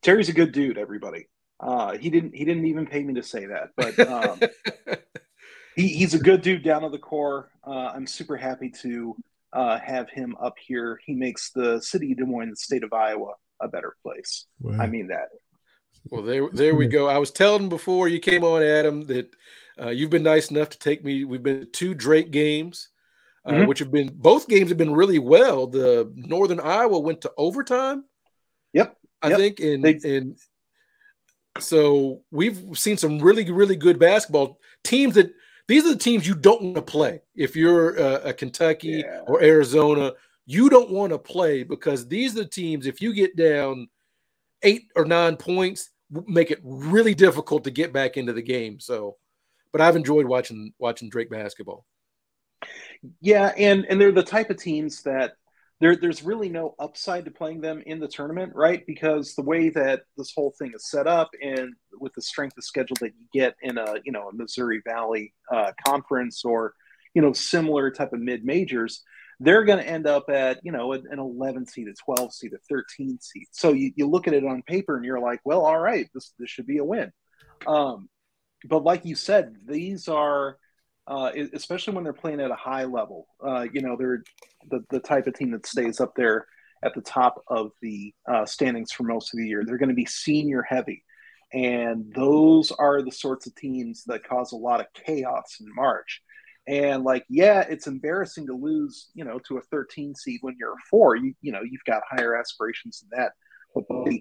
[0.03, 1.27] Terry's a good dude, everybody.
[1.59, 4.41] Uh, he didn't he didn't even pay me to say that, but um,
[5.81, 7.51] he, he's a good dude down to the core.
[7.67, 9.17] Uh, I'm super happy to
[9.53, 11.01] have him up here.
[11.05, 14.47] He makes the city of Des Moines, the state of Iowa, a better place.
[14.61, 14.79] Wow.
[14.81, 15.29] I mean that.
[16.11, 17.09] Well, there, there we go.
[17.09, 19.35] I was telling before you came on, Adam, that
[19.81, 21.25] uh, you've been nice enough to take me.
[21.25, 22.89] We've been two Drake games,
[23.45, 23.67] uh, mm-hmm.
[23.67, 25.67] which have been both games have been really well.
[25.67, 28.05] The Northern Iowa went to overtime.
[28.73, 29.39] Yep, I yep.
[29.39, 29.99] think, and they...
[30.05, 30.39] and
[31.59, 35.17] so we've seen some really really good basketball teams.
[35.17, 35.33] That
[35.71, 39.21] these are the teams you don't want to play if you're a, a Kentucky yeah.
[39.29, 40.13] or Arizona.
[40.45, 42.87] You don't want to play because these are the teams.
[42.87, 43.89] If you get down
[44.63, 45.91] eight or nine points,
[46.27, 48.81] make it really difficult to get back into the game.
[48.81, 49.17] So
[49.71, 51.87] but I've enjoyed watching watching Drake basketball.
[53.21, 55.35] Yeah, and and they're the type of teams that
[55.81, 58.85] there there's really no upside to playing them in the tournament, right?
[58.87, 62.65] Because the way that this whole thing is set up, and with the strength of
[62.65, 66.75] schedule that you get in a you know a Missouri Valley uh, conference or
[67.15, 69.03] you know similar type of mid majors,
[69.41, 72.59] they're going to end up at you know an 11 seed, a 12 seed, a
[72.69, 73.47] 13 seed.
[73.51, 76.35] So you, you look at it on paper and you're like, well, all right, this
[76.39, 77.11] this should be a win.
[77.67, 78.11] Um,
[78.69, 80.59] but like you said, these are
[81.11, 83.27] uh, especially when they're playing at a high level.
[83.45, 84.23] Uh, you know, they're
[84.71, 86.47] the, the type of team that stays up there
[86.85, 89.65] at the top of the uh, standings for most of the year.
[89.67, 91.05] They're going to be senior heavy.
[91.53, 96.23] And those are the sorts of teams that cause a lot of chaos in March.
[96.69, 100.75] And like, yeah, it's embarrassing to lose, you know, to a 13 seed when you're
[100.75, 101.17] a four.
[101.17, 103.33] You, you know, you've got higher aspirations than that.
[103.75, 104.13] But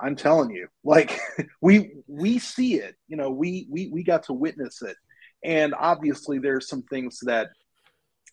[0.00, 1.18] I'm telling you, like
[1.60, 4.96] we we see it, you know, we we we got to witness it.
[5.42, 7.50] And obviously there's some things that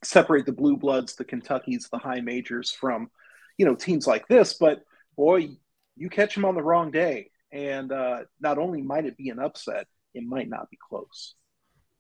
[0.03, 3.10] separate the blue bloods, the Kentuckies, the high majors from,
[3.58, 4.84] you know, teams like this, but
[5.16, 5.49] boy,
[5.95, 9.39] you catch them on the wrong day and uh, not only might it be an
[9.39, 11.36] upset, it might not be close.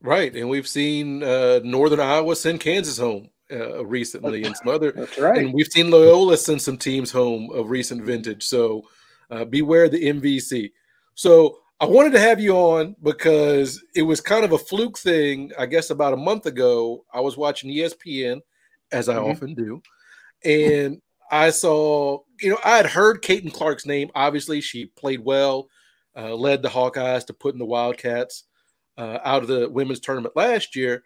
[0.01, 4.91] Right, and we've seen uh, Northern Iowa send Kansas home uh, recently, and some other.
[4.91, 5.39] That's right.
[5.39, 8.43] And we've seen Loyola send some teams home of recent vintage.
[8.43, 8.83] So
[9.31, 10.71] uh, beware the MVC.
[11.15, 15.51] So I wanted to have you on because it was kind of a fluke thing.
[15.59, 18.41] I guess about a month ago, I was watching ESPN,
[18.91, 19.31] as I mm-hmm.
[19.31, 19.81] often do,
[20.43, 24.09] and I saw, you know, I had heard Caitlin Clark's name.
[24.15, 25.67] Obviously, she played well,
[26.15, 28.45] uh, led the Hawkeyes to putting the Wildcats
[28.97, 31.03] uh, out of the women's tournament last year.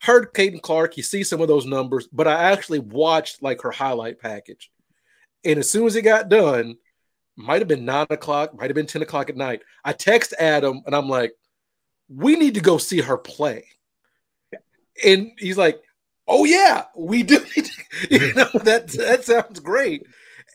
[0.00, 3.70] Heard Caitlin Clark, you see some of those numbers, but I actually watched like her
[3.70, 4.70] highlight package.
[5.44, 6.76] And as soon as it got done,
[7.36, 9.62] might have been nine o'clock, might have been 10 o'clock at night.
[9.84, 11.34] I text Adam and I'm like,
[12.08, 13.66] we need to go see her play.
[15.04, 15.82] And he's like,
[16.26, 17.44] oh yeah, we do.
[18.10, 20.06] you know, that that sounds great.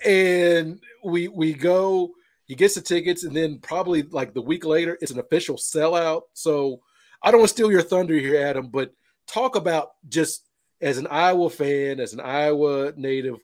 [0.04, 2.12] And we we go,
[2.46, 6.24] he gets the tickets, and then probably like the week later, it's an official sellout.
[6.34, 6.82] So
[7.22, 8.92] I don't want to steal your thunder here, Adam, but
[9.28, 10.50] talk about just
[10.82, 13.38] as an Iowa fan, as an Iowa native,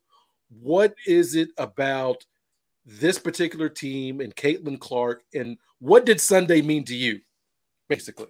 [0.49, 2.25] what is it about–
[2.87, 7.19] this particular team and Caitlin Clark, and what did Sunday mean to you,
[7.89, 8.27] basically?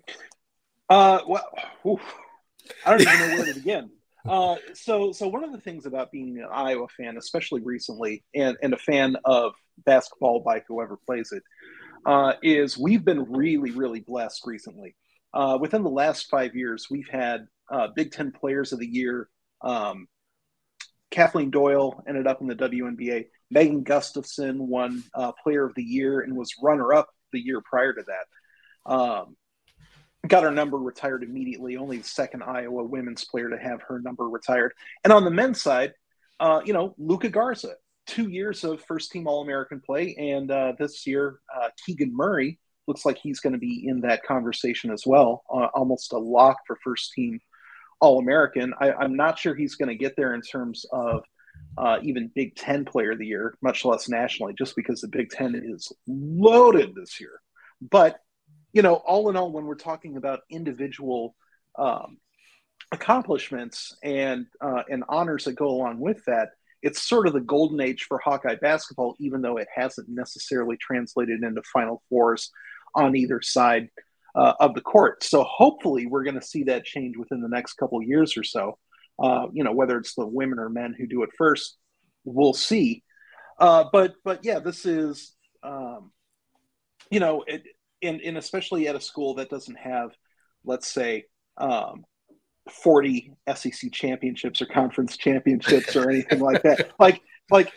[0.89, 1.47] Uh, well,
[1.85, 2.01] oof,
[2.83, 3.91] I don't even know where to begin.
[4.27, 8.57] Uh, so, so one of the things about being an Iowa fan, especially recently, and,
[8.61, 9.53] and a fan of
[9.85, 11.43] basketball by whoever plays it,
[12.05, 14.97] uh, is we've been really, really blessed recently.
[15.33, 19.29] Uh, within the last five years, we've had uh, Big Ten Players of the Year.
[19.61, 20.09] Um,
[21.11, 23.27] Kathleen Doyle ended up in the WNBA.
[23.49, 27.93] Megan Gustafson won uh, Player of the Year and was runner up the year prior
[27.93, 28.91] to that.
[28.91, 29.35] Um,
[30.27, 34.27] got her number retired immediately, only the second Iowa women's player to have her number
[34.27, 34.73] retired.
[35.03, 35.93] And on the men's side,
[36.39, 40.15] uh, you know, Luka Garza, two years of first team All American play.
[40.17, 44.23] And uh, this year, uh, Keegan Murray looks like he's going to be in that
[44.23, 47.39] conversation as well, uh, almost a lock for first team
[47.99, 48.73] All American.
[48.79, 51.23] I'm not sure he's going to get there in terms of
[51.77, 55.29] uh, even Big Ten Player of the Year, much less nationally, just because the Big
[55.29, 57.39] Ten is loaded this year.
[57.81, 58.19] But
[58.73, 61.35] you know, all in all, when we're talking about individual
[61.77, 62.17] um,
[62.91, 66.49] accomplishments and uh, and honors that go along with that,
[66.81, 71.43] it's sort of the golden age for Hawkeye basketball, even though it hasn't necessarily translated
[71.43, 72.51] into Final Fours
[72.95, 73.89] on either side
[74.37, 75.23] uh, of the court.
[75.23, 78.77] So hopefully, we're going to see that change within the next couple years or so.
[79.21, 81.77] Uh, you know, whether it's the women or men who do it first,
[82.23, 83.03] we'll see.
[83.59, 85.33] Uh, but but yeah, this is
[85.63, 86.11] um,
[87.09, 87.63] you know, it,
[88.01, 90.11] and, and especially at a school that doesn't have,
[90.63, 91.25] let's say,
[91.57, 92.05] um,
[92.69, 96.91] 40 SEC championships or conference championships or anything like that.
[96.99, 97.71] Like, like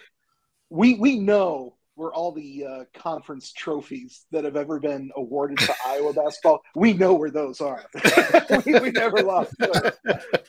[0.68, 5.74] we we know where all the uh, conference trophies that have ever been awarded to
[5.86, 7.84] Iowa basketball, we know where those are.
[8.64, 9.55] we, we, never lost.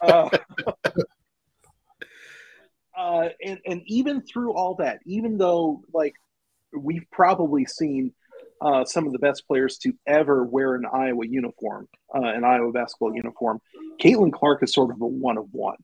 [0.01, 0.29] Uh,
[2.97, 6.13] uh, and and even through all that, even though like
[6.73, 8.13] we've probably seen
[8.61, 12.71] uh, some of the best players to ever wear an Iowa uniform, uh, an Iowa
[12.71, 13.59] basketball uniform.
[14.01, 15.75] Caitlin Clark is sort of a one of one.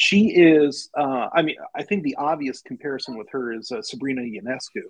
[0.00, 4.22] She is, uh, I mean, I think the obvious comparison with her is uh, Sabrina
[4.22, 4.82] Ionescu,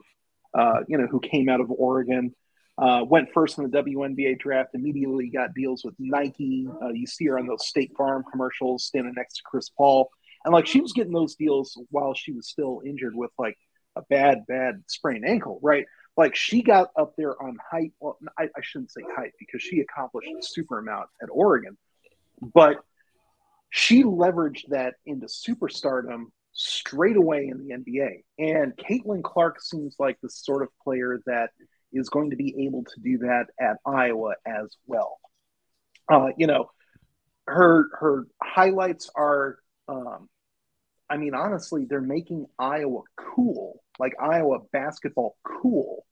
[0.52, 2.34] uh, you know, who came out of Oregon,
[2.76, 6.68] uh, went first in the WNBA draft, immediately got deals with Nike.
[6.92, 10.10] you see her on those State Farm commercials standing next to Chris Paul.
[10.44, 13.56] And like she was getting those deals while she was still injured with like
[13.96, 15.86] a bad, bad sprained ankle, right?
[16.18, 17.92] like she got up there on height.
[18.00, 21.78] Well, I, I shouldn't say height because she accomplished a super amount at Oregon,
[22.52, 22.78] but
[23.70, 28.24] she leveraged that into superstardom straight away in the NBA.
[28.38, 31.50] And Caitlin Clark seems like the sort of player that
[31.92, 35.18] is going to be able to do that at Iowa as well.
[36.10, 36.70] Uh, you know,
[37.46, 39.58] her her highlights are,
[39.88, 40.28] um,
[41.08, 46.04] I mean, honestly, they're making Iowa cool, like Iowa basketball cool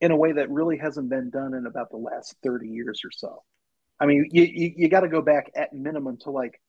[0.00, 3.10] in a way that really hasn't been done in about the last 30 years or
[3.10, 3.42] so.
[4.00, 6.60] I mean, you, you, you got to go back at minimum to like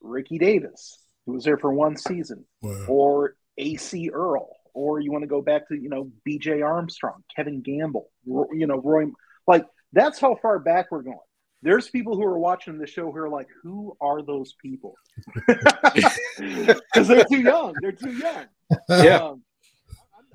[0.00, 2.86] Ricky Davis, who was there for one season, wow.
[2.88, 7.62] or Acie Earl, or you want to go back to, you know, BJ Armstrong, Kevin
[7.62, 9.06] Gamble, you know, Roy.
[9.46, 11.18] Like, that's how far back we're going.
[11.62, 14.94] There's people who are watching the show who are like, who are those people?
[16.38, 17.74] Because they're too young.
[17.80, 18.46] They're too young.
[18.88, 19.16] Yeah.
[19.16, 19.42] Um,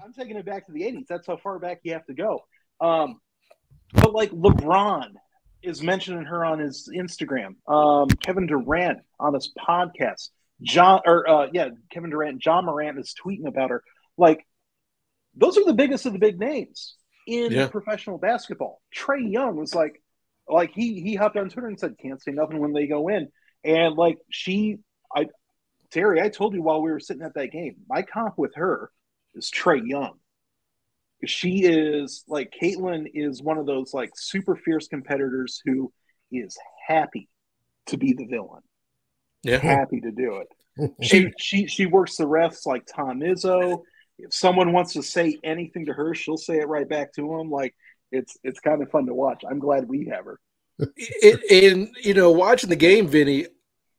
[0.04, 1.08] I'm taking it back to the 80s.
[1.08, 2.46] That's how far back you have to go.
[2.80, 3.20] Um,
[3.94, 5.14] but like LeBron
[5.64, 7.56] is mentioning her on his Instagram.
[7.68, 10.30] Um, Kevin Durant on his podcast.
[10.62, 13.84] John or uh, yeah, Kevin Durant, Ja Morant is tweeting about her.
[14.18, 14.46] Like
[15.36, 16.96] those are the biggest of the big names
[17.28, 17.68] in yeah.
[17.68, 18.82] professional basketball.
[18.96, 20.02] Trae Young was like,
[20.50, 23.30] like he he hopped on Twitter and said, "Can't say nothing when they go in."
[23.64, 24.78] And like she,
[25.16, 25.28] I,
[25.92, 28.92] Terry, I told you while we were sitting at that game, my comp with her
[29.36, 30.18] is Trae Young.
[31.26, 35.92] She is like Caitlin is one of those like super fierce competitors who
[36.32, 36.58] is
[36.88, 37.28] happy
[37.88, 38.62] to be the villain.
[39.44, 39.58] Yeah.
[39.58, 40.94] Happy to do it.
[41.02, 43.82] she she she works the refs like Tom Izzo.
[44.20, 47.50] If someone wants to say anything to her, she'll say it right back to him.
[47.50, 47.76] Like
[48.12, 49.44] it's it's kind of fun to watch.
[49.50, 50.40] I'm glad we have her.
[51.50, 53.48] and you know, watching the game, Vinny,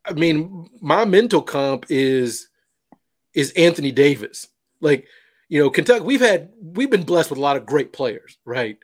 [0.04, 2.48] I mean, my mental comp is
[3.34, 4.46] is Anthony Davis.
[4.80, 5.06] Like
[5.48, 8.78] you know, Kentucky, we've had we've been blessed with a lot of great players, right?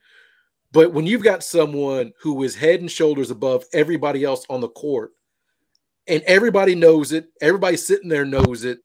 [0.73, 4.69] But when you've got someone who is head and shoulders above everybody else on the
[4.69, 5.13] court,
[6.07, 8.79] and everybody knows it, everybody sitting there knows it,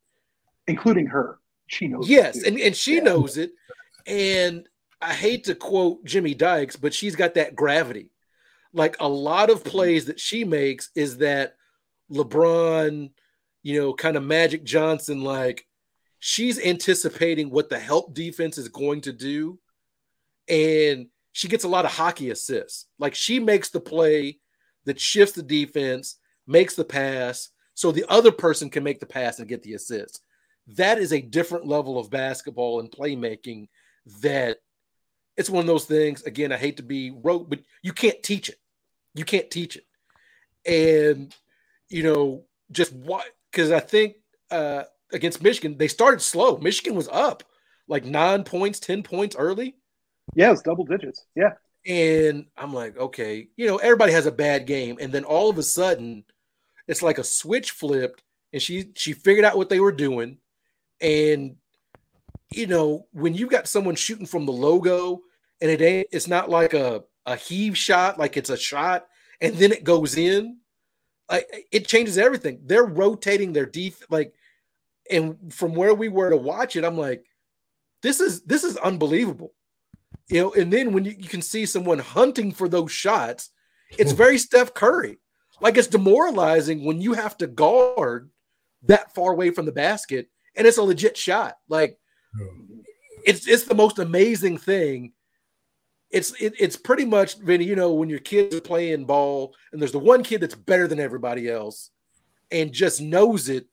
[0.67, 1.39] including her.
[1.67, 2.09] She knows.
[2.09, 3.03] Yes, and, and she yeah.
[3.03, 3.51] knows it.
[4.05, 4.67] And
[5.01, 8.11] I hate to quote Jimmy Dykes, but she's got that gravity.
[8.73, 9.69] Like a lot of mm-hmm.
[9.69, 11.55] plays that she makes is that
[12.11, 13.11] LeBron,
[13.63, 15.65] you know, kind of Magic Johnson, like
[16.19, 19.59] she's anticipating what the help defense is going to do.
[20.47, 22.87] And she gets a lot of hockey assists.
[22.97, 24.39] Like she makes the play
[24.85, 26.17] that shifts the defense,
[26.47, 30.21] makes the pass, so the other person can make the pass and get the assist.
[30.75, 33.69] That is a different level of basketball and playmaking
[34.21, 34.57] that
[35.37, 36.23] it's one of those things.
[36.23, 38.57] Again, I hate to be rote, but you can't teach it.
[39.15, 39.85] You can't teach it.
[40.65, 41.33] And,
[41.87, 44.15] you know, just what, because I think
[44.51, 46.57] uh, against Michigan, they started slow.
[46.57, 47.43] Michigan was up
[47.87, 49.75] like nine points, 10 points early.
[50.35, 51.25] Yeah, it's double digits.
[51.35, 51.53] Yeah.
[51.85, 54.97] And I'm like, okay, you know, everybody has a bad game.
[55.01, 56.23] And then all of a sudden,
[56.87, 60.37] it's like a switch flipped and she she figured out what they were doing.
[61.01, 61.55] And
[62.51, 65.21] you know, when you got someone shooting from the logo
[65.61, 69.07] and it ain't it's not like a, a heave shot, like it's a shot,
[69.41, 70.57] and then it goes in,
[71.29, 72.61] like it changes everything.
[72.65, 74.33] They're rotating their def like
[75.09, 77.25] and from where we were to watch it, I'm like,
[78.01, 79.53] this is this is unbelievable.
[80.29, 83.49] You know, and then when you, you can see someone hunting for those shots,
[83.97, 84.17] it's hmm.
[84.17, 85.19] very Steph Curry.
[85.61, 88.29] Like it's demoralizing when you have to guard
[88.83, 91.55] that far away from the basket and it's a legit shot.
[91.67, 91.97] Like
[92.37, 92.79] hmm.
[93.25, 95.13] it's it's the most amazing thing.
[96.11, 99.81] It's it, it's pretty much Vinny, you know, when your kids are playing ball and
[99.81, 101.89] there's the one kid that's better than everybody else
[102.51, 103.67] and just knows it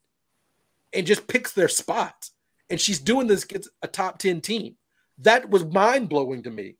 [0.97, 2.31] and just picks their spot.
[2.71, 4.77] And she's doing this against a top 10 team.
[5.19, 6.77] That was mind blowing to me.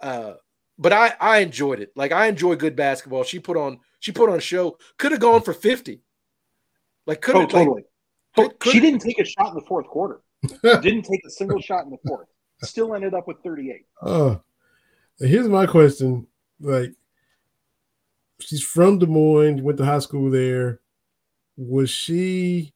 [0.00, 0.34] Uh,
[0.78, 1.92] but I I enjoyed it.
[1.94, 3.22] Like I enjoy good basketball.
[3.24, 4.78] She put on she put on a show.
[4.98, 6.00] Could have gone for 50.
[7.06, 7.82] Like could have Oh, totally.
[8.34, 10.22] could- could- she didn't take a shot in the fourth quarter.
[10.62, 12.26] didn't take a single shot in the fourth.
[12.64, 13.86] Still ended up with 38.
[14.00, 14.36] Uh,
[15.18, 16.26] here's my question:
[16.60, 16.92] Like,
[18.40, 20.80] she's from Des Moines, went to high school there.
[21.56, 22.72] Was she?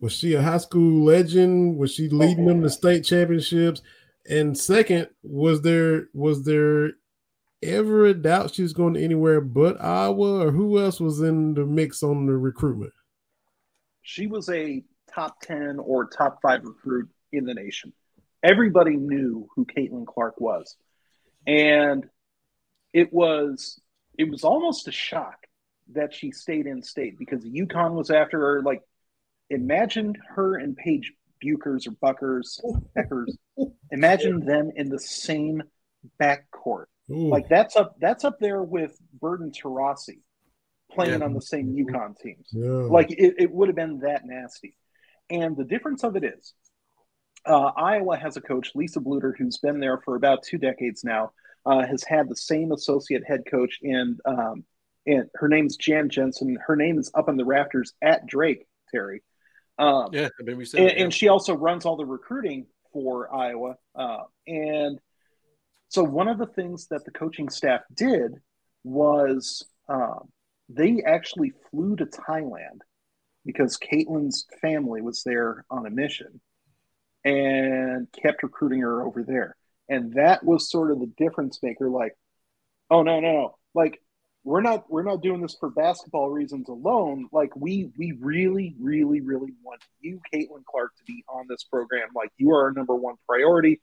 [0.00, 1.76] Was she a high school legend?
[1.76, 2.70] Was she leading them to oh.
[2.70, 3.82] state championships?
[4.28, 6.92] And second, was there was there
[7.62, 11.54] ever a doubt she was going to anywhere but Iowa, or who else was in
[11.54, 12.92] the mix on the recruitment?
[14.02, 14.82] She was a
[15.14, 17.92] top 10 or top five recruit in the nation.
[18.42, 20.76] Everybody knew who Caitlin Clark was.
[21.46, 22.08] And
[22.92, 23.80] it was
[24.18, 25.46] it was almost a shock
[25.92, 28.62] that she stayed in state because UConn was after her.
[28.62, 28.82] Like,
[29.50, 31.12] imagine her and Paige
[31.44, 32.60] Bukers or Buckers,
[32.96, 33.36] Beckers.
[33.90, 35.62] Imagine them in the same
[36.20, 36.84] backcourt.
[37.10, 40.20] Ooh, Like that's up that's up there with Bird and Taurasi
[40.92, 41.24] playing Yeah.
[41.26, 42.48] on the same UConn teams.
[42.52, 42.68] yeah.
[42.68, 44.76] Like it, it would have been that nasty.
[45.28, 46.54] And the difference of it is
[47.46, 51.32] uh, Iowa has a coach, Lisa Bluder, who's been there for about two decades now,
[51.64, 54.64] uh, has had the same associate head coach in, um,
[55.06, 56.58] and her name's Jan Jensen.
[56.66, 59.22] Her name is up on the rafters at Drake, Terry.
[59.80, 61.04] Um, yeah, I mean we said and, yeah.
[61.04, 63.76] and she also runs all the recruiting for Iowa.
[63.94, 65.00] Uh, and
[65.88, 68.34] so one of the things that the coaching staff did
[68.84, 70.28] was um,
[70.68, 72.80] they actually flew to Thailand
[73.44, 76.40] because Caitlin's family was there on a mission
[77.24, 79.56] and kept recruiting her over there.
[79.88, 81.90] And that was sort of the difference maker.
[81.90, 82.12] Like,
[82.90, 83.54] oh no, no, no!
[83.74, 84.00] Like
[84.42, 87.28] we're not we're not doing this for basketball reasons alone.
[87.32, 92.08] Like we we really, really, really want you, Caitlin Clark, to be on this program.
[92.14, 93.80] Like you are our number one priority.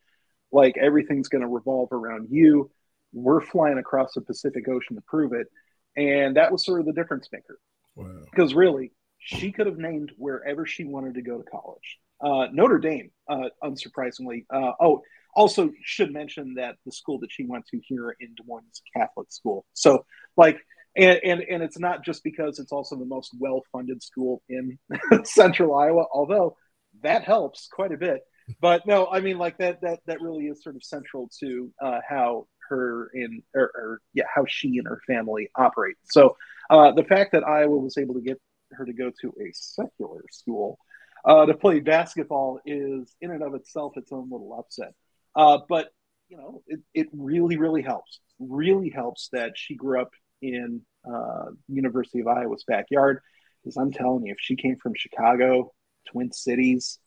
[0.51, 2.71] Like everything's going to revolve around you.
[3.13, 5.47] We're flying across the Pacific Ocean to prove it.
[5.95, 7.59] And that was sort of the difference maker
[7.95, 8.21] wow.
[8.31, 11.99] because really she could have named wherever she wanted to go to college.
[12.21, 14.45] Uh, Notre Dame, uh, unsurprisingly.
[14.49, 15.01] Uh, oh,
[15.37, 18.81] also should mention that the school that she went to here in Des Moines is
[18.95, 19.65] a Catholic school.
[19.73, 20.03] So,
[20.35, 20.57] like,
[20.97, 24.79] and, and and it's not just because it's also the most well-funded school in
[25.23, 26.57] Central Iowa, although
[27.03, 28.21] that helps quite a bit.
[28.59, 31.99] But no, I mean, like that that that really is sort of central to uh,
[32.07, 35.97] how her in or, or yeah how she and her family operate.
[36.05, 36.35] So
[36.71, 40.23] uh, the fact that Iowa was able to get her to go to a secular
[40.31, 40.79] school
[41.25, 44.93] uh, to play basketball is in and of itself its own little upset.
[45.37, 45.89] Uh, but
[46.29, 48.19] you know, it, it really, really helps.
[48.39, 50.09] Really helps that she grew up
[50.41, 53.21] in uh, University of Iowa's backyard.
[53.63, 55.73] Because I'm telling you, if she came from Chicago,
[56.09, 56.99] Twin Cities,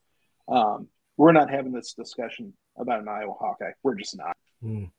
[0.48, 3.72] um, we're not having this discussion about an Iowa Hawkeye.
[3.82, 4.36] We're just not.
[4.64, 4.90] Mm.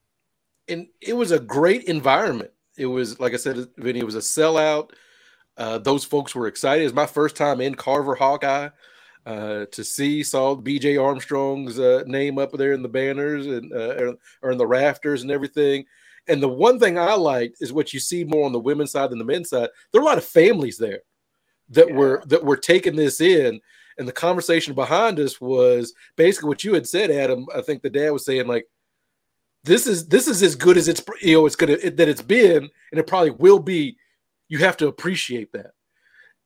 [0.68, 2.52] and it was a great environment.
[2.78, 4.92] It was like I said, Vinny, it was a sellout.
[5.56, 6.82] Uh, those folks were excited.
[6.82, 8.70] It was my first time in Carver Hawkeye
[9.26, 14.14] uh, to see saw BJ Armstrong's uh, name up there in the banners and uh,
[14.42, 15.86] or in the rafters and everything.
[16.28, 19.10] And the one thing I liked is what you see more on the women's side
[19.10, 19.70] than the men's side.
[19.92, 21.02] There are a lot of families there
[21.70, 21.96] that Yeah.
[21.96, 23.60] were that were taking this in.
[23.98, 27.46] And the conversation behind us was basically what you had said, Adam.
[27.54, 28.66] I think the dad was saying like,
[29.64, 32.70] this is this is as good as it's you know it's gonna that it's been,
[32.92, 33.98] and it probably will be.
[34.48, 35.72] You have to appreciate that.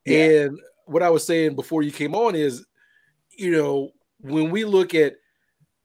[0.05, 0.41] Yeah.
[0.41, 2.65] And what I was saying before you came on is,
[3.37, 5.15] you know, when we look at,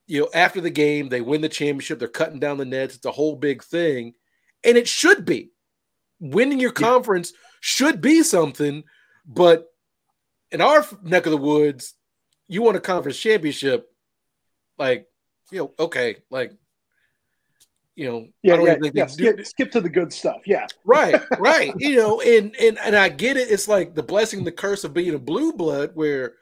[0.07, 3.07] you know, after the game, they win the championship, they're cutting down the nets, it's
[3.07, 4.15] a whole big thing.
[4.65, 5.51] And it should be.
[6.21, 6.87] Winning your Yeah.
[6.89, 8.85] conference should be something,
[9.25, 9.67] but
[10.51, 11.95] in our neck of the woods,
[12.49, 13.89] you want a conference championship,
[14.79, 15.07] like,
[15.51, 16.53] you know, okay, like,
[18.01, 19.07] you know, I Yeah, yeah, think yeah.
[19.07, 20.41] Skip, skip to the good stuff.
[20.47, 24.43] Yeah, right right you know and and and i get it it's like the blessing
[24.43, 26.35] the curse of being a blue blood where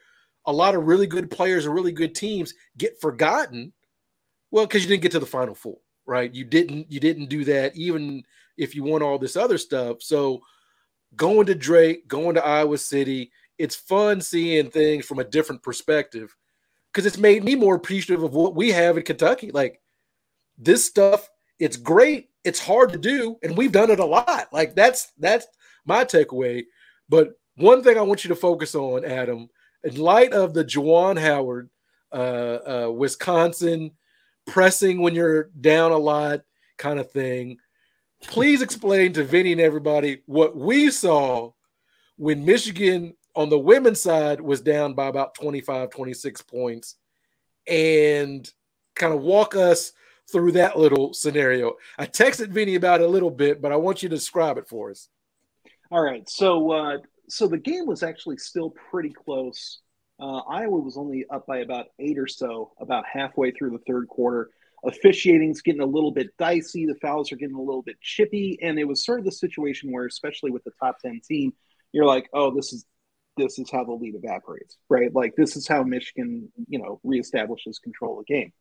[0.47, 3.72] a lot of really good players and really good teams get forgotten
[4.52, 7.44] well because you didn't get to the final four right you didn't you didn't do
[7.44, 8.22] that even
[8.56, 10.40] if you won all this other stuff so
[11.16, 16.36] going to drake going to iowa city it's fun seeing things from a different perspective
[16.93, 19.80] because it's made me more appreciative of what we have in kentucky like
[20.56, 21.28] this stuff
[21.59, 24.48] it's great it's hard to do and we've done it a lot.
[24.52, 25.47] Like that's that's
[25.85, 26.64] my takeaway.
[27.09, 29.48] But one thing i want you to focus on adam
[29.82, 31.70] in light of the Juwan Howard,
[32.12, 32.16] uh,
[32.86, 33.93] uh, Wisconsin
[34.47, 36.40] pressing when you're down a lot
[36.78, 37.59] kind of thing,
[38.22, 41.52] please explain to Vinny and everybody what we saw
[42.16, 46.97] when Michigan on the women's side was down by about 25, 26 points
[47.68, 48.51] and
[48.97, 49.93] kind of walk us
[50.30, 51.74] through that little scenario.
[51.98, 54.68] I texted Vinny about it a little bit, but I want you to describe it
[54.68, 55.09] for us.
[55.90, 56.28] All right.
[56.28, 56.98] So, uh,
[57.28, 59.80] so the game was actually still pretty close.
[60.20, 64.09] Uh, Iowa was only up by about eight or so, about halfway through the third
[64.09, 64.50] quarter.
[64.84, 66.86] Officiating's getting a little bit dicey.
[66.86, 69.92] The fouls are getting a little bit chippy, and it was sort of the situation
[69.92, 71.52] where, especially with the top ten team,
[71.92, 72.84] you're like, "Oh, this is
[73.36, 75.12] this is how the lead evaporates, right?
[75.12, 78.52] Like this is how Michigan, you know, reestablishes control of the game."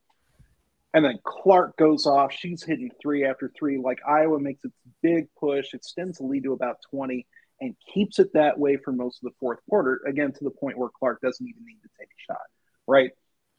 [0.97, 2.33] And then Clark goes off.
[2.33, 3.77] She's hitting three after three.
[3.77, 7.27] Like Iowa makes its big push, extends the lead to about 20
[7.61, 10.75] and keeps it that way for most of the fourth quarter, again, to the point
[10.75, 12.41] where Clark doesn't even need to take a shot,
[12.87, 13.11] right?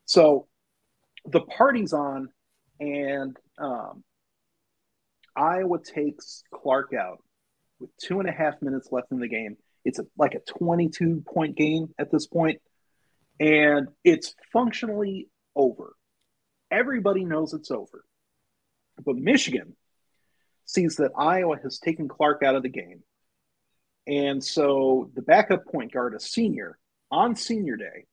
[0.05, 0.49] So
[1.27, 2.29] the party's on,
[2.81, 4.03] and um,
[5.37, 7.23] Iowa takes Clark out
[7.79, 9.59] with two and a half minutes left in the game.
[9.85, 12.61] It's a, like a 22 point game at this point,
[13.39, 15.93] and it's functionally over.
[16.71, 18.05] Everybody knows it's over.
[19.05, 19.77] But Michigan
[20.65, 23.03] sees that Iowa has taken Clark out of the game.
[24.07, 26.79] And so the backup point guard, a senior,
[27.11, 28.07] on senior day,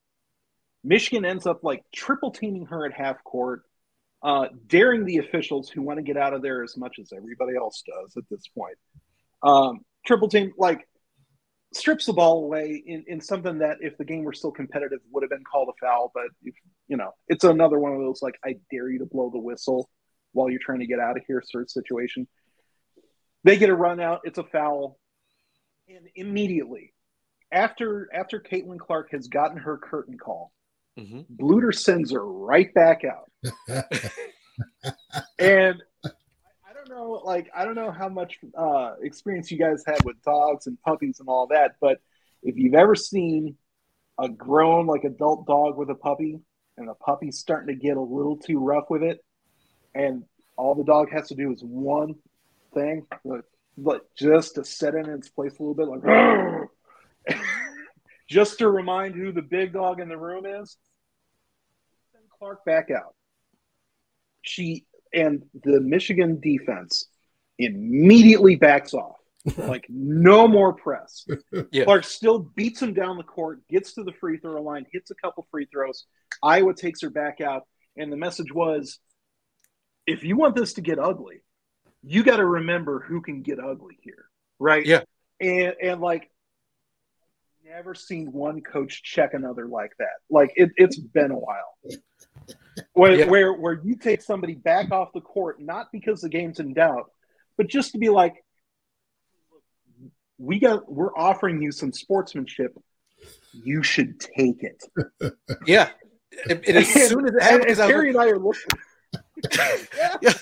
[0.83, 3.63] Michigan ends up like triple teaming her at half court,
[4.21, 7.55] uh, daring the officials who want to get out of there as much as everybody
[7.55, 8.77] else does at this point.
[9.41, 10.87] Um, triple team, like,
[11.73, 15.23] strips the ball away in, in something that if the game were still competitive would
[15.23, 16.55] have been called a foul but if,
[16.87, 19.89] you know it's another one of those like i dare you to blow the whistle
[20.35, 22.27] while you're trying to get out of here sort of situation.
[23.43, 24.99] They get a run out it's a foul.
[25.87, 26.93] And immediately
[27.51, 30.51] after after caitlin clark has gotten her curtain call
[30.99, 31.21] mm-hmm.
[31.31, 33.29] bluder sends her right back out.
[35.37, 40.03] And I don't know, like, I don't know how much uh, experience you guys had
[40.05, 41.99] with dogs and puppies and all that, but
[42.41, 43.57] if you've ever seen
[44.17, 46.39] a grown, like, adult dog with a puppy,
[46.77, 49.23] and the puppy's starting to get a little too rough with it,
[49.93, 50.23] and
[50.57, 52.15] all the dog has to do is one
[52.73, 57.37] thing, like, just to set it in its place a little bit, like,
[58.29, 60.77] just to remind who the big dog in the room is.
[62.11, 63.15] Send Clark back out.
[64.41, 67.07] She and the Michigan defense
[67.57, 69.15] immediately backs off.
[69.57, 71.25] like no more press.
[71.71, 71.85] Yeah.
[71.85, 75.15] Clark still beats him down the court, gets to the free throw line, hits a
[75.15, 76.05] couple free throws.
[76.41, 77.63] Iowa takes her back out,
[77.95, 78.99] and the message was,
[80.07, 81.41] if you want this to get ugly,
[82.03, 84.25] you got to remember who can get ugly here,
[84.59, 84.85] right?
[84.85, 85.01] Yeah.
[85.39, 86.29] And and like,
[87.63, 90.17] never seen one coach check another like that.
[90.29, 91.77] Like it, it's been a while
[92.93, 93.25] where, yeah.
[93.25, 97.11] where where you take somebody back off the court not because the game's in doubt,
[97.57, 98.44] but just to be like,
[100.37, 102.77] we got we're offering you some sportsmanship.
[103.53, 104.83] You should take it.
[105.65, 105.89] Yeah,
[106.49, 108.61] and, and as soon as it happens, Terry and I are looking.
[109.53, 110.15] yeah.
[110.21, 110.33] yeah.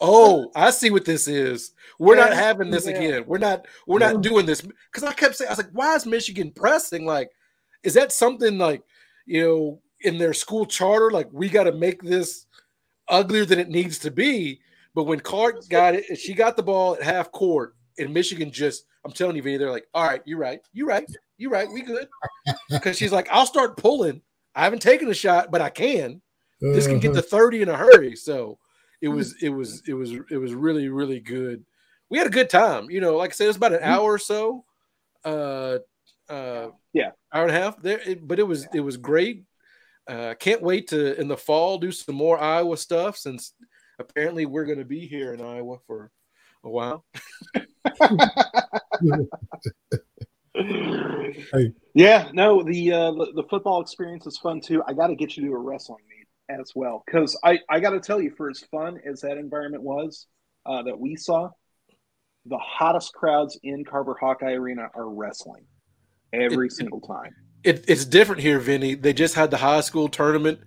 [0.00, 1.72] Oh, I see what this is.
[1.98, 2.26] We're yeah.
[2.26, 2.92] not having this yeah.
[2.92, 3.24] again.
[3.26, 3.66] We're not.
[3.86, 7.04] We're not doing this because I kept saying, I was like, "Why is Michigan pressing?
[7.04, 7.30] Like,
[7.82, 8.82] is that something like
[9.26, 12.46] you know in their school charter, like we got to make this
[13.08, 14.60] uglier than it needs to be.
[14.94, 18.84] But when Clark got it, she got the ball at half court, and Michigan just,
[19.04, 21.82] I'm telling you, Vinny, they're like, all right, you're right, you're right, you're right, we
[21.82, 22.08] good.
[22.70, 24.22] Because she's like, I'll start pulling.
[24.54, 26.20] I haven't taken a shot, but I can.
[26.60, 27.28] This can get to uh-huh.
[27.30, 28.16] 30 in a hurry.
[28.16, 28.58] So
[29.00, 31.64] it was, it was, it was, it was really, really good.
[32.10, 32.90] We had a good time.
[32.90, 34.64] You know, like I said, it was about an hour or so.
[35.24, 35.78] Uh,
[36.28, 39.44] uh, yeah, hour and a half there, it, but it was, it was great
[40.08, 43.52] uh, can't wait to in the fall do some more Iowa stuff since
[43.98, 46.10] apparently we're going to be here in Iowa for
[46.64, 47.04] a while.
[50.54, 51.72] hey.
[51.94, 54.82] Yeah, no, the, uh, the, the football experience is fun too.
[54.86, 57.90] I got to get you to a wrestling meet as well because I I got
[57.90, 60.26] to tell you, for as fun as that environment was
[60.66, 61.50] uh, that we saw,
[62.46, 65.66] the hottest crowds in Carver Hawkeye Arena are wrestling
[66.32, 68.94] every it, single time it, it's different here, Vinny.
[68.94, 70.60] They just had the high school tournament,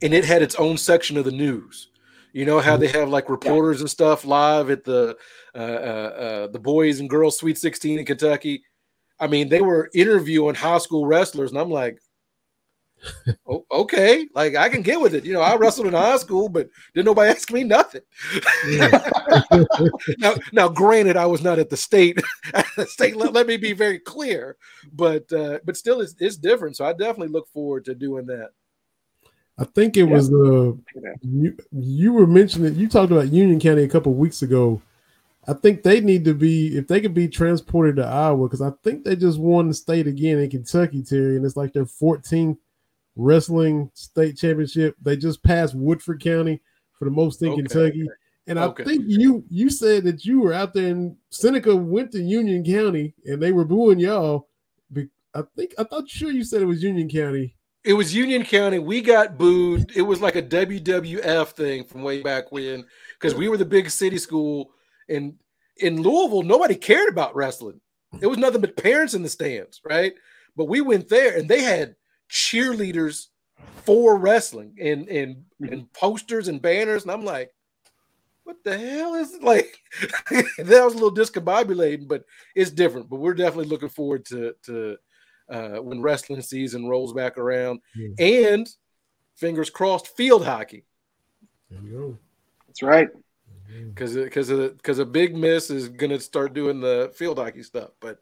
[0.00, 1.88] and it had its own section of the news.
[2.32, 5.16] You know how they have like reporters and stuff live at the
[5.54, 8.62] uh, uh, uh, the boys and girls Sweet 16 in Kentucky.
[9.20, 11.98] I mean, they were interviewing high school wrestlers, and I'm like,
[13.46, 15.24] oh, okay, like I can get with it.
[15.24, 18.02] You know, I wrestled in high school, but didn't nobody ask me nothing.
[20.18, 22.20] now, now, granted, I was not at the state.
[22.54, 24.56] At the state, let, let me be very clear,
[24.92, 26.76] but uh, but still, it's it's different.
[26.76, 28.50] So I definitely look forward to doing that.
[29.58, 30.14] I think it yeah.
[30.14, 30.72] was uh
[31.20, 34.80] you, you were mentioning you talked about Union County a couple weeks ago.
[35.46, 38.70] I think they need to be if they could be transported to Iowa because I
[38.82, 42.56] think they just won the state again in Kentucky, Terry, and it's like their 14th
[43.16, 44.96] wrestling state championship.
[45.02, 46.60] They just passed Woodford County
[46.98, 47.62] for the most in okay.
[47.62, 48.08] Kentucky.
[48.46, 48.82] And okay.
[48.82, 52.64] I think you you said that you were out there in Seneca went to Union
[52.64, 54.48] County and they were booing y'all.
[55.34, 57.56] I think I thought sure you said it was Union County.
[57.84, 58.78] It was Union County.
[58.78, 59.90] We got booed.
[59.96, 62.84] It was like a WWF thing from way back when
[63.18, 64.70] because we were the big city school.
[65.08, 65.34] And
[65.78, 67.80] in Louisville, nobody cared about wrestling.
[68.20, 70.14] It was nothing but parents in the stands, right?
[70.56, 71.96] But we went there and they had
[72.30, 73.28] cheerleaders
[73.84, 77.02] for wrestling and and and posters and banners.
[77.02, 77.52] And I'm like,
[78.44, 79.42] what the hell is it?
[79.42, 79.76] like
[80.30, 83.08] that was a little discombobulating, but it's different.
[83.10, 84.96] But we're definitely looking forward to to
[85.50, 88.08] uh, when wrestling season rolls back around, yeah.
[88.18, 88.68] and
[89.36, 90.84] fingers crossed, field hockey.
[91.70, 92.18] There you go.
[92.66, 93.08] That's right.
[93.88, 97.90] Because because because a big miss is going to start doing the field hockey stuff.
[98.00, 98.18] But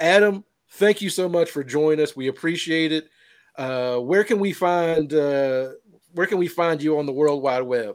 [0.00, 2.16] Adam, thank you so much for joining us.
[2.16, 3.08] We appreciate it.
[3.56, 5.70] Uh, where can we find uh,
[6.12, 7.94] where can we find you on the World Wide Web?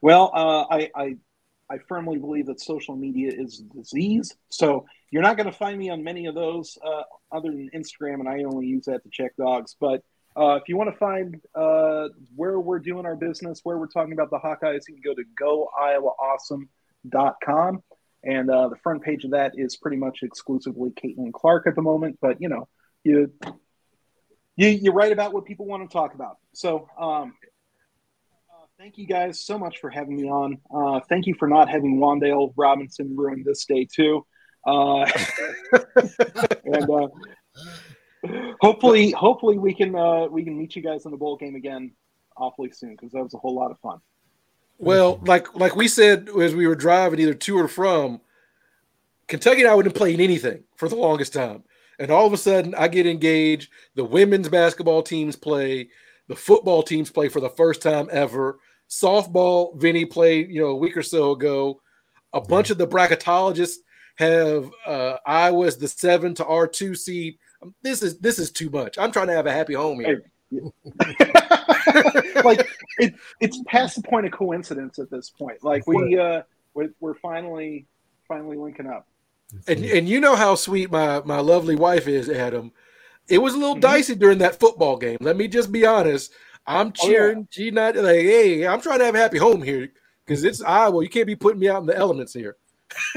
[0.00, 1.16] Well, uh, I, I
[1.70, 4.34] I firmly believe that social media is disease.
[4.48, 8.14] So you're not going to find me on many of those uh, other than Instagram,
[8.14, 9.76] and I only use that to check dogs.
[9.78, 10.02] But
[10.34, 14.14] uh, if you want to find uh, where we're doing our business, where we're talking
[14.14, 15.22] about the Hawkeyes, you can go to
[17.04, 17.82] goiowaawesome.com.
[18.24, 21.82] And uh, the front page of that is pretty much exclusively Caitlin Clark at the
[21.82, 22.18] moment.
[22.22, 22.68] But, you know,
[23.04, 23.32] you,
[24.56, 26.38] you, you write about what people want to talk about.
[26.54, 27.34] So um,
[28.50, 30.58] uh, thank you guys so much for having me on.
[30.74, 34.24] Uh, thank you for not having Wan'Dale Robinson ruin this day, too.
[34.66, 35.10] Uh,
[36.64, 37.08] and uh,
[38.60, 41.92] hopefully, hopefully we can uh, we can meet you guys in the bowl game again
[42.36, 44.00] awfully soon because that was a whole lot of fun.
[44.78, 48.20] Well, like like we said as we were driving either to or from,
[49.28, 51.64] Kentucky and I wouldn't play anything for the longest time.
[51.98, 53.70] And all of a sudden I get engaged.
[53.94, 55.88] The women's basketball teams play,
[56.28, 58.58] the football teams play for the first time ever.
[58.88, 61.80] Softball, Vinny played, you know, a week or so ago.
[62.32, 63.76] A bunch of the bracketologists
[64.16, 67.38] have uh, Iowa as the seven to R two seed.
[67.62, 68.98] Um, this is this is too much.
[68.98, 70.24] I'm trying to have a happy home here.
[72.44, 72.66] like
[72.98, 75.62] it, it's past the point of coincidence at this point.
[75.62, 76.42] Like we uh,
[76.74, 77.86] we're, we're finally
[78.28, 79.06] finally linking up.
[79.66, 82.72] And and you know how sweet my my lovely wife is, Adam.
[83.28, 83.80] It was a little mm-hmm.
[83.80, 85.18] dicey during that football game.
[85.20, 86.32] Let me just be honest.
[86.66, 87.38] I'm cheering.
[87.38, 87.46] Oh, yeah.
[87.50, 89.88] She not like, hey, I'm trying to have a happy home here
[90.24, 91.02] because it's Iowa.
[91.02, 92.56] You can't be putting me out in the elements here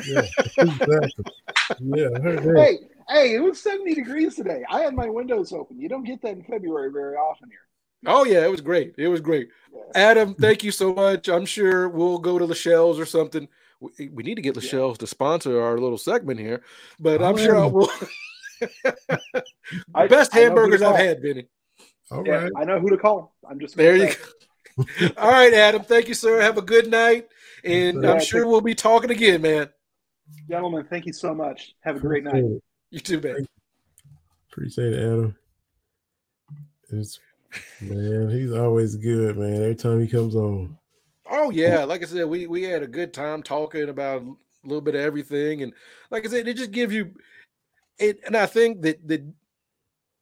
[0.07, 0.21] yeah,
[0.57, 1.09] exactly.
[1.79, 2.07] Yeah,
[2.55, 2.77] hey,
[3.09, 4.63] hey, it was 70 degrees today.
[4.69, 5.79] I had my windows open.
[5.79, 7.59] You don't get that in February very often here.
[8.07, 8.93] Oh yeah, it was great.
[8.97, 9.49] It was great.
[9.73, 10.09] Yeah.
[10.09, 11.27] Adam, thank you so much.
[11.27, 13.47] I'm sure we'll go to Lachelle's or something.
[13.79, 15.01] We, we need to get Lachelle's yeah.
[15.01, 16.61] to sponsor our little segment here,
[16.99, 17.89] but I'm sure I will.
[20.07, 21.47] Best hamburgers I've had, Benny.
[22.11, 22.51] All yeah, right.
[22.57, 23.33] I know who to call.
[23.49, 23.95] I'm just there.
[23.95, 24.13] You
[24.77, 24.85] go.
[25.17, 25.83] All right, Adam.
[25.83, 26.41] Thank you, sir.
[26.41, 27.27] Have a good night.
[27.65, 29.69] And yeah, I'm sure we'll be talking again, man.
[30.49, 31.75] Gentlemen, thank you so much.
[31.81, 32.43] Have a great night.
[32.91, 33.47] You too, man.
[34.51, 35.35] Appreciate it, Adam.
[36.91, 37.19] It's
[37.81, 39.55] man, he's always good, man.
[39.55, 40.77] Every time he comes on.
[41.29, 44.81] Oh yeah, like I said, we we had a good time talking about a little
[44.81, 45.73] bit of everything, and
[46.11, 47.13] like I said, it just gives you
[47.97, 48.19] it.
[48.25, 49.25] And I think that that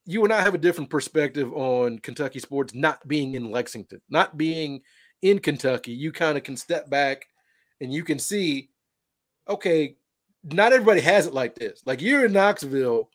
[0.05, 4.37] you and I have a different perspective on Kentucky sports not being in Lexington, not
[4.37, 4.81] being
[5.21, 5.91] in Kentucky.
[5.91, 7.27] You kind of can step back
[7.83, 8.69] and you can see,
[9.47, 9.97] okay,
[10.41, 11.83] not everybody has it like this.
[11.85, 13.09] Like you're in Knoxville.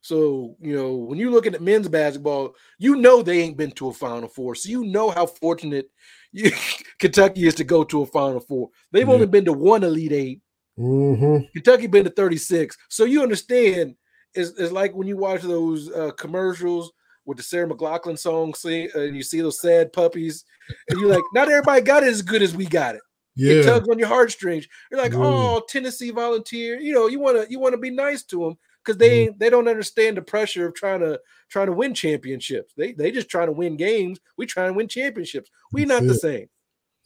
[0.00, 3.88] So, you know, when you're looking at men's basketball, you know they ain't been to
[3.88, 4.54] a Final Four.
[4.54, 5.90] So you know how fortunate
[6.32, 6.52] you,
[7.00, 8.70] Kentucky is to go to a Final Four.
[8.92, 10.40] They've only been to one Elite 8
[10.78, 11.46] mm-hmm.
[11.52, 12.78] Kentucky been to 36.
[12.88, 13.96] So you understand,
[14.34, 16.92] it's, it's like when you watch those uh, commercials
[17.24, 20.44] with the Sarah McLachlan song, see, and you see those sad puppies,
[20.88, 23.02] and you're like, not everybody got it as good as we got it
[23.34, 23.54] yeah.
[23.54, 24.66] it tugs on your heartstrings.
[24.90, 26.78] You're like, oh, Tennessee volunteer.
[26.78, 29.38] You know, you want to you want to be nice to them because they mm.
[29.38, 32.74] they don't understand the pressure of trying to trying to win championships.
[32.76, 34.18] They they just trying to win games.
[34.36, 35.50] We try to win championships.
[35.72, 36.48] We not the same.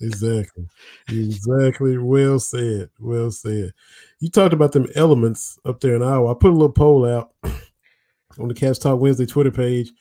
[0.01, 0.67] Exactly.
[1.09, 1.97] Exactly.
[1.99, 2.91] Well said.
[2.99, 3.73] Well said.
[4.21, 6.33] You talked about them elements up there in Iowa.
[6.33, 7.33] I put a little poll out
[8.39, 9.93] on the Cats Talk Wednesday Twitter page,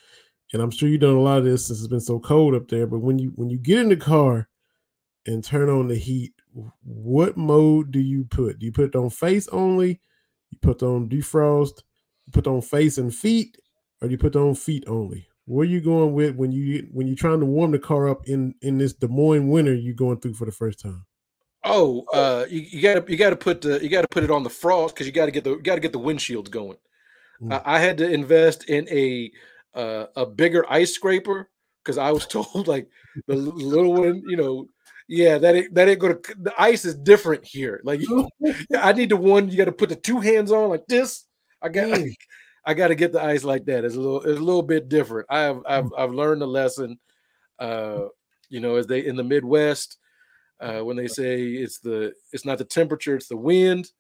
[0.51, 2.67] and I'm sure you've done a lot of this since it's been so cold up
[2.67, 2.87] there.
[2.87, 4.49] But when you when you get in the car
[5.25, 6.33] and turn on the heat,
[6.83, 8.59] what mode do you put?
[8.59, 9.99] Do you put it on face only?
[10.51, 11.81] You put on defrost?
[12.25, 13.57] You put on face and feet,
[14.01, 15.27] or do you put on feet only?
[15.45, 18.27] Where are you going with when you when you're trying to warm the car up
[18.27, 21.05] in in this Des Moines winter you're going through for the first time?
[21.63, 24.49] Oh, uh, you, you gotta you gotta put the you gotta put it on the
[24.49, 26.77] frost because you gotta get the you gotta get the windshields going.
[27.41, 27.53] Mm.
[27.53, 29.31] I, I had to invest in a
[29.75, 31.49] uh, a bigger ice scraper
[31.83, 32.87] because I was told like
[33.27, 34.67] the little one, you know,
[35.07, 36.17] yeah, that ain't, that ain't gonna.
[36.37, 37.81] The ice is different here.
[37.83, 38.01] Like
[38.77, 41.25] I need the one you got to put the two hands on like this.
[41.61, 42.13] I got Mm.
[42.67, 43.85] I got to get the ice like that.
[43.85, 45.27] It's a little it's a little bit different.
[45.29, 46.99] I have I've I've learned a lesson.
[47.59, 48.05] Uh,
[48.49, 49.97] you know, as they in the Midwest,
[50.59, 53.91] uh, when they say it's the it's not the temperature, it's the wind.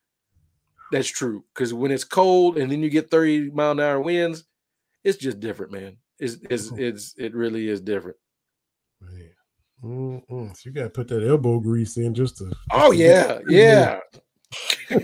[0.91, 4.45] That's true because when it's cold and then you get 30 mile an hour winds,
[5.03, 5.97] it's just different, man.
[6.19, 8.17] It's it's it's it really is different.
[8.99, 9.34] Man.
[9.85, 10.57] Mm-mm.
[10.57, 12.51] So you got to put that elbow grease in just to.
[12.71, 13.99] Oh yeah, yeah.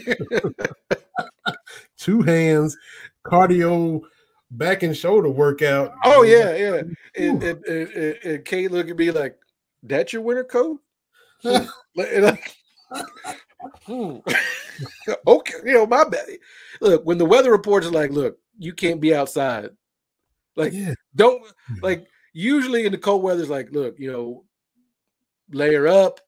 [1.97, 2.75] Two hands,
[3.23, 4.01] cardio,
[4.49, 5.93] back and shoulder workout.
[6.03, 6.81] Oh yeah, yeah.
[7.15, 9.37] And, and, and, and, Kate look at me like,
[9.83, 10.79] "That's your winter coat?"
[11.95, 12.55] Like-
[13.89, 14.23] okay,
[15.65, 16.25] you know my bad.
[16.79, 19.69] Look, when the weather reports are like, "Look, you can't be outside,"
[20.55, 20.95] like yeah.
[21.15, 21.43] don't
[21.81, 22.07] like.
[22.33, 24.45] Usually in the cold weather, it's like, look, you know,
[25.52, 26.19] layer up,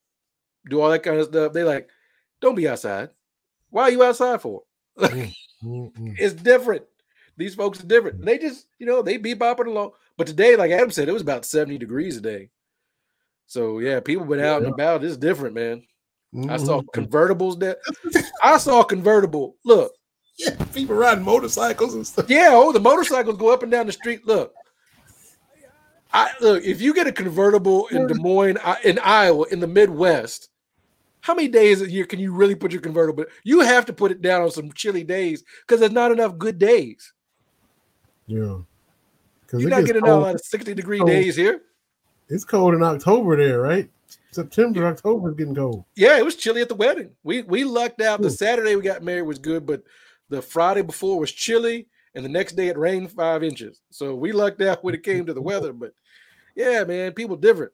[0.70, 1.54] do all that kind of stuff.
[1.54, 1.90] They like,
[2.42, 3.10] don't be outside.
[3.70, 4.64] Why are you outside for?
[4.98, 5.34] Mm,
[5.64, 6.16] mm, mm.
[6.18, 6.84] It's different.
[7.36, 8.24] These folks are different.
[8.24, 9.92] They just, you know, they be bopping along.
[10.18, 12.50] But today, like Adam said, it was about 70 degrees a day.
[13.48, 14.74] So yeah, people been out and Yeah.
[14.74, 15.04] about.
[15.04, 15.84] It's different, man.
[16.50, 16.86] I saw Mhm.
[16.94, 17.78] convertibles there.
[18.44, 19.56] I saw a convertible.
[19.66, 19.94] Look,
[20.38, 22.30] yeah, people riding motorcycles and stuff.
[22.30, 24.26] yeah, oh, the motorcycles go up and down the street.
[24.26, 24.54] Look,
[26.14, 26.64] I look.
[26.64, 30.50] If you get a convertible in Des Moines, in Iowa, in the Midwest,
[31.22, 33.26] how many days a year can you really put your convertible?
[33.44, 36.60] You have to put it down on some chilly days because there's not enough good
[36.60, 37.14] days.
[38.28, 38.60] Yeah.
[39.54, 40.24] You're not getting out a cold.
[40.24, 41.10] lot of 60 degree cold.
[41.10, 41.62] days here.
[42.30, 43.90] It's cold in October there, right?
[44.32, 45.86] September, October is getting cold.
[45.96, 47.12] Yeah, it was chilly at the wedding.
[47.24, 48.22] We we lucked out.
[48.22, 49.84] The Saturday we got married was good, but
[50.30, 53.82] the Friday before was chilly, and the next day it rained five inches.
[53.92, 55.72] So we lucked out when it came to the weather.
[55.72, 55.94] But
[56.56, 57.72] yeah, man, people different.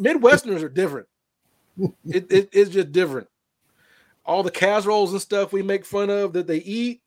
[0.00, 1.08] Midwesterners are different.
[2.06, 3.28] It, it it's just different.
[4.24, 7.02] All the casseroles and stuff we make fun of that they eat.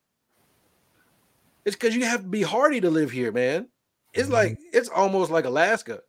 [1.66, 3.68] It's because you have to be hardy to live here, man.
[4.14, 6.02] It's like it's almost like Alaska.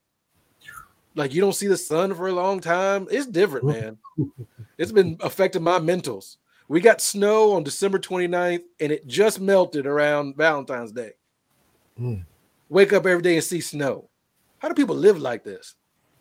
[1.14, 3.06] Like you don't see the sun for a long time.
[3.10, 3.98] It's different, man.
[4.78, 6.36] It's been affecting my mentals.
[6.68, 11.10] We got snow on December 29th and it just melted around Valentine's Day.
[12.01, 12.24] Mm.
[12.68, 14.09] Wake up every day and see snow.
[14.61, 15.74] How do people live like this?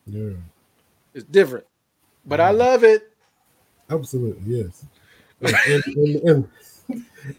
[0.08, 0.32] Yeah,
[1.14, 1.66] It's different.
[2.26, 3.12] But I love it.
[3.90, 4.86] absolutely, yes.
[5.42, 6.50] And, and, and,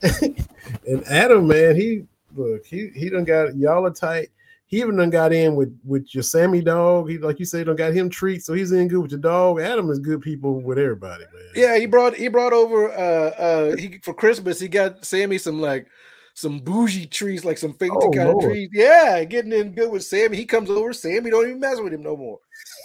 [0.86, 2.06] and Adam, man, he
[2.36, 4.30] look, he he done got y'all are tight.
[4.66, 7.10] He even done got in with with your Sammy dog.
[7.10, 9.60] He like you say, done got him treats, so he's in good with your dog.
[9.60, 11.42] Adam is good people with everybody, man.
[11.54, 15.60] Yeah, he brought he brought over uh uh he for Christmas he got Sammy some
[15.60, 15.88] like
[16.34, 18.44] some bougie trees, like some fancy Oh, kind Lord.
[18.44, 18.70] of trees.
[18.72, 20.36] Yeah, getting in good with Sammy.
[20.36, 22.38] He comes over, Sammy don't even mess with him no more.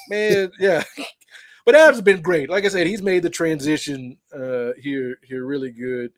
[0.09, 0.83] Man, yeah.
[1.65, 2.49] But Adam's been great.
[2.49, 6.11] Like I said, he's made the transition uh here here really good.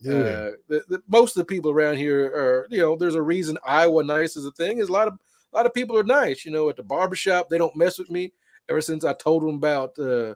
[0.00, 0.12] Yeah.
[0.12, 3.56] Uh, the, the, most of the people around here are, you know, there's a reason
[3.66, 4.78] Iowa nice is a thing.
[4.78, 5.14] Is a lot of
[5.52, 6.44] a lot of people are nice.
[6.44, 8.32] You know, at the barbershop, they don't mess with me.
[8.68, 10.34] Ever since I told them about uh,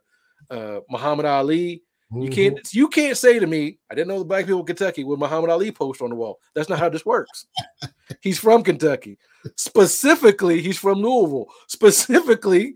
[0.51, 2.33] uh, Muhammad Ali, you Mhm.
[2.35, 5.19] can't you can't say to me, I didn't know the black people in Kentucky with
[5.19, 6.39] Muhammad Ali post on the wall.
[6.55, 7.47] That's not how this works.
[8.23, 9.19] he's from Kentucky.
[9.57, 11.49] Specifically, he's from Louisville.
[11.69, 12.75] Specifically,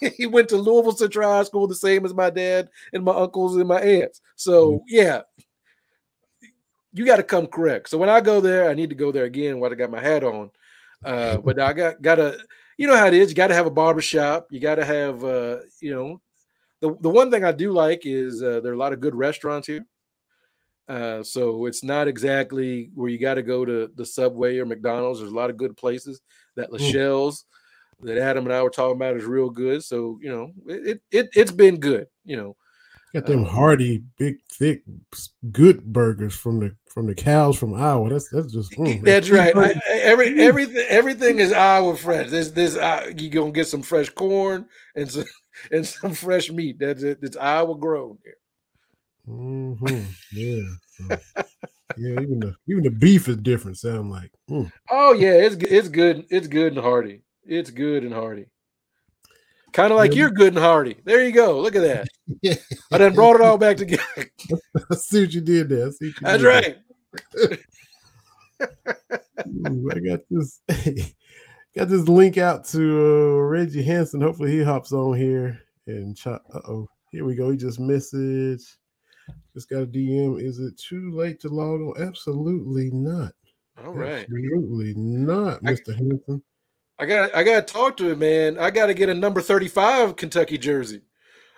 [0.16, 3.56] he went to Louisville Central High School, the same as my dad and my uncles
[3.56, 4.20] and my aunts.
[4.36, 5.22] So yeah,
[6.92, 7.88] you got to come correct.
[7.88, 10.00] So when I go there, I need to go there again while I got my
[10.00, 10.50] hat on.
[11.04, 12.38] Uh, but I got gotta,
[12.76, 13.30] you know how it is.
[13.30, 14.48] You got to have a barber shop.
[14.50, 16.20] You got to have, uh, you know,
[16.80, 19.14] the the one thing I do like is uh, there are a lot of good
[19.14, 19.84] restaurants here.
[20.88, 25.20] Uh, so it's not exactly where you got to go to the Subway or McDonald's.
[25.20, 26.20] There's a lot of good places.
[26.56, 27.44] That Lachelle's
[28.02, 29.84] that Adam and I were talking about is real good.
[29.84, 32.06] So you know, it it it's been good.
[32.24, 32.56] You know,
[33.14, 34.82] Got them Uh, hearty, big, thick,
[35.50, 38.08] good burgers from the from the cows from Iowa.
[38.08, 39.56] That's that's just mm, That's right.
[39.56, 42.30] I- every everything everything is Iowa fresh.
[42.30, 45.24] This this uh, you gonna get some fresh corn and some
[45.72, 46.78] and some fresh meat.
[46.78, 47.18] That's it.
[47.22, 48.34] It's Iowa grown here.
[49.28, 50.62] Mhm, Yeah.
[50.96, 51.42] so.
[51.96, 53.78] yeah, even the even the beef is different.
[53.78, 54.30] Sound like.
[54.50, 54.70] Mm.
[54.90, 56.26] Oh yeah, it's it's good.
[56.30, 57.22] It's good and hearty.
[57.44, 58.46] It's good and hearty.
[59.72, 60.18] Kind of like Yeah.
[60.22, 60.96] you're good and hearty.
[61.04, 61.60] There you go.
[61.60, 62.08] Look at that.
[62.42, 62.54] Yeah,
[62.92, 64.02] I then brought it all back together.
[64.16, 65.88] I see what you did there.
[65.88, 66.78] I see you That's right.
[69.66, 70.60] Ooh, I got this
[71.76, 74.20] got this link out to uh, Reggie Hanson.
[74.20, 76.42] Hopefully he hops on here and chop.
[76.52, 77.50] Uh oh, here we go.
[77.50, 78.76] He just messaged.
[79.54, 80.40] Just got a DM.
[80.42, 82.02] Is it too late to log on?
[82.02, 83.32] Absolutely not.
[83.84, 84.22] All right.
[84.22, 85.96] Absolutely not, I- Mr.
[85.96, 86.42] Hanson.
[86.98, 88.58] I got I got to talk to him, man.
[88.58, 91.00] I got to get a number 35 Kentucky jersey.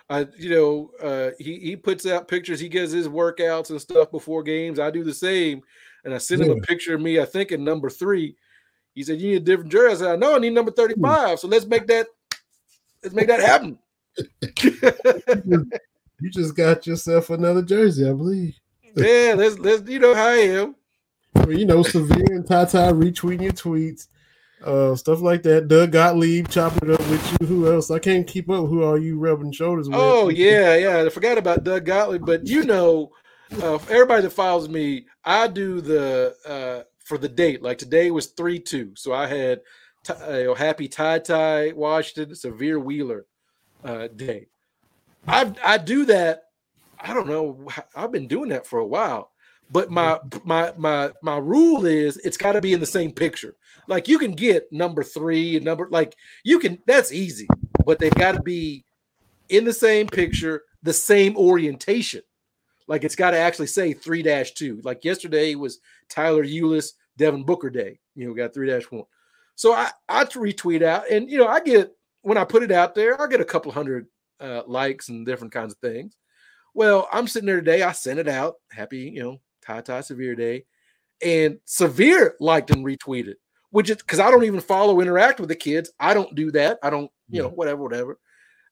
[0.09, 4.09] I you know, uh he he puts out pictures, he gets his workouts and stuff
[4.09, 4.79] before games.
[4.79, 5.61] I do the same.
[6.05, 8.35] And I sent him a picture of me, I think in number 3.
[8.93, 11.47] He said, "You need a different jersey." I said, "No, I need number 35." So
[11.47, 12.07] let's make that
[13.03, 13.77] let's make that happen.
[16.23, 18.55] You just got yourself another jersey, I believe.
[18.95, 20.75] yeah, let's let's you know how I am.
[21.35, 24.07] Well, you know, Sahvir and Ty Ty retweeting your tweets,
[24.63, 25.67] uh, stuff like that.
[25.67, 27.47] Doug Gottlieb chopping it up with you.
[27.47, 27.91] Who else?
[27.91, 28.67] I can't keep up.
[28.67, 29.97] Who are you rubbing shoulders with?
[29.99, 31.03] Oh yeah, yeah.
[31.05, 33.11] I forgot about Doug Gottlieb, but you know,
[33.61, 36.83] uh, everybody that follows me, I do the uh,
[37.13, 37.61] for the date.
[37.61, 39.61] Like today was three two, so I had
[40.03, 43.27] t- uh, happy Ty Ty Washington Sahvir Wheeler
[43.83, 44.47] uh, day.
[45.27, 46.45] I I do that.
[46.99, 47.67] I don't know.
[47.95, 49.29] I've been doing that for a while,
[49.69, 53.55] but my my my my rule is it's got to be in the same picture.
[53.87, 56.79] Like you can get number three and number like you can.
[56.87, 57.47] That's easy,
[57.85, 58.85] but they've got to be
[59.49, 62.23] in the same picture, the same orientation.
[62.87, 64.81] Like it's got to actually say 3 2.
[64.83, 65.79] Like yesterday was
[66.09, 67.99] Tyler Ulis, Devin Booker Day.
[68.15, 69.03] You know, got 3 dash 1.
[69.55, 71.91] So I, I retweet out, and you know, I get
[72.23, 74.07] when I put it out there, I get a couple hundred
[74.39, 76.15] uh, likes and different kinds of things.
[76.73, 78.55] Well, I'm sitting there today, I sent it out.
[78.71, 80.65] Happy, you know, Ty Ty Sahvir Day.
[81.23, 83.35] And Sahvir liked and retweeted,
[83.69, 85.91] which is because I don't even follow interact with the kids.
[85.99, 86.79] I don't do that.
[86.81, 88.11] I don't, you know, whatever, whatever.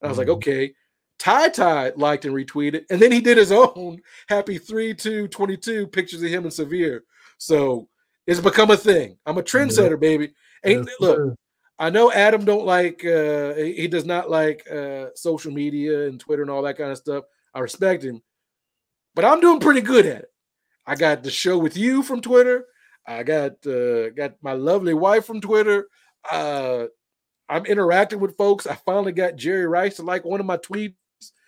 [0.00, 0.36] And I was like, Mhm.
[0.36, 0.74] okay.
[1.18, 5.86] Ty Ty liked and retweeted, and then he did his own happy 3 2 22
[5.86, 7.00] pictures of him and Sahvir.
[7.38, 7.88] So
[8.26, 9.18] it's become a thing.
[9.26, 10.32] I'm a trendsetter, baby.
[10.64, 11.36] Ain't Yes, look, sir.
[11.78, 16.42] I know Adam don't like uh he does not like uh social media and Twitter
[16.42, 17.24] and all that kind of stuff.
[17.54, 18.22] I respect him,
[19.14, 20.28] but I'm doing pretty good at it.
[20.86, 22.66] I got the show with you from Twitter.
[23.06, 25.88] I got uh got my lovely wife from Twitter.
[26.30, 26.86] Uh
[27.48, 28.66] I'm interacting with folks.
[28.66, 30.94] I finally got Jerry Rice to like one of my tweets,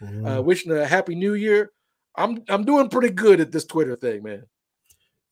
[0.02, 0.44] uh, Mhm.
[0.44, 1.70] wishing a happy new year.
[2.16, 4.44] I'm I'm doing pretty good at this Twitter thing, man.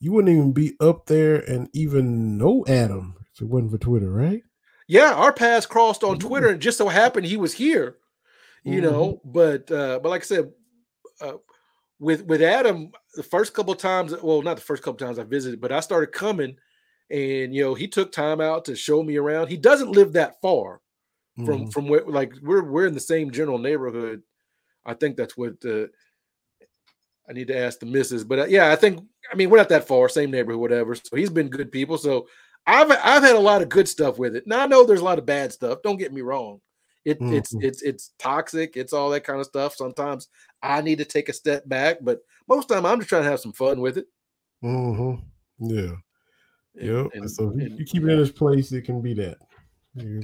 [0.03, 4.11] You wouldn't even be up there and even know Adam if it wasn't for Twitter,
[4.11, 4.43] right?
[4.89, 6.19] Yeah, our paths crossed on.
[6.19, 7.99] Twitter, and just so happened he was here.
[8.65, 8.83] You Mhm.
[8.83, 10.53] know, but uh, but like I said,
[11.21, 11.35] uh,
[12.01, 15.61] with with Adam, the first couple times, well, not the first couple times I visited,
[15.61, 16.57] but I started coming,
[17.09, 19.49] and you know, he took time out to show me around.
[19.49, 20.81] He doesn't live that far
[21.45, 21.73] from Mhm.
[21.73, 24.23] from where, like we're we're in the same general neighborhood.
[24.85, 25.87] I think that's what uh,
[27.29, 29.01] I need to ask the missus, but uh, yeah, I think
[29.31, 30.95] I mean we're not that far, same neighborhood, whatever.
[30.95, 31.99] So he's been good people.
[31.99, 32.27] So
[32.67, 34.47] I've I've had a lot of good stuff with it.
[34.47, 35.79] Now I know there's a lot of bad stuff.
[35.83, 36.61] Don't get me wrong.
[37.05, 37.65] It, It's Mhm.
[37.65, 38.77] it's it's toxic.
[38.77, 39.75] It's all that kind of stuff.
[39.75, 40.29] Sometimes
[40.63, 43.25] I need to take a step back, but most of the time I'm just trying
[43.25, 44.07] to have some fun with it.
[44.63, 45.21] Mhm.
[45.59, 45.95] Yeah.
[46.77, 47.07] And- Yep.
[47.15, 49.39] and- so if you, and- you keep it in this place, it can be that.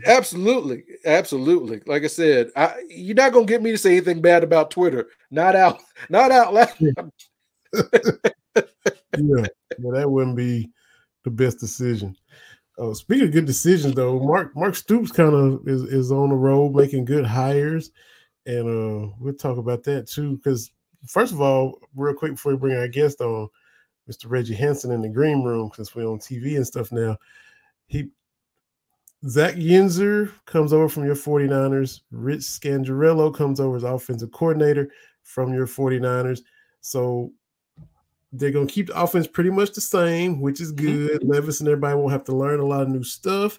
[0.07, 1.83] Absolutely, absolutely.
[1.85, 5.09] Like I said, I, you're not gonna get me to say anything bad about Twitter.
[5.31, 7.12] Not out, not out loud.
[9.17, 9.47] yeah.
[9.79, 10.71] yeah, that wouldn't be
[11.25, 12.17] the best decision.
[12.79, 16.37] Uh, speaking of good decisions, though, Mark Mark Stoops kind of is, is on the
[16.37, 17.91] road making good hires,
[18.47, 20.37] and uh, we'll talk about that too.
[20.37, 20.71] Because
[21.07, 23.49] first of all, real quick before we bring our guest on,
[24.09, 24.27] Mr.
[24.27, 27.17] Reggie Hanson in the green room, since we're on TV and stuff now,
[27.89, 28.09] he
[29.27, 32.03] Zach Yenser comes over from your 49ers.
[32.13, 34.93] Rich Scangarello comes over as offensive coordinator
[35.25, 36.43] from your 49ers.
[36.81, 37.33] So
[38.33, 41.25] they're going to keep the offense pretty much the same, which is good.
[41.25, 43.59] Levis and everybody won't have to learn a lot of new stuff.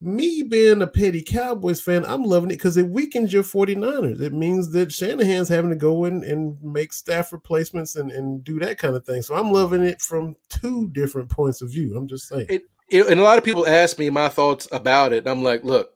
[0.00, 4.20] Me being a petty Cowboys fan, I'm loving it because it weakens your 49ers.
[4.20, 8.60] It means that Shanahan's having to go in and make staff replacements and, and do
[8.60, 9.22] that kind of thing.
[9.22, 11.96] So I'm loving it from two different points of view.
[11.96, 12.46] I'm just saying.
[12.48, 12.62] It-
[12.92, 15.26] know, and a lot of people ask me my thoughts about it.
[15.26, 15.90] I'm like, look,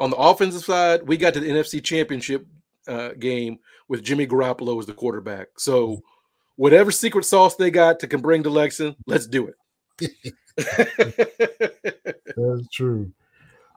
[0.00, 2.46] on the offensive side, we got to the NFC Championship
[2.88, 3.58] uh, game
[3.88, 5.48] with Jimmy Garoppolo as the quarterback.
[5.58, 6.02] So
[6.60, 10.12] whatever secret sauce they got to can bring to Lexington, let's do it.
[12.36, 13.10] That's true.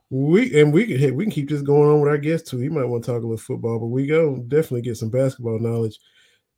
[0.09, 2.57] We and we can hey, we can keep this going on with our guest too.
[2.57, 5.59] He might want to talk a little football, but we go definitely get some basketball
[5.59, 5.97] knowledge.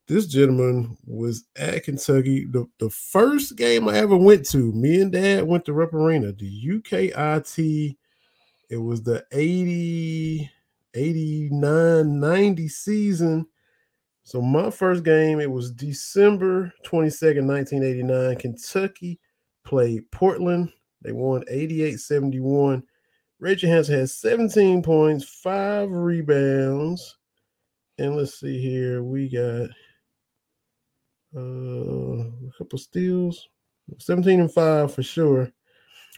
[0.07, 2.45] this gentleman was at Kentucky.
[2.45, 6.31] The, the first game I ever went to, me and dad went to Rupp Arena,
[6.31, 7.97] the UKIT.
[8.72, 10.49] It was the 80,
[10.95, 13.45] 89, 90 season.
[14.26, 18.35] So my first game, it was December 22nd, 1989.
[18.38, 19.19] Kentucky
[19.64, 20.72] played Portland.
[21.03, 22.81] They won 88-71.
[23.39, 27.18] Reggie Hanson had 17 points, five rebounds.
[27.99, 29.03] And let's see here.
[29.03, 29.69] We got
[31.35, 33.47] uh, a couple steals,
[33.99, 35.52] 17 and 5 for sure.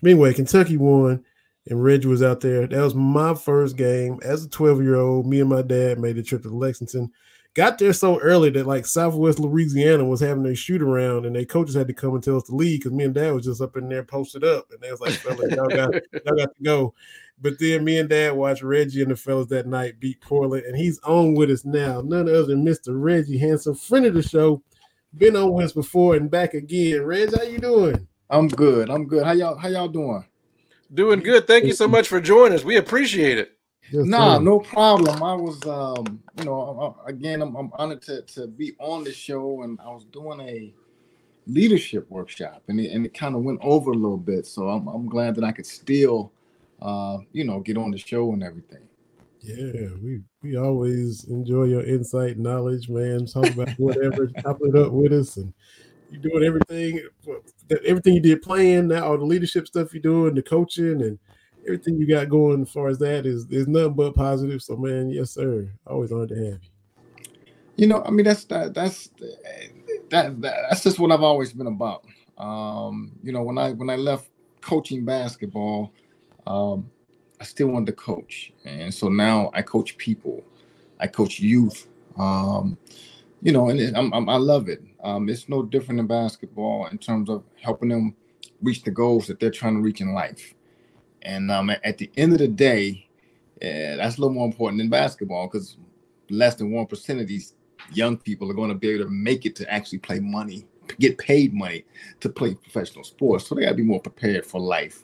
[0.02, 1.26] Anyway, Kentucky won,
[1.66, 2.68] and Reggie was out there.
[2.68, 5.28] That was my first game as a 12 year old.
[5.28, 7.12] Me and my dad made a trip to Lexington.
[7.58, 11.44] Got there so early that like Southwest Louisiana was having a shoot around, and they
[11.44, 13.62] coaches had to come and tell us to leave because me and dad was just
[13.62, 15.92] up in there posted up, and they was like, "Fellas, y'all got,
[16.24, 16.94] y'all got to go."
[17.42, 20.78] But then me and dad watched Reggie and the fellas that night beat Portland, and
[20.78, 22.00] he's on with us now.
[22.02, 22.90] None other than Mr.
[22.90, 24.62] Reggie Hanson, friend of the show,
[25.18, 27.02] been on with us before and back again.
[27.02, 28.08] Reg, how you doing?
[28.30, 28.92] I'm good.
[28.92, 29.26] I'm good.
[29.26, 30.24] How y'all how y'all doing?
[30.94, 31.48] Doing good.
[31.48, 32.64] Thank you so much for joining us.
[32.64, 33.57] We appreciate it.
[33.92, 34.44] Yes, nah, sir.
[34.44, 35.24] no problem.
[35.24, 39.64] I was um, you know, again, I'm, I'm honored to, to be on the show
[39.64, 40.74] and I was doing a
[41.46, 44.46] leadership workshop and it, and it kind of went over a little bit.
[44.46, 46.32] So I'm, I'm glad that I could still
[46.82, 48.82] uh, you know, get on the show and everything.
[49.42, 53.26] Yeah, we we always enjoy your insight, knowledge, man.
[53.26, 55.54] Talk about whatever, top it up with us, and
[56.12, 57.02] you're doing everything,
[57.86, 61.20] everything you did playing now, all the leadership stuff you're doing, the coaching, and
[61.68, 64.62] everything you got going as far as that is is nothing but positive.
[64.62, 65.70] So, man, yes, sir.
[65.86, 66.70] Always honored to have you.
[67.76, 69.10] You know, I mean, that's that that's
[70.10, 72.06] that, that that's just what I've always been about.
[72.38, 74.30] Um, you know, when I when I left
[74.62, 75.94] coaching basketball,
[76.48, 76.90] um,
[77.40, 80.44] I still wanted to coach, and so now I coach people,
[81.00, 81.88] I coach youth.
[82.18, 82.78] Um,
[83.44, 84.82] you know, and it, I'm, I'm, i love it.
[85.04, 88.16] Um, it's no different than basketball in terms of helping them
[88.64, 90.56] reach the goals that they're trying to reach in life.
[91.28, 93.06] And um, at the end of the day,
[93.62, 95.78] uh, that's a little more important than basketball because
[96.30, 97.54] less than one percent of these
[97.92, 100.66] young people are going to be able to make it to actually play money,
[101.00, 101.84] get paid money
[102.22, 103.46] to play professional sports.
[103.46, 105.04] So they got to be more prepared for life.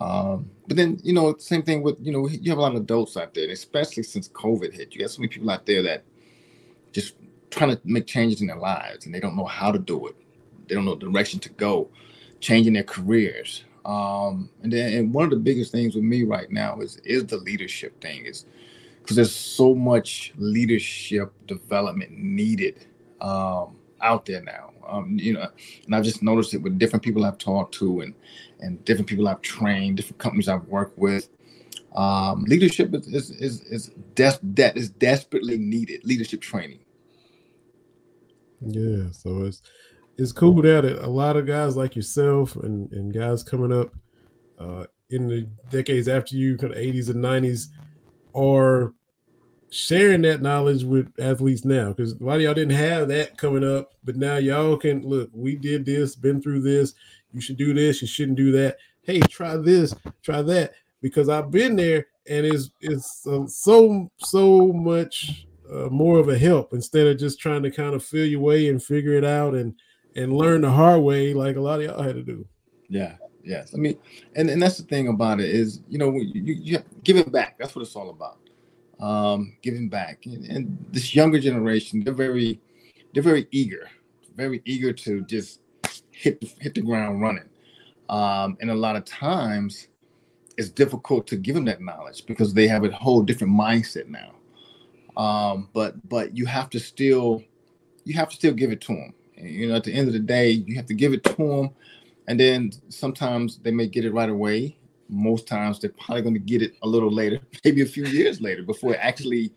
[0.00, 2.82] Um, but then, you know, same thing with, you know, you have a lot of
[2.82, 4.94] adults out there, especially since COVID hit.
[4.94, 6.04] You got so many people out there that
[6.92, 7.16] just
[7.50, 10.14] trying to make changes in their lives and they don't know how to do it.
[10.68, 11.90] They don't know the direction to go,
[12.38, 13.64] changing their careers.
[13.84, 17.26] Um, and then and one of the biggest things with me right now is is
[17.26, 18.46] the leadership thing is
[19.02, 22.86] because there's so much leadership development needed
[23.20, 24.72] um, out there now.
[24.86, 25.46] Um, you know,
[25.86, 28.14] and I've just noticed it with different people I've talked to and
[28.60, 31.28] and different people I've trained, different companies I've worked with.
[31.96, 36.04] Um, leadership is is is, is des- that is desperately needed.
[36.04, 36.80] Leadership training.
[38.60, 39.62] Yeah, so it's
[40.18, 43.94] it's cool that a lot of guys like yourself and and guys coming up
[44.58, 47.68] uh, in the decades after you, kind of 80s and 90s,
[48.34, 48.92] are
[49.70, 53.64] sharing that knowledge with athletes now because a lot of y'all didn't have that coming
[53.64, 55.30] up, but now y'all can look.
[55.32, 56.94] We did this, been through this.
[57.32, 58.02] You should do this.
[58.02, 58.78] You shouldn't do that.
[59.02, 64.72] Hey, try this, try that, because I've been there, and it's it's uh, so so
[64.72, 68.40] much uh, more of a help instead of just trying to kind of feel your
[68.40, 69.74] way and figure it out and
[70.18, 72.44] and learn the hard way like a lot of y'all had to do.
[72.88, 73.72] Yeah, yes.
[73.74, 73.96] I mean,
[74.34, 77.30] and, and that's the thing about it is, you know, you, you, you give it
[77.30, 77.56] back.
[77.58, 78.38] That's what it's all about
[79.00, 80.26] um, giving back.
[80.26, 82.60] And, and, this younger generation, they're very,
[83.14, 83.88] they're very eager,
[84.34, 85.60] very eager to just
[86.10, 87.48] hit hit the ground running.
[88.08, 89.88] Um, and a lot of times,
[90.56, 94.34] it's difficult to give them that knowledge because they have a whole different mindset now.
[95.16, 97.42] Um, but but you have to still,
[98.04, 99.14] you have to still give it to them.
[99.38, 101.34] And, you know, at the end of the day, you have to give it to
[101.34, 101.70] them,
[102.26, 104.76] and then sometimes they may get it right away,
[105.08, 108.40] most times they're probably going to get it a little later, maybe a few years
[108.40, 109.52] later, before it actually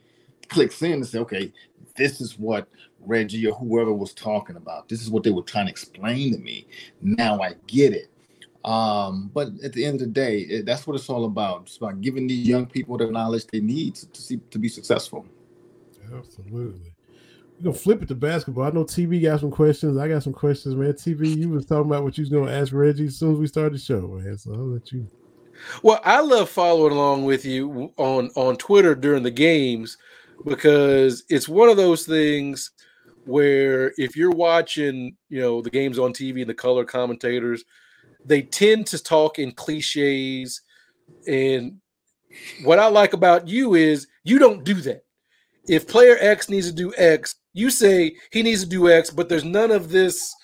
[0.47, 1.51] clicks in and say, okay,
[1.95, 2.67] this is what
[2.99, 4.87] Reggie or whoever was talking about.
[4.87, 6.67] This is what they were trying to explain to me.
[7.01, 8.09] Now I get it.
[8.63, 11.63] Um, but at the end of the day, it, that's what it's all about.
[11.63, 14.69] It's about giving these young people the knowledge they need to, to see to be
[14.69, 15.25] successful.
[16.13, 16.90] Absolutely.
[17.61, 18.63] We're gonna flip it to basketball.
[18.63, 19.95] I know TV got some questions.
[19.95, 20.93] I got some questions, man.
[20.93, 23.45] TV, you was talking about what you was gonna ask Reggie as soon as we
[23.45, 24.35] started the show, man.
[24.37, 25.07] So I'll let you
[25.83, 29.97] well, I love following along with you on on Twitter during the games
[30.43, 32.71] because it's one of those things
[33.25, 37.63] where if you're watching, you know, the games on TV and the color commentators,
[38.25, 40.61] they tend to talk in cliches.
[41.27, 41.79] And
[42.63, 45.03] what I like about you is you don't do that.
[45.71, 49.29] If player X needs to do X, you say he needs to do X, but
[49.29, 50.35] there's none of this,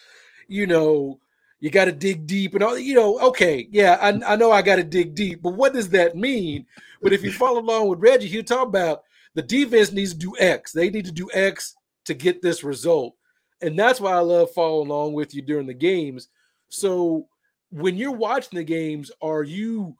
[0.47, 1.19] you know,
[1.59, 4.61] you got to dig deep and all, you know, okay, yeah, I, I know I
[4.61, 6.65] got to dig deep, but what does that mean?
[7.01, 10.33] But if you follow along with Reggie, he'll talk about the defense needs to do
[10.39, 10.71] X.
[10.71, 11.75] They need to do X
[12.05, 13.13] to get this result.
[13.61, 16.29] And that's why I love following along with you during the games.
[16.69, 17.27] So
[17.69, 19.97] when you're watching the games, are you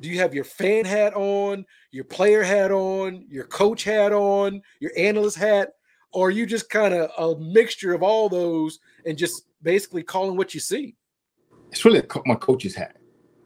[0.00, 4.62] do you have your fan hat on, your player hat on, your coach hat on,
[4.80, 5.70] your analyst hat,
[6.12, 10.36] or are you just kind of a mixture of all those and just basically calling
[10.36, 10.96] what you see?
[11.70, 12.96] It's really my coach's hat.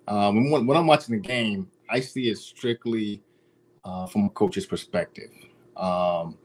[0.09, 3.23] Um, when, when I'm watching the game, I see it strictly
[3.85, 5.31] uh, from a coach's perspective,
[5.77, 6.39] um,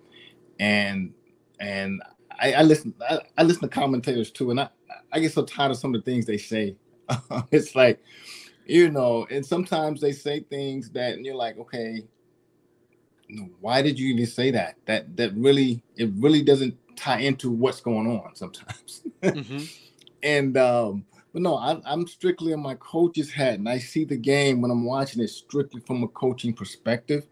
[0.60, 1.14] and
[1.60, 2.02] and
[2.40, 4.70] I, I listen I, I, listen to commentators too, and I
[5.12, 6.76] I get so tired of some of the things they say.
[7.52, 8.02] it's like
[8.70, 12.04] you know, and sometimes they say things that and you're like, okay,
[13.60, 14.76] why did you even say that?
[14.86, 19.04] That that really it really doesn't tie into what's going on sometimes.
[19.24, 19.64] Mm-hmm.
[20.24, 24.18] and um, but no, I, I'm strictly in my coach's hat, and I see the
[24.18, 27.26] game when I'm watching it strictly from a coaching perspective.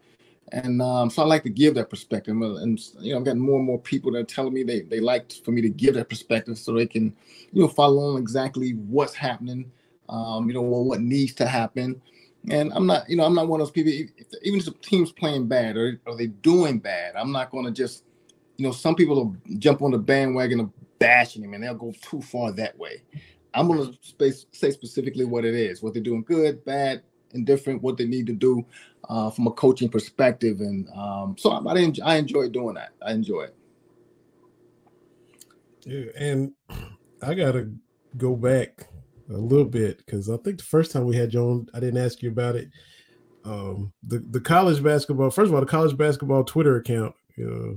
[0.50, 2.34] And um, so I like to give that perspective.
[2.34, 4.98] And you know, I've got more and more people that are telling me they they
[4.98, 7.14] like for me to give that perspective so they can,
[7.52, 9.70] you know, follow on exactly what's happening
[10.08, 12.00] um, you know, what needs to happen.
[12.50, 13.92] And I'm not, you know, I'm not one of those people.
[14.42, 17.70] Even if the team's playing bad or are they doing bad, I'm not going to
[17.70, 18.04] just,
[18.56, 21.92] you know, some people will jump on the bandwagon of bashing him and they'll go
[22.00, 23.02] too far that way.
[23.54, 23.98] I'm going to
[24.52, 27.02] say specifically what it is, what they're doing good, bad,
[27.32, 28.64] indifferent, what they need to do
[29.08, 30.60] uh, from a coaching perspective.
[30.60, 32.90] And um, so I, I, I enjoy doing that.
[33.04, 33.54] I enjoy it.
[35.82, 36.52] Yeah, and
[37.22, 37.72] I got to
[38.16, 38.88] go back
[39.30, 42.02] a little bit because I think the first time we had you on, I didn't
[42.02, 42.68] ask you about it.
[43.44, 45.30] Um, the the college basketball.
[45.30, 47.14] First of all, the college basketball Twitter account.
[47.38, 47.74] Uh,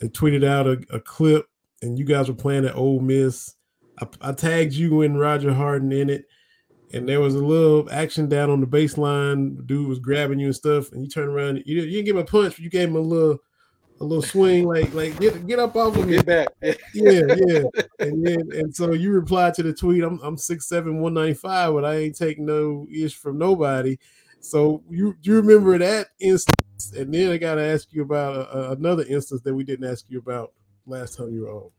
[0.00, 1.46] they tweeted out a, a, clip,
[1.82, 3.54] and you guys were playing at Ole Miss.
[4.00, 6.26] I, I tagged you and Roger Harden in it,
[6.92, 9.66] and there was a little action down on the baseline.
[9.66, 11.62] Dude was grabbing you and stuff, and you turned around.
[11.66, 13.38] You, you didn't give him a punch, but you gave him a little
[14.00, 16.16] a little swing, like like get get up off of me.
[16.16, 16.48] Get back.
[16.62, 17.62] yeah, yeah.
[17.98, 21.34] And then and so you replied to the tweet, I'm I'm six seven one ninety
[21.34, 23.96] five, but I ain't taking no ish from nobody.
[24.40, 28.56] So you you remember that instance, and then I got to ask you about a,
[28.56, 30.52] a, another instance that we didn't ask you about
[30.86, 31.70] last time you were on.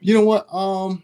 [0.00, 0.46] You know what?
[0.52, 1.02] Um,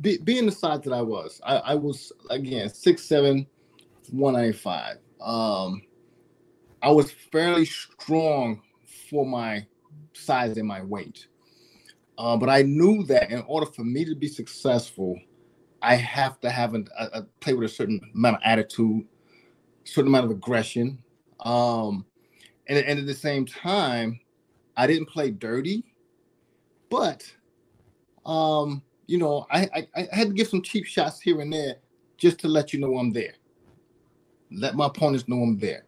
[0.00, 3.46] be, being the size that I was, I, I was again six seven,
[4.10, 4.98] one ninety five.
[5.20, 5.82] Um,
[6.82, 8.60] I was fairly strong
[9.08, 9.66] for my
[10.12, 11.26] size and my weight.
[12.18, 15.18] Uh, but I knew that in order for me to be successful,
[15.82, 19.06] I have to have a, a, play with a certain amount of attitude,
[19.84, 21.02] certain amount of aggression,
[21.40, 22.06] um,
[22.68, 24.18] and, and at the same time,
[24.76, 25.84] I didn't play dirty,
[26.90, 27.30] but
[28.24, 31.76] um, you know, I, I, I had to give some cheap shots here and there
[32.16, 33.34] just to let you know I'm there.
[34.50, 35.85] Let my opponents know I'm there.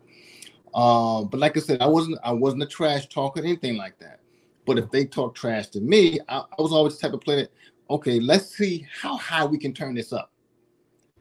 [0.75, 4.21] Uh, but like I said, I wasn't I wasn't a trash talker, anything like that.
[4.67, 7.43] But if they talk trash to me, I, I was always the type of player
[7.43, 7.53] that,
[7.91, 10.31] okay, let's see how high we can turn this up.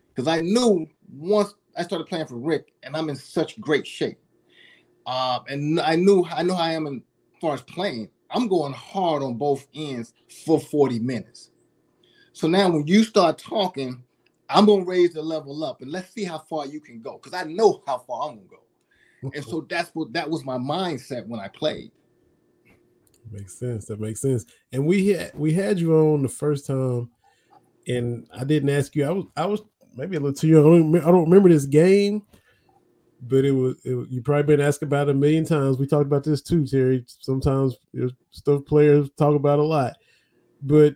[0.10, 4.20] Because I knew once I started playing for Rick, and I'm in such great shape.
[5.06, 8.10] Uh, and I knew I know I am in as far as playing.
[8.30, 10.14] I'm going hard on both ends
[10.46, 11.52] for 40 minutes.
[12.34, 14.04] So now when you start talking,
[14.50, 17.20] I'm gonna raise the level up and let's see how far you can go.
[17.22, 18.67] Because I know how far I'm gonna go
[19.22, 21.92] and so that's what that was my mindset when I played.
[23.32, 23.86] Makes sense.
[23.86, 24.46] That makes sense.
[24.72, 27.10] And we had we had you on the first time,
[27.88, 29.06] and I didn't ask you.
[29.06, 29.62] I was I was
[29.96, 30.62] maybe a little too young.
[30.62, 32.24] I don't, I don't remember this game,
[33.22, 35.78] but it was, it you probably been asked about a million times.
[35.78, 37.04] We talked about this too, Terry.
[37.08, 37.76] Sometimes
[38.32, 39.98] stuff players talk about a lot,
[40.62, 40.96] but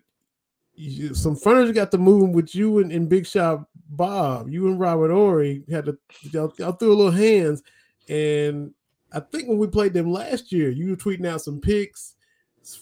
[0.73, 4.49] you, some furniture got to moving with you and, and Big Shot Bob.
[4.49, 5.98] You and Robert Horry had to
[6.31, 7.61] y'all, y'all threw a little hands
[8.09, 8.73] and
[9.13, 12.15] I think when we played them last year, you were tweeting out some pics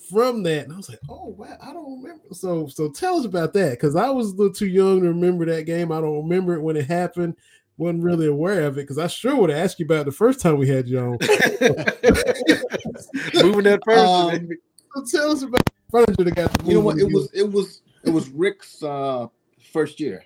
[0.10, 3.26] from that, and I was like, "Oh wow, I don't remember." So, so tell us
[3.26, 5.92] about that because I was a little too young to remember that game.
[5.92, 7.36] I don't remember it when it happened.
[7.78, 10.42] wasn't really aware of it because I sure would have asked you about the first
[10.42, 11.06] time we had you on.
[13.44, 14.50] Moving that person.
[14.96, 16.68] Um, so tell us about furniture that got.
[16.68, 16.98] You know what?
[17.00, 19.28] It was it was it was Rick's uh,
[19.72, 20.26] first year,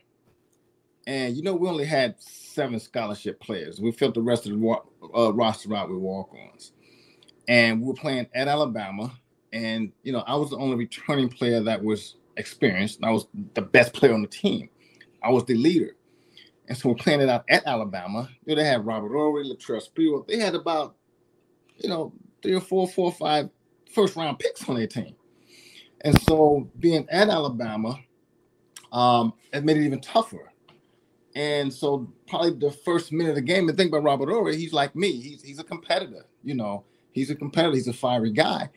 [1.07, 2.15] and you know we only had
[2.53, 3.81] seven scholarship players.
[3.81, 4.77] We filled the rest of the
[5.15, 6.71] uh, roster out with walk-ons,
[7.47, 9.11] and we were playing at Alabama.
[9.51, 13.03] And you know, I was the only returning player that was experienced.
[13.03, 14.69] I was the best player on the team.
[15.21, 15.95] I was the leader,
[16.67, 18.29] and so we're playing it out at Alabama.
[18.45, 20.27] You know, they had Robert Horry, Latrell.
[20.27, 20.95] They had about,
[21.77, 23.49] you know, three or four, four or five
[23.93, 25.15] first round picks on their team.
[26.01, 27.97] And so being at Alabama,
[28.91, 30.51] um, it made it even tougher.
[31.35, 34.73] And so probably the first minute of the game, and think about Robert Horry, he's
[34.73, 35.11] like me.
[35.19, 36.85] He's he's a competitor, you know.
[37.11, 38.69] He's a competitor, he's a fiery guy.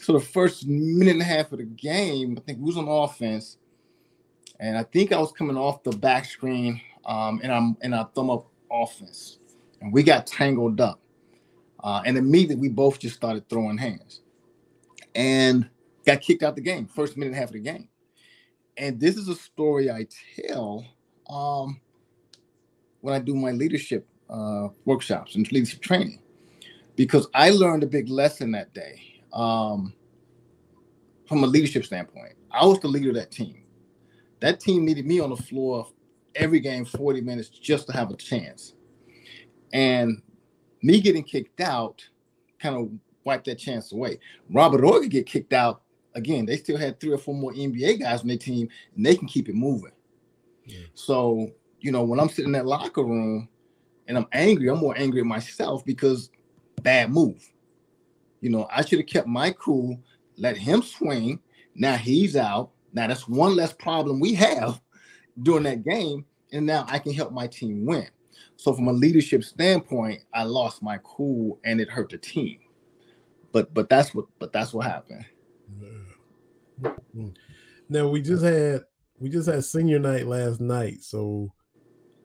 [0.00, 2.88] So the first minute and a half of the game, I think we was on
[2.88, 3.58] offense.
[4.58, 8.04] And I think I was coming off the back screen um, and I'm and I
[8.14, 9.38] thumb up offense.
[9.80, 11.00] And we got tangled up.
[11.82, 14.22] Uh, and immediately we both just started throwing hands.
[15.14, 15.68] And
[16.04, 17.88] got kicked out the game, first minute and a half of the game.
[18.76, 20.06] And this is a story I
[20.36, 20.84] tell
[21.28, 21.80] um,
[23.06, 26.18] when I do my leadership uh, workshops and leadership training,
[26.96, 29.00] because I learned a big lesson that day
[29.32, 29.94] um,
[31.28, 32.32] from a leadership standpoint.
[32.50, 33.62] I was the leader of that team.
[34.40, 35.86] That team needed me on the floor
[36.34, 38.74] every game 40 minutes just to have a chance.
[39.72, 40.20] And
[40.82, 42.04] me getting kicked out
[42.60, 42.90] kind of
[43.22, 44.18] wiped that chance away.
[44.50, 45.82] Robert Horry get kicked out
[46.16, 46.44] again.
[46.44, 49.28] They still had three or four more NBA guys on their team, and they can
[49.28, 49.92] keep it moving.
[50.64, 50.86] Yeah.
[50.94, 51.52] So
[51.86, 53.48] you know, when I'm sitting in that locker room
[54.08, 56.30] and I'm angry, I'm more angry at myself because
[56.82, 57.48] bad move.
[58.40, 59.96] You know, I should have kept my cool,
[60.36, 61.38] let him swing.
[61.76, 62.72] Now he's out.
[62.92, 64.80] Now that's one less problem we have
[65.44, 66.24] during that game.
[66.50, 68.08] And now I can help my team win.
[68.56, 72.58] So from a leadership standpoint, I lost my cool and it hurt the team.
[73.52, 75.24] But but that's what but that's what happened.
[76.82, 77.28] Mm-hmm.
[77.88, 78.82] Now we just had
[79.20, 81.04] we just had senior night last night.
[81.04, 81.52] So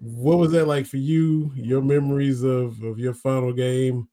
[0.01, 1.51] what was that like for you?
[1.55, 4.07] Your memories of of your final game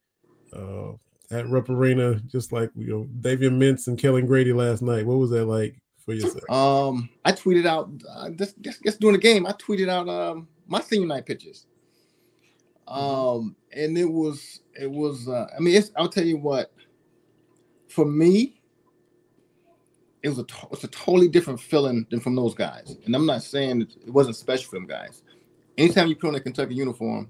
[0.52, 0.92] uh,
[1.30, 5.06] at Rupp Arena, just like you know Davion Mintz and Kellan Grady last night.
[5.06, 6.48] What was that like for yourself?
[6.50, 9.46] Um, I tweeted out uh, just, just just during the game.
[9.46, 11.66] I tweeted out um my senior night pictures.
[12.86, 16.70] Um, and it was it was uh, I mean I'll tell you what.
[17.88, 18.60] For me,
[20.22, 22.98] it was a it's a totally different feeling than from those guys.
[23.06, 25.22] And I'm not saying it wasn't special for them guys
[25.78, 27.28] anytime you put on a Kentucky uniform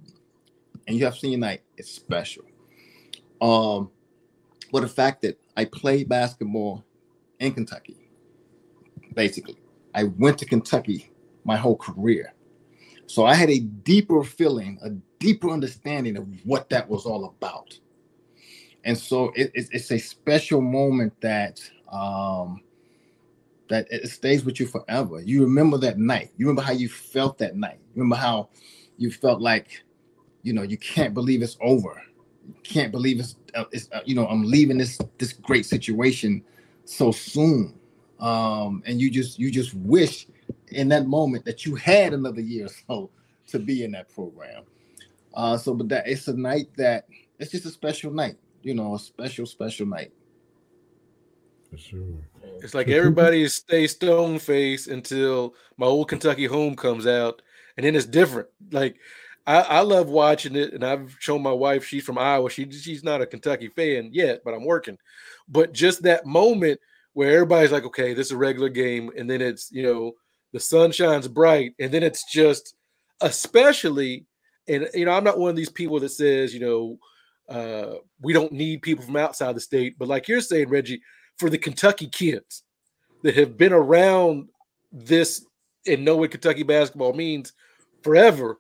[0.87, 2.45] and you have senior night, it's special.
[3.41, 3.91] Um,
[4.73, 6.85] but the fact that I played basketball
[7.39, 8.09] in Kentucky,
[9.15, 9.59] basically,
[9.95, 11.11] I went to Kentucky
[11.45, 12.33] my whole career.
[13.07, 17.79] So I had a deeper feeling, a deeper understanding of what that was all about.
[18.85, 21.61] And so it, it, it's a special moment that
[21.91, 22.63] um,
[23.69, 25.21] that it stays with you forever.
[25.21, 26.31] You remember that night.
[26.37, 27.79] You remember how you felt that night.
[27.95, 28.49] You remember how
[28.97, 29.83] you felt like,
[30.43, 32.03] you know, you can't believe it's over.
[32.47, 36.43] You can't believe it's, uh, it's uh, you know, I'm leaving this this great situation
[36.85, 37.75] so soon.
[38.21, 40.27] Um, and you just you just wish
[40.69, 43.11] in that moment that you had another year or so
[43.49, 44.65] to be in that program.
[45.35, 47.07] Uh, so, but that it's a night that
[47.39, 48.37] it's just a special night.
[48.63, 50.13] You know, a special special night.
[51.71, 52.29] For sure.
[52.63, 57.43] It's like everybody stays stone faced until my old Kentucky home comes out,
[57.77, 58.49] and then it's different.
[58.73, 58.97] Like
[59.47, 62.51] I, I, love watching it, and I've shown my wife she's from Iowa.
[62.51, 64.99] She she's not a Kentucky fan yet, but I'm working.
[65.49, 66.81] But just that moment
[67.13, 70.13] where everybody's like, okay, this is a regular game, and then it's you know
[70.53, 72.75] the sun shines bright, and then it's just
[73.21, 74.27] especially,
[74.69, 76.99] and you know I'm not one of these people that says you know
[77.49, 81.03] uh, we don't need people from outside the state, but like you're saying, Reggie
[81.39, 82.63] for the Kentucky kids
[83.23, 84.49] that have been around
[84.93, 85.45] this
[85.87, 87.53] and know what Kentucky basketball means
[88.03, 88.59] forever,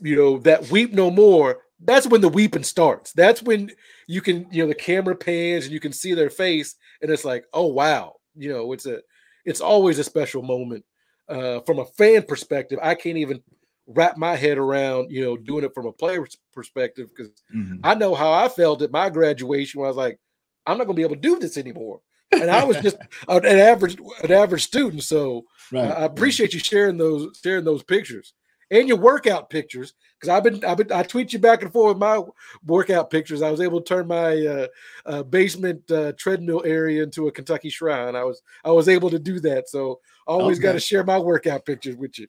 [0.00, 1.58] you know, that weep no more.
[1.80, 3.12] That's when the weeping starts.
[3.12, 3.70] That's when
[4.06, 7.24] you can, you know, the camera pans and you can see their face, and it's
[7.24, 9.00] like, oh wow, you know, it's a,
[9.44, 10.84] it's always a special moment.
[11.28, 13.42] Uh, from a fan perspective, I can't even
[13.88, 17.76] wrap my head around, you know, doing it from a player's perspective because mm-hmm.
[17.84, 20.18] I know how I felt at my graduation when I was like,
[20.66, 22.00] I'm not going to be able to do this anymore.
[22.32, 22.96] And I was just
[23.28, 25.02] an average an average student.
[25.02, 25.90] So right.
[25.90, 28.34] I appreciate you sharing those sharing those pictures
[28.70, 31.94] and your workout pictures because I've been I've been I tweet you back and forth
[31.94, 32.20] with my
[32.64, 33.42] workout pictures.
[33.42, 34.66] I was able to turn my uh,
[35.04, 38.16] uh, basement uh, treadmill area into a Kentucky shrine.
[38.16, 39.68] I was I was able to do that.
[39.68, 40.64] So I always okay.
[40.64, 42.26] got to share my workout pictures with you.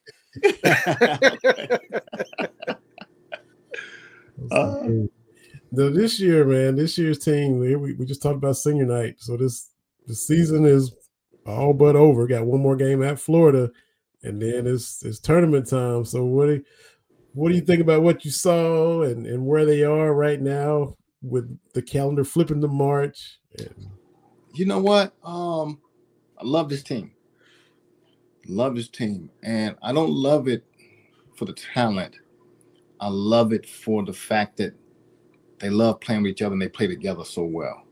[5.77, 9.15] the, this year, man, this year's team, we, we just talked about senior night.
[9.19, 9.69] So this
[10.07, 10.91] the season is
[11.45, 12.25] all but over.
[12.25, 13.69] Got one more game at Florida,
[14.23, 16.03] and then it's it's tournament time.
[16.03, 16.65] So what do you,
[17.33, 20.95] what do you think about what you saw and, and where they are right now
[21.21, 23.39] with the calendar flipping to March?
[23.59, 23.87] And...
[24.55, 25.13] You know what?
[25.23, 25.79] Um,
[26.39, 27.11] I love this team.
[28.47, 30.63] Love this team, and I don't love it
[31.35, 32.15] for the talent.
[32.99, 34.73] I love it for the fact that
[35.59, 37.83] They love playing with each other and they play together so well.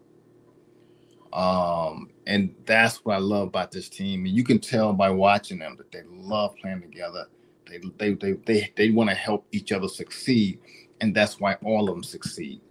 [1.33, 4.25] Um, and that's what I love about this team.
[4.25, 7.25] And you can tell by watching them that they love playing together.
[7.67, 10.59] They they they they, they want to help each other succeed,
[11.01, 12.61] and that's why all of them succeed.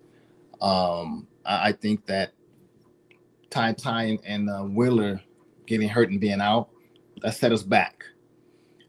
[0.60, 2.32] Um, I, I think that
[3.50, 5.20] Ty Ty and, uh, Wheeler
[5.66, 6.70] getting hurt and being out
[7.22, 8.04] that set us back.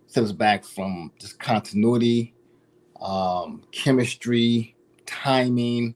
[0.08, 2.34] Set us back from just continuity,
[3.02, 4.75] um, chemistry,
[5.06, 5.96] timing.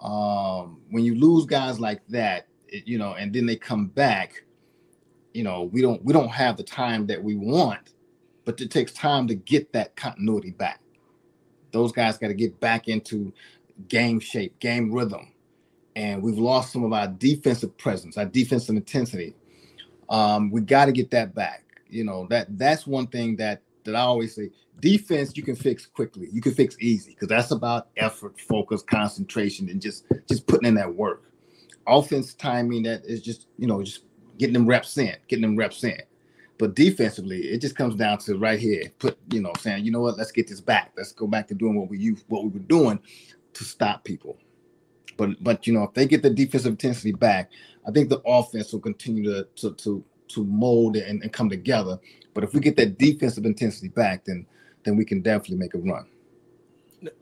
[0.00, 4.44] Um, when you lose guys like that, it, you know, and then they come back,
[5.32, 7.94] you know, we don't we don't have the time that we want,
[8.44, 10.80] but it takes time to get that continuity back.
[11.72, 13.32] Those guys got to get back into
[13.88, 15.32] game shape, game rhythm,
[15.96, 19.34] and we've lost some of our defensive presence, our defensive intensity.
[20.08, 21.64] Um, we got to get that back.
[21.88, 24.50] You know that that's one thing that that I always say.
[24.80, 26.28] Defense you can fix quickly.
[26.32, 30.74] You can fix easy because that's about effort, focus, concentration, and just just putting in
[30.74, 31.30] that work.
[31.86, 34.04] Offense timing that is just you know just
[34.38, 36.00] getting them reps in, getting them reps in.
[36.58, 38.84] But defensively, it just comes down to right here.
[38.98, 40.92] Put you know saying you know what, let's get this back.
[40.96, 43.00] Let's go back to doing what we used, what we were doing
[43.54, 44.36] to stop people.
[45.16, 47.50] But but you know if they get the defensive intensity back,
[47.86, 51.98] I think the offense will continue to to to, to mold and, and come together.
[52.34, 54.46] But if we get that defensive intensity back, then
[54.84, 56.06] then we can definitely make a run.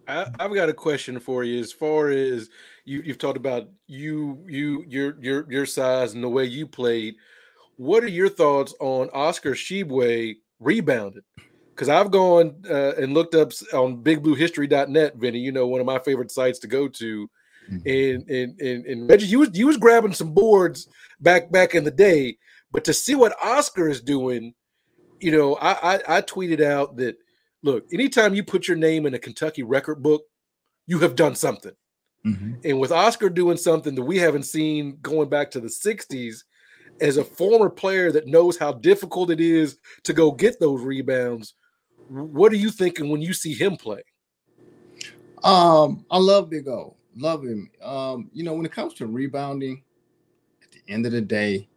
[0.06, 1.60] I, have got a question for you.
[1.60, 2.50] As far as
[2.84, 7.14] you, you've talked about you, you, your, your, your size and the way you played.
[7.76, 11.24] What are your thoughts on Oscar Tshiebwe rebounded?
[11.70, 15.38] Because I've gone uh, and looked up on BigBlueHistory.net, Vinny.
[15.38, 17.30] You know, one of my favorite sites to go to.
[17.70, 17.88] Mm-hmm.
[17.88, 20.88] And, and and and Reggie, you was you was grabbing some boards
[21.20, 22.36] back back in the day,
[22.72, 24.52] but to see what Oscar is doing,
[25.20, 27.16] you know, I, I, I tweeted out that
[27.62, 30.24] look, anytime you put your name in a Kentucky record book,
[30.86, 31.72] you have done something.
[32.26, 32.54] Mm-hmm.
[32.64, 36.44] And with Oscar doing something that we haven't seen going back to the 60s,
[37.00, 41.54] as a former player that knows how difficult it is to go get those rebounds,
[42.08, 44.02] what are you thinking when you see him play?
[45.42, 46.96] Um, I love Big O.
[47.16, 47.70] Love him.
[47.82, 49.82] Um, you know, when it comes to rebounding,
[50.62, 51.68] at the end of the day,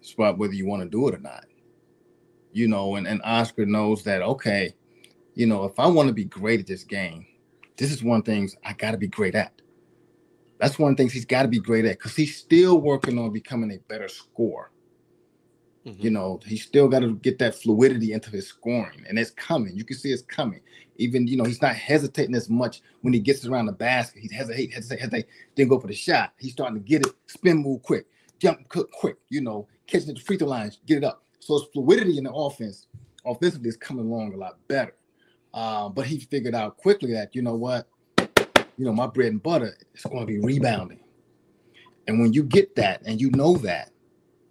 [0.00, 1.44] it's about whether you want to do it or not
[2.58, 4.74] you know, and, and Oscar knows that, okay,
[5.34, 7.24] you know, if I want to be great at this game,
[7.76, 9.62] this is one things I got to be great at.
[10.58, 13.70] That's one things he's got to be great at because he's still working on becoming
[13.70, 14.72] a better scorer.
[15.86, 16.02] Mm-hmm.
[16.02, 19.76] You know, he's still got to get that fluidity into his scoring, and it's coming.
[19.76, 20.60] You can see it's coming.
[20.96, 24.20] Even you know, he's not hesitating as much when he gets around the basket.
[24.20, 25.26] He hesitate, hesitate, hesitate,
[25.56, 26.32] then go for the shot.
[26.38, 28.06] He's starting to get it, spin move quick,
[28.40, 29.16] jump quick, quick.
[29.28, 31.22] You know, catching the free throw lines, get it up.
[31.48, 32.88] So fluidity in the offense,
[33.24, 34.94] offensively, is coming along a lot better.
[35.54, 37.88] Uh, but he figured out quickly that you know what,
[38.76, 41.00] you know, my bread and butter is going to be rebounding.
[42.06, 43.92] And when you get that and you know that,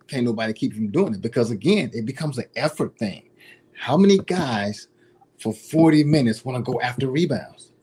[0.07, 3.29] can't nobody keep you from doing it because again, it becomes an effort thing.
[3.75, 4.87] How many guys
[5.39, 7.73] for 40 minutes want to go after rebounds?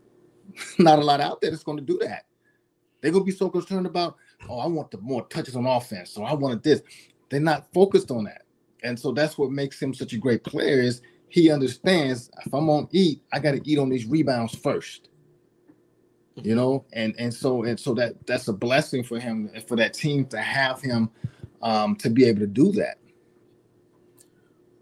[0.80, 2.24] Not a lot out there that's going to do that.
[3.00, 4.16] They're going to be so concerned about,
[4.48, 6.82] oh, I want the more touches on offense, so I wanted this.
[7.30, 8.42] They're not focused on that.
[8.82, 12.68] And so that's what makes him such a great player is he understands if I'm
[12.68, 15.08] on eat, I got to eat on these rebounds first.
[16.36, 19.76] You know, and and so and so that that's a blessing for him and for
[19.76, 21.10] that team to have him
[21.60, 22.98] um, to be able to do that.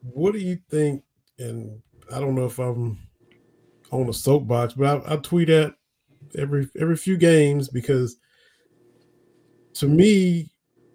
[0.02, 1.02] What do you think?
[1.38, 1.82] And
[2.14, 2.98] I don't know if I'm
[3.90, 5.74] on a soapbox, but I, I tweet at
[6.36, 8.18] every every few games because
[9.74, 10.50] to me,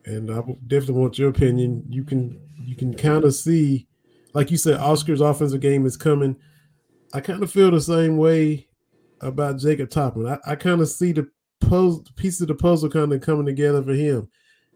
[0.06, 1.86] and I definitely want your opinion.
[1.90, 3.88] You can you can kind of see,
[4.34, 6.36] like you said, Oscar's offensive game is coming.
[7.14, 8.68] I kind of feel the same way
[9.22, 10.28] about Jacob Toppin.
[10.28, 11.30] I, I kind of see the
[11.62, 14.30] puzzle piece of the puzzle kind of coming together for him.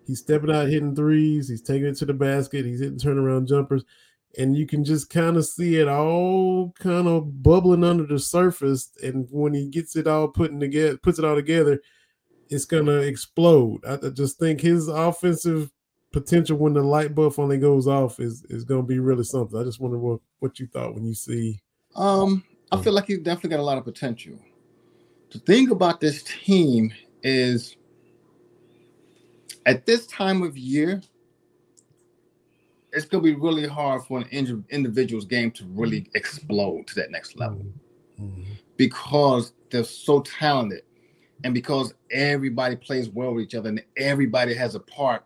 [0.06, 1.50] He's stepping out, hitting threes.
[1.50, 2.66] He's taking it to the basket.
[2.66, 3.84] He's hitting turnaround jumpers,
[4.38, 8.90] and you can just kind of see it all kind of bubbling under the surface.
[9.04, 11.82] And when he gets it all putting together, puts it all together,
[12.50, 13.84] it's gonna explode.
[13.86, 15.72] I, just think his offensive
[16.12, 19.60] potential when the light bulb finally goes off is is gonna be really something.
[19.60, 21.60] I just wonder what what you thought when you see.
[21.96, 24.40] Um, I feel like he's definitely got a lot of potential.
[25.32, 26.94] The thing about this team
[27.24, 27.76] is,
[29.66, 31.02] at this time of year,
[32.94, 34.28] it's gonna be really hard for an
[34.70, 37.66] individual's game to really explode to that next level
[38.20, 38.44] mm-hmm.
[38.78, 40.84] because they're so talented
[41.44, 45.24] and because everybody plays well with each other and everybody has a part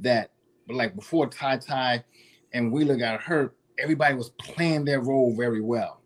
[0.00, 0.30] that
[0.68, 2.04] like before Ty Ty
[2.52, 6.00] and Wheeler got hurt, everybody was playing their role very well.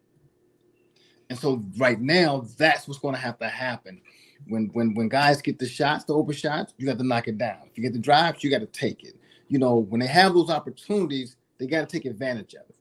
[1.31, 4.01] And so right now, that's what's going to have to happen.
[4.47, 7.39] When when when guys get the shots, the open shots, you got to knock it
[7.39, 7.59] down.
[7.71, 9.15] If you get the drives, you got to take it.
[9.49, 12.77] You know, when they have those opportunities, they got to take advantage of it.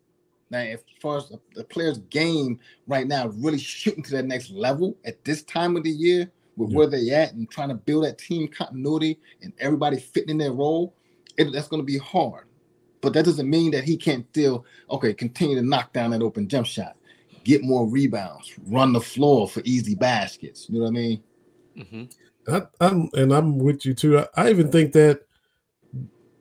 [0.50, 4.96] Now, as far as the players' game right now, really shooting to that next level
[5.04, 6.78] at this time of the year, with yeah.
[6.78, 10.52] where they at and trying to build that team continuity and everybody fitting in their
[10.52, 10.94] role,
[11.38, 12.46] it, that's going to be hard.
[13.00, 16.50] But that doesn't mean that he can't still okay continue to knock down that open
[16.50, 16.98] jump shot,
[17.44, 20.68] get more rebounds, run the floor for easy baskets.
[20.68, 21.24] You know what I mean?
[21.78, 22.54] Mm-hmm.
[22.54, 24.20] I, am and I'm with you too.
[24.20, 25.22] I, I even think that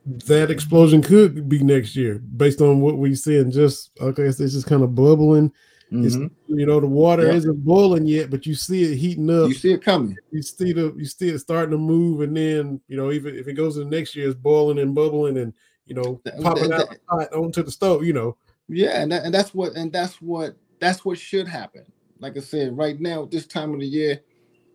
[0.06, 4.38] that explosion could be next year based on what we see and just okay it's,
[4.38, 5.52] it's just kind of bubbling
[5.92, 6.26] mm-hmm.
[6.48, 9.48] you know the water isn't boiling yet but you see it heating up.
[9.48, 10.16] You see it coming.
[10.30, 13.46] You see the you see it starting to move and then you know even if
[13.46, 15.52] it goes to the next year it's boiling and bubbling and
[15.86, 18.36] you know that, popping that, out that, onto the stove you know.
[18.68, 21.84] Yeah and, that, and that's what and that's what that's what should happen.
[22.18, 24.20] Like i said right now this time of the year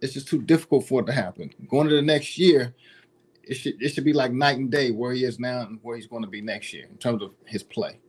[0.02, 1.52] it's just too difficult for it to happen.
[1.68, 2.74] Going to the next year
[3.44, 5.98] it should it should be like night and day where he is now and where
[5.98, 8.00] he's going to be next year in terms of his play.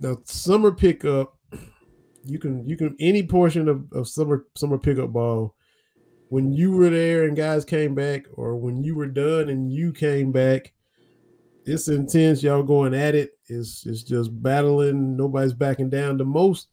[0.00, 1.36] Now, summer pickup,
[2.24, 5.54] you can you can any portion of, of summer summer pickup ball.
[6.28, 9.92] When you were there and guys came back, or when you were done and you
[9.92, 10.72] came back,
[11.64, 12.42] it's intense.
[12.42, 13.38] Y'all going at it.
[13.46, 15.16] It's it's just battling.
[15.16, 16.16] Nobody's backing down.
[16.16, 16.68] The most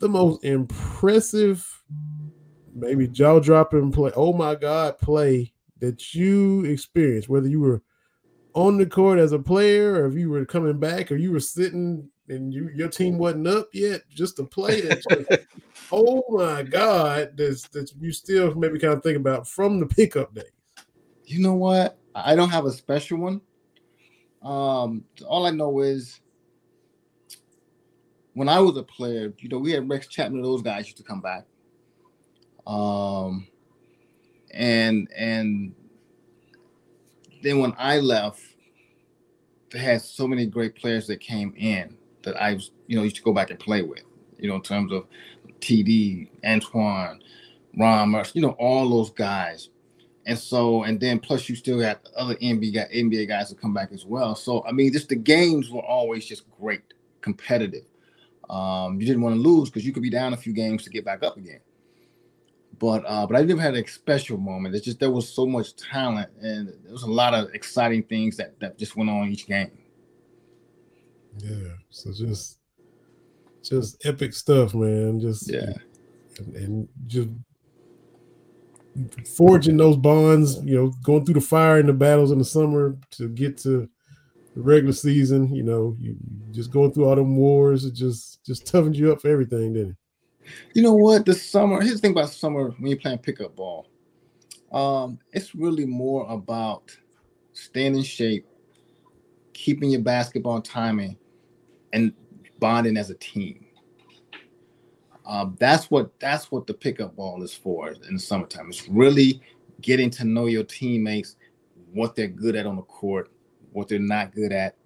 [0.00, 1.66] the most impressive,
[2.74, 4.10] maybe jaw dropping play.
[4.16, 7.82] Oh my God, play that you experienced, whether you were
[8.54, 11.40] on the court as a player or if you were coming back or you were
[11.40, 15.46] sitting and you your team wasn't up yet, just to play that.
[15.92, 20.34] oh my God, that's that you still maybe kind of think about from the pickup
[20.34, 20.44] days.
[21.26, 21.98] You know what?
[22.14, 23.40] I don't have a special one.
[24.42, 26.20] Um, all I know is
[28.34, 31.02] when I was a player, you know, we had Rex Chapman, those guys used to
[31.02, 31.44] come back.
[32.66, 33.46] Um,
[34.52, 35.74] and and
[37.42, 38.40] then when I left,
[39.70, 43.22] they had so many great players that came in that I you know, used to
[43.22, 44.02] go back and play with,
[44.38, 45.06] you know, in terms of
[45.60, 47.22] TD, Antoine,
[47.78, 49.70] Ron, you know, all those guys.
[50.26, 53.90] And so, and then plus you still got other NBA, NBA guys to come back
[53.92, 54.34] as well.
[54.34, 57.84] So, I mean, just the games were always just great, competitive.
[58.48, 60.90] Um, you didn't want to lose because you could be down a few games to
[60.90, 61.60] get back up again.
[62.78, 64.74] But uh, but I never had a special moment.
[64.74, 68.36] It's just there was so much talent and there was a lot of exciting things
[68.36, 69.70] that that just went on each game.
[71.38, 71.74] Yeah.
[71.90, 72.58] So just
[73.62, 75.20] just epic stuff, man.
[75.20, 75.72] Just yeah,
[76.38, 77.28] and, and just
[79.36, 80.58] forging those bonds.
[80.64, 83.88] You know, going through the fire and the battles in the summer to get to
[84.54, 85.54] the regular season.
[85.54, 86.16] You know, you
[86.50, 87.84] just going through all them wars.
[87.84, 89.96] It just just toughened you up for everything, didn't it?
[90.74, 91.24] You know what?
[91.24, 91.80] The summer.
[91.80, 93.86] Here's the thing about summer when you're playing pickup ball.
[94.72, 96.96] Um, it's really more about
[97.52, 98.46] staying in shape,
[99.52, 101.16] keeping your basketball timing,
[101.92, 102.12] and
[102.58, 103.66] bonding as a team.
[105.24, 108.68] Um, that's what that's what the pickup ball is for in the summertime.
[108.68, 109.40] It's really
[109.80, 111.36] getting to know your teammates,
[111.92, 113.30] what they're good at on the court,
[113.72, 114.76] what they're not good at,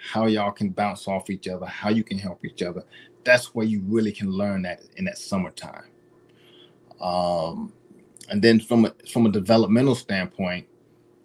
[0.00, 2.84] how y'all can bounce off each other, how you can help each other
[3.24, 5.88] that's where you really can learn that in that summertime.
[7.00, 7.72] Um,
[8.28, 10.66] and then from a from a developmental standpoint,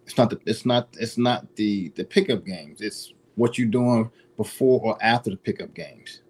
[0.05, 2.81] it's not the it's not it's not the the pickup games.
[2.81, 6.21] It's what you're doing before or after the pickup games.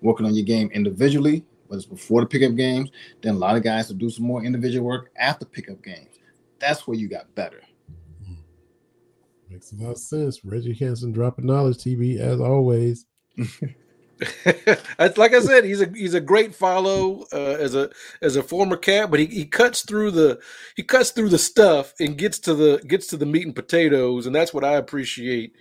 [0.00, 2.90] Working on your game individually, whether it's before the pickup games,
[3.22, 6.18] then a lot of guys will do some more individual work after pickup games.
[6.60, 7.60] That's where you got better.
[9.50, 10.44] Makes a lot of sense.
[10.44, 13.06] Reggie Hanson dropping knowledge TV as always.
[15.16, 17.90] like I said, he's a he's a great follow uh, as a
[18.22, 20.40] as a former cat, but he, he cuts through the
[20.76, 24.26] he cuts through the stuff and gets to the gets to the meat and potatoes,
[24.26, 25.54] and that's what I appreciate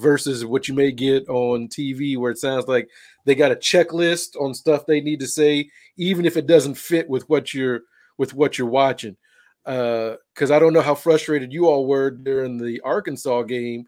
[0.00, 2.88] versus what you may get on TV, where it sounds like
[3.24, 7.08] they got a checklist on stuff they need to say, even if it doesn't fit
[7.08, 7.82] with what you're
[8.18, 9.16] with what you're watching.
[9.64, 13.84] Because uh, I don't know how frustrated you all were during the Arkansas game.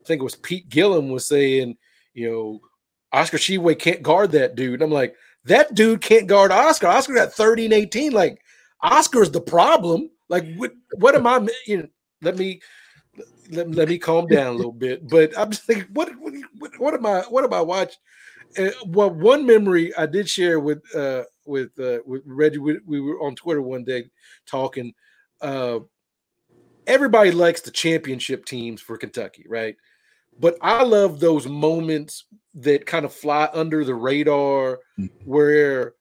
[0.00, 1.76] I think it was Pete Gillen was saying,
[2.14, 2.60] you know
[3.12, 4.82] Oscar Tshiebwe can't guard that dude.
[4.82, 5.14] I'm like,
[5.44, 6.88] that dude can't guard Oscar.
[6.88, 8.12] Oscar got 30 and 18.
[8.12, 8.40] Like,
[8.82, 10.10] Oscar's the problem.
[10.28, 11.46] Like, what, what am I?
[11.66, 11.88] You know,
[12.22, 12.60] let me
[13.50, 15.08] let, let me calm down a little bit.
[15.08, 16.10] But I'm just thinking, what
[16.58, 17.20] what, what am I?
[17.22, 17.98] What am I watching?
[18.86, 22.58] Well, one memory I did share with uh, with uh, with Reggie.
[22.58, 24.10] We, we, were on Twitter one day
[24.46, 24.94] talking.
[25.40, 25.80] Uh,
[26.86, 29.76] everybody likes the championship teams for Kentucky, right?
[30.38, 32.24] But I love those moments
[32.54, 35.06] that kind of fly under the radar mm-hmm.
[35.24, 35.94] where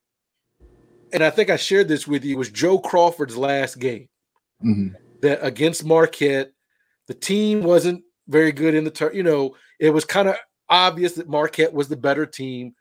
[1.13, 4.09] and I think I shared this with you, was Joe Crawford's last game
[4.63, 4.95] Mhm.
[5.21, 6.51] that against Marquette.
[7.07, 9.15] The team wasn't very good in the turn.
[9.15, 10.36] You know, it was kind of
[10.69, 12.73] obvious that Marquette was the better team,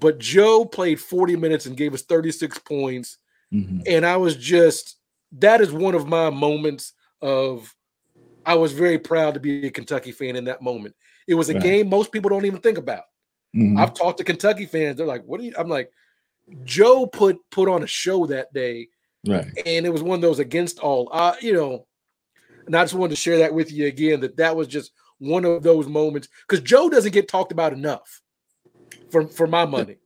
[0.00, 3.18] but Joe played 40 minutes and gave us 36 points.
[3.52, 3.82] Mhm.
[3.86, 4.96] And I was just,
[5.32, 6.92] that is one of my moments
[7.22, 7.74] of,
[8.44, 10.94] I was very proud to be a Kentucky fan in that moment.
[11.26, 11.62] It was a Right.
[11.62, 13.04] game most people don't even think about.
[13.54, 13.78] Mhm.
[13.78, 14.96] I've talked to Kentucky fans.
[14.96, 15.90] They're like, "What are you?" I'm like,
[16.64, 18.88] Joe put put on a show that day,
[19.26, 19.46] Right.
[19.66, 21.08] and it was one of those against all.
[21.12, 21.86] Uh, you know,
[22.68, 24.20] and I just wanted to share that with you again.
[24.20, 28.20] That that was just one of those moments because Joe doesn't get talked about enough
[29.10, 29.96] for for my money.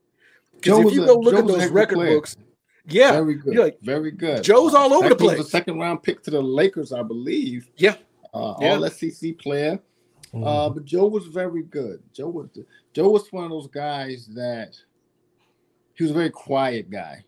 [0.62, 1.94] Joe Because if was you a- go look Joe at those heck of a record
[1.96, 2.14] player.
[2.14, 2.36] books,
[2.86, 3.56] yeah, Very good.
[3.56, 4.42] like, Very good.
[4.42, 5.46] Joe's all over the Heck, he was place.
[5.46, 7.68] a second round pick to the Lakers, I believe.
[7.76, 7.96] Yeah.
[8.32, 8.74] Uh, Yeah.
[8.76, 9.78] All SEC player.
[10.34, 12.02] Uh, but Joe was very good.
[12.14, 12.48] Joe was
[12.94, 14.74] Joe was one of those guys that
[15.94, 17.24] he was a very quiet guy,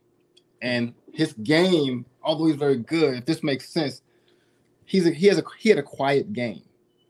[0.62, 4.00] and his game, although he's very good, if this makes sense,
[4.84, 6.62] he's a, he has a he had a quiet game.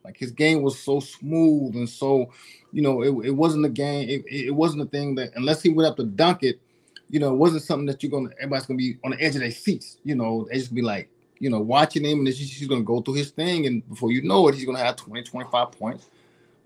[0.05, 2.31] Like his game was so smooth and so,
[2.73, 4.09] you know, it, it wasn't a game.
[4.09, 6.61] It, it wasn't a thing that unless he went up to dunk it,
[7.09, 9.41] you know, it wasn't something that you're gonna everybody's gonna be on the edge of
[9.41, 9.99] their seats.
[10.05, 13.01] You know, they just be like, you know, watching him and he's, he's gonna go
[13.01, 16.11] through his thing, and before you know it, he's gonna have 20, 25 points.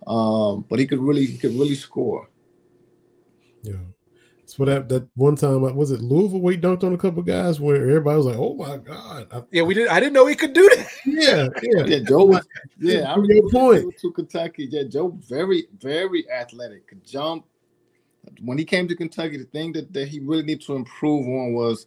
[0.06, 2.28] Um, but he could really he could really score.
[3.62, 3.74] Yeah.
[4.48, 7.60] So that that one time was it Louisville where he dunked on a couple guys
[7.60, 9.88] where everybody was like, "Oh my god!" I- yeah, we did.
[9.88, 10.88] I didn't know he could do that.
[11.04, 11.84] yeah, yeah.
[11.86, 12.48] Yeah, Joe was.
[12.78, 13.98] Yeah, I To your point.
[13.98, 14.66] To Kentucky.
[14.70, 17.44] Yeah, Joe very very athletic, could jump.
[18.40, 21.52] When he came to Kentucky, the thing that, that he really needed to improve on
[21.52, 21.86] was,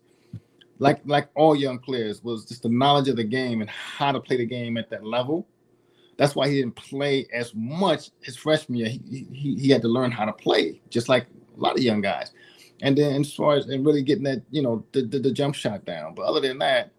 [0.77, 4.19] like like all young players, was just the knowledge of the game and how to
[4.19, 5.47] play the game at that level.
[6.17, 8.89] That's why he didn't play as much his freshman year.
[8.89, 11.25] He, he, he had to learn how to play, just like
[11.57, 12.31] a lot of young guys.
[12.81, 15.55] And then as far as and really getting that, you know, the, the, the jump
[15.55, 16.15] shot down.
[16.15, 16.91] But other than that,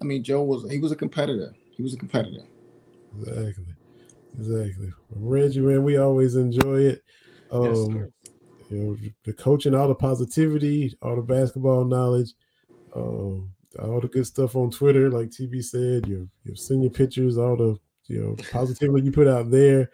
[0.00, 1.54] I mean, Joe was he was a competitor.
[1.76, 2.42] He was a competitor.
[3.18, 3.64] Exactly.
[4.38, 4.92] Exactly.
[5.14, 7.02] Reggie, man, we always enjoy it.
[7.52, 8.10] Yes, Um, sir.
[8.70, 12.32] you know, the coaching, all the positivity, all the basketball knowledge,
[12.94, 13.50] um,
[13.80, 17.76] all the good stuff on Twitter, like TB said, your your senior pictures, all the
[18.06, 19.90] you know positivity you put out there,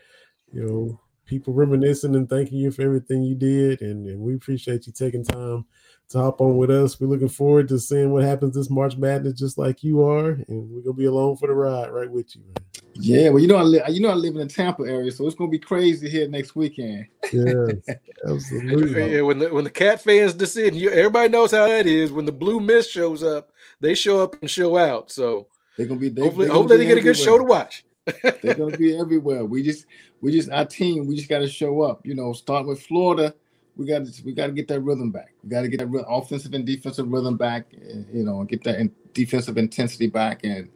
[0.52, 1.00] you know,
[1.30, 5.24] people reminiscing and thanking you for everything you did, and, and we appreciate you taking
[5.24, 5.64] time
[6.08, 7.00] to hop on with us.
[7.00, 10.68] We're looking forward to seeing what happens this March Madness, just like you are, and
[10.68, 12.82] we're gonna be along for the ride, right with you, man.
[12.94, 15.24] Yeah, well, you know, I live, you know, I live in the Tampa area, so
[15.24, 17.06] it's gonna be crazy here next weekend.
[17.32, 17.74] Yes,
[18.28, 19.14] absolutely.
[19.14, 22.10] Yeah, when the when the cat fans descend, you everybody knows how that is.
[22.10, 25.12] When the blue mist shows up, they show up and show out.
[25.12, 25.46] So
[25.76, 26.08] They're gonna be.
[26.08, 27.84] They, hopefully, they're gonna hopefully be they get a good show to watch.
[28.42, 29.44] They're gonna be everywhere.
[29.44, 29.86] We just,
[30.20, 32.04] we just, our team, we just got to show up.
[32.06, 33.34] You know, start with Florida.
[33.76, 35.34] We got to, we got to get that rhythm back.
[35.42, 37.66] We got to get that re- offensive and defensive rhythm back.
[37.72, 40.44] You know, and get that in defensive intensity back.
[40.44, 40.68] And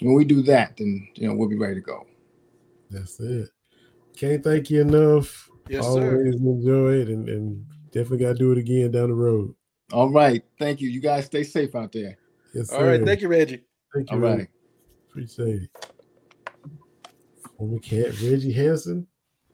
[0.00, 2.06] when we do that, then you know we'll be ready to go.
[2.90, 3.50] That's it.
[4.16, 5.48] Can't thank you enough.
[5.68, 6.22] Yes, Always sir.
[6.24, 9.54] enjoy it, and, and definitely got to do it again down the road.
[9.92, 10.88] All right, thank you.
[10.88, 12.18] You guys stay safe out there.
[12.54, 13.06] Yes, All right, sir.
[13.06, 13.62] thank you, Reggie.
[13.94, 14.16] Thank you.
[14.16, 14.48] All Reggie.
[15.10, 15.92] Appreciate it.
[17.58, 19.06] Former cat Reggie Hanson.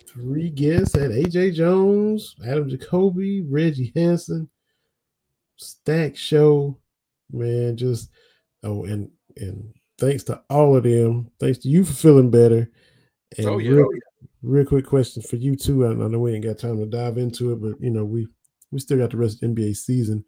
[0.06, 4.48] Three guests had AJ Jones, Adam Jacobi, Reggie Hanson,
[5.56, 6.78] Stack Show.
[7.32, 8.10] Man, just
[8.62, 11.30] oh, and and thanks to all of them.
[11.40, 12.70] Thanks to you for feeling better.
[13.38, 13.70] And Oh, yeah.
[13.70, 15.86] real, oh, real quick question for you too.
[15.86, 18.28] I, I know we ain't got time to dive into it, but you know we
[18.70, 20.24] we still got the rest of the NBA season.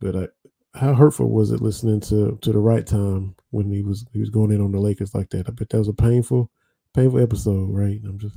[0.00, 0.28] But I,
[0.78, 4.30] how hurtful was it listening to to the right time when he was he was
[4.30, 5.48] going in on the Lakers like that?
[5.48, 6.50] I bet that was a painful,
[6.94, 8.00] painful episode, right?
[8.04, 8.36] I'm just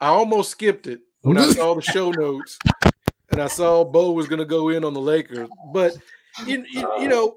[0.00, 2.58] I almost skipped it when I saw the show notes
[3.30, 5.48] and I saw Bo was going to go in on the Lakers.
[5.72, 5.96] But
[6.46, 7.36] you, you, you know,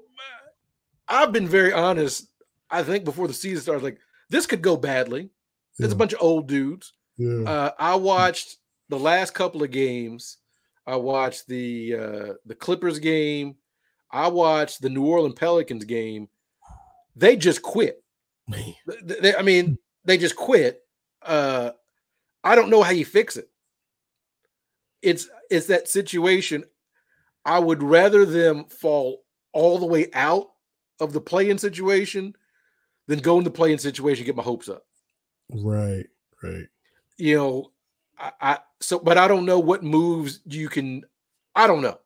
[1.08, 2.26] I've been very honest.
[2.70, 3.98] I think before the season started, like
[4.28, 5.30] this could go badly.
[5.78, 5.92] It's Yeah.
[5.94, 6.92] a bunch of old dudes.
[7.16, 8.56] yeah, Uh, I watched
[8.88, 10.36] the last couple of games.
[10.86, 13.56] I watched the uh, the Clippers game.
[14.10, 16.28] I watched the New Orleans Pelicans game.
[17.16, 18.02] They just quit.
[18.48, 18.74] man.
[18.88, 20.82] Th- they- I mean, they just quit.
[21.22, 21.70] Uh,
[22.42, 23.48] I don't know how you fix it.
[25.02, 26.64] It's it's that situation.
[27.44, 30.48] I would rather them fall all the way out
[31.00, 32.34] of the play-in situation
[33.06, 34.84] than go in the play-in situation, get my hopes up.
[35.50, 36.06] Right,
[36.42, 36.66] right.
[37.16, 37.72] You know,
[38.18, 41.04] I, I so but I don't know what moves you can.
[41.54, 41.98] I don't know.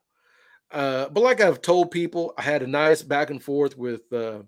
[0.70, 4.42] Uh, but like I've told people, I had a nice back and forth with uh,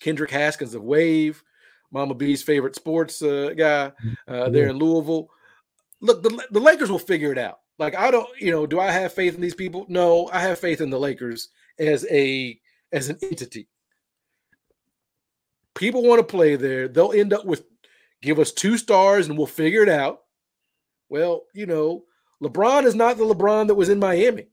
[0.00, 1.44] Kendrick Haskins of Wave,
[1.92, 3.92] Mama B's favorite sports uh, guy
[4.26, 5.28] uh, there in Louisville.
[6.00, 7.58] Look, the, the Lakers will figure it out.
[7.78, 9.86] Like I don't, you know, do I have faith in these people?
[9.88, 11.48] No, I have faith in the Lakers
[11.78, 12.58] as a
[12.92, 13.68] as an entity.
[15.74, 16.88] People want to play there.
[16.88, 17.64] They'll end up with
[18.20, 20.20] give us two stars and we'll figure it out.
[21.08, 22.04] Well, you know,
[22.42, 24.48] LeBron is not the LeBron that was in Miami.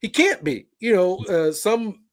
[0.00, 0.68] He can't be.
[0.78, 2.04] You know, uh, some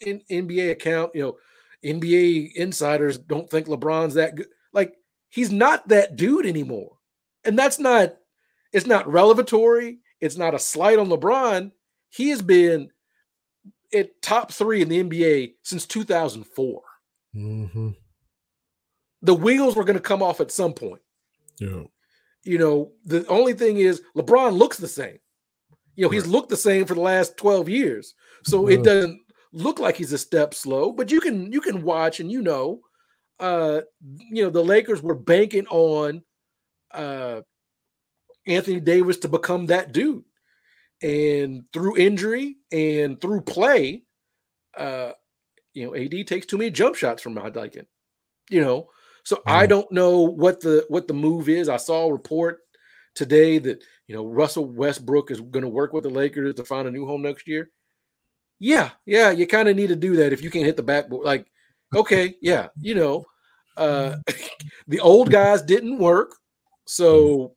[0.00, 1.36] in, NBA account, you know,
[1.84, 4.46] NBA insiders don't think LeBron's that good.
[4.72, 4.94] Like
[5.28, 6.96] he's not that dude anymore.
[7.44, 8.16] And that's not
[8.72, 11.70] it's not revelatory, it's not a slight on LeBron.
[12.10, 12.90] He has been
[13.92, 16.82] at top 3 in the NBA since 2004.
[17.36, 17.90] Mm-hmm.
[19.22, 21.02] The wheels were going to come off at some point.
[21.60, 21.84] Yeah.
[22.42, 25.18] You know, the only thing is LeBron looks the same.
[25.96, 28.14] You know, he's looked the same for the last 12 years.
[28.44, 29.20] So it doesn't
[29.54, 32.80] look like he's a step slow, but you can you can watch and you know
[33.40, 33.82] uh
[34.30, 36.22] you know the Lakers were banking on
[36.92, 37.42] uh
[38.46, 40.24] Anthony Davis to become that dude.
[41.02, 44.04] And through injury and through play,
[44.76, 45.12] uh
[45.74, 47.86] you know, AD takes too many jump shots from my liking.
[48.50, 48.90] You know,
[49.24, 49.68] so I Mhm.
[49.68, 51.68] don't know what the what the move is.
[51.68, 52.60] I saw a report
[53.14, 56.88] today that you know Russell Westbrook is going to work with the Lakers to find
[56.88, 57.70] a new home next year.
[58.58, 61.24] Yeah, yeah, you kind of need to do that if you can't hit the backboard.
[61.26, 61.46] Like,
[61.94, 63.24] okay, yeah, you know,
[63.76, 64.16] uh
[64.88, 66.36] the old guys didn't work.
[66.86, 67.54] So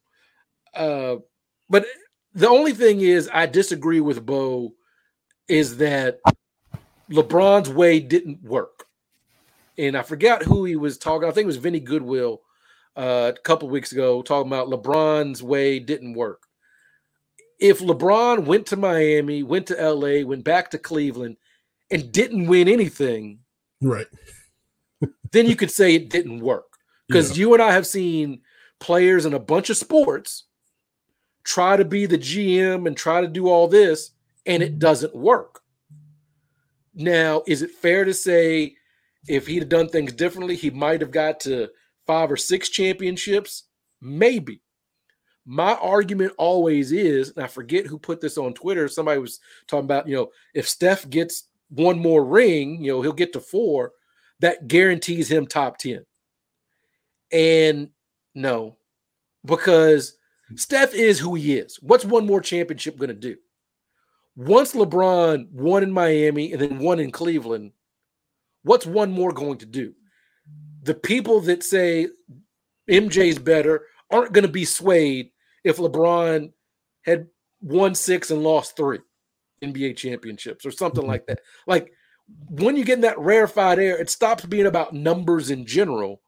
[0.75, 1.17] uh
[1.69, 1.85] but
[2.33, 4.73] the only thing is I disagree with Bo
[5.47, 6.19] is that
[7.09, 8.85] LeBron's way didn't work.
[9.77, 11.27] And I forgot who he was talking.
[11.27, 12.41] I think it was Vinny Goodwill
[12.95, 16.46] uh, a couple weeks ago talking about LeBron's way didn't work.
[17.59, 21.37] If LeBron went to Miami, went to LA, went back to Cleveland,
[21.89, 23.39] and didn't win anything,
[23.81, 24.07] Right.
[25.31, 26.65] then you could say it didn't work.
[27.07, 28.41] Because you and I have seen
[28.79, 30.43] players in a bunch of sports
[31.45, 34.11] try to be the GM and try to do all this,
[34.45, 35.61] and it doesn't work.
[36.93, 38.75] Now, is it fair to say
[39.27, 41.69] if he'd have done things differently, he might have got to
[42.05, 43.63] five or six championships?
[44.01, 44.61] Maybe.
[45.49, 48.89] My argument always is, and I forget who put this on Twitter.
[48.89, 53.13] Somebody was talking about, you know, if Steph gets one more ring, you know, he'll
[53.13, 53.93] get to four.
[54.41, 56.05] That guarantees him top 10.
[57.31, 57.89] And
[58.35, 58.75] no,
[59.45, 60.17] because
[60.55, 61.79] Steph is who he is.
[61.81, 63.37] What's one more championship going to do?
[64.35, 67.71] Once LeBron won in Miami and then won in Cleveland,
[68.63, 69.93] what's one more going to do?
[70.83, 72.09] The people that say
[72.89, 75.31] MJ's better aren't going to be swayed
[75.67, 76.51] if LeBron
[77.03, 77.27] had
[77.61, 78.99] won six and lost three
[79.63, 81.39] NBA championships or something like that.
[81.65, 81.91] Like
[82.49, 86.21] when you get in that rarefied air, it stops being about numbers in general.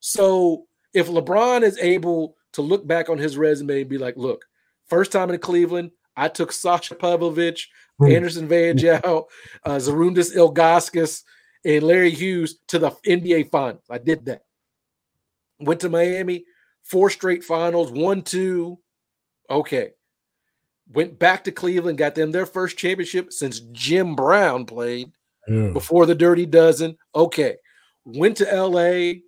[0.00, 4.44] So if LeBron is able to look back on his resume and be like, look,
[4.86, 7.66] first time in Cleveland, I took Sasha Pavlovic,
[7.98, 8.10] Hmm.
[8.10, 9.24] Anderson Varejao,
[9.64, 11.22] uh, Zydrunas Ilgauskas,
[11.64, 13.84] and Larry Hughes to the NBA Finals.
[13.88, 14.42] I did that.
[15.60, 16.44] Went to Miami,
[16.82, 18.78] four straight finals, one, two.
[19.50, 19.90] Okay.
[20.92, 25.12] Went back to Cleveland, got them their first championship since Jim Brown played
[25.48, 25.70] Yeah.
[25.70, 26.96] before the Dirty Dozen.
[27.14, 27.56] Okay.
[28.04, 29.20] Went to LA,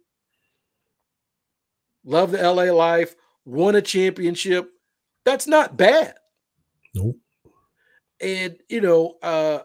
[2.04, 3.14] love the LA life,
[3.44, 4.70] won a championship.
[5.24, 6.14] That's not bad.
[6.94, 7.16] Nope.
[8.20, 9.60] And you know, uh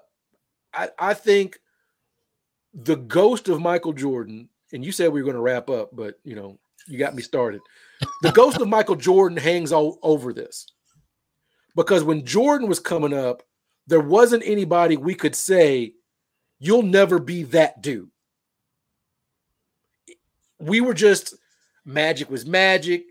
[0.73, 1.59] I, I think
[2.73, 6.17] the ghost of Michael Jordan, and you said we were going to wrap up, but
[6.23, 6.57] you know,
[6.87, 7.59] you got me started.
[8.21, 10.67] The ghost of Michael Jordan hangs all over this
[11.75, 13.43] because when Jordan was coming up,
[13.87, 15.93] there wasn't anybody we could say,
[16.59, 18.11] You'll never be that dude.
[20.59, 21.33] We were just
[21.85, 23.05] magic was magic.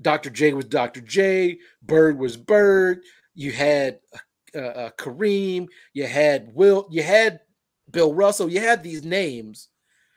[0.00, 0.30] Dr.
[0.30, 1.00] J was Dr.
[1.00, 1.58] J.
[1.82, 3.00] Bird was Bird.
[3.34, 3.98] You had
[4.54, 5.66] uh, uh, Kareem.
[5.92, 6.92] You had Wilt.
[6.92, 7.40] You had
[7.90, 8.48] Bill Russell.
[8.48, 9.68] You had these names,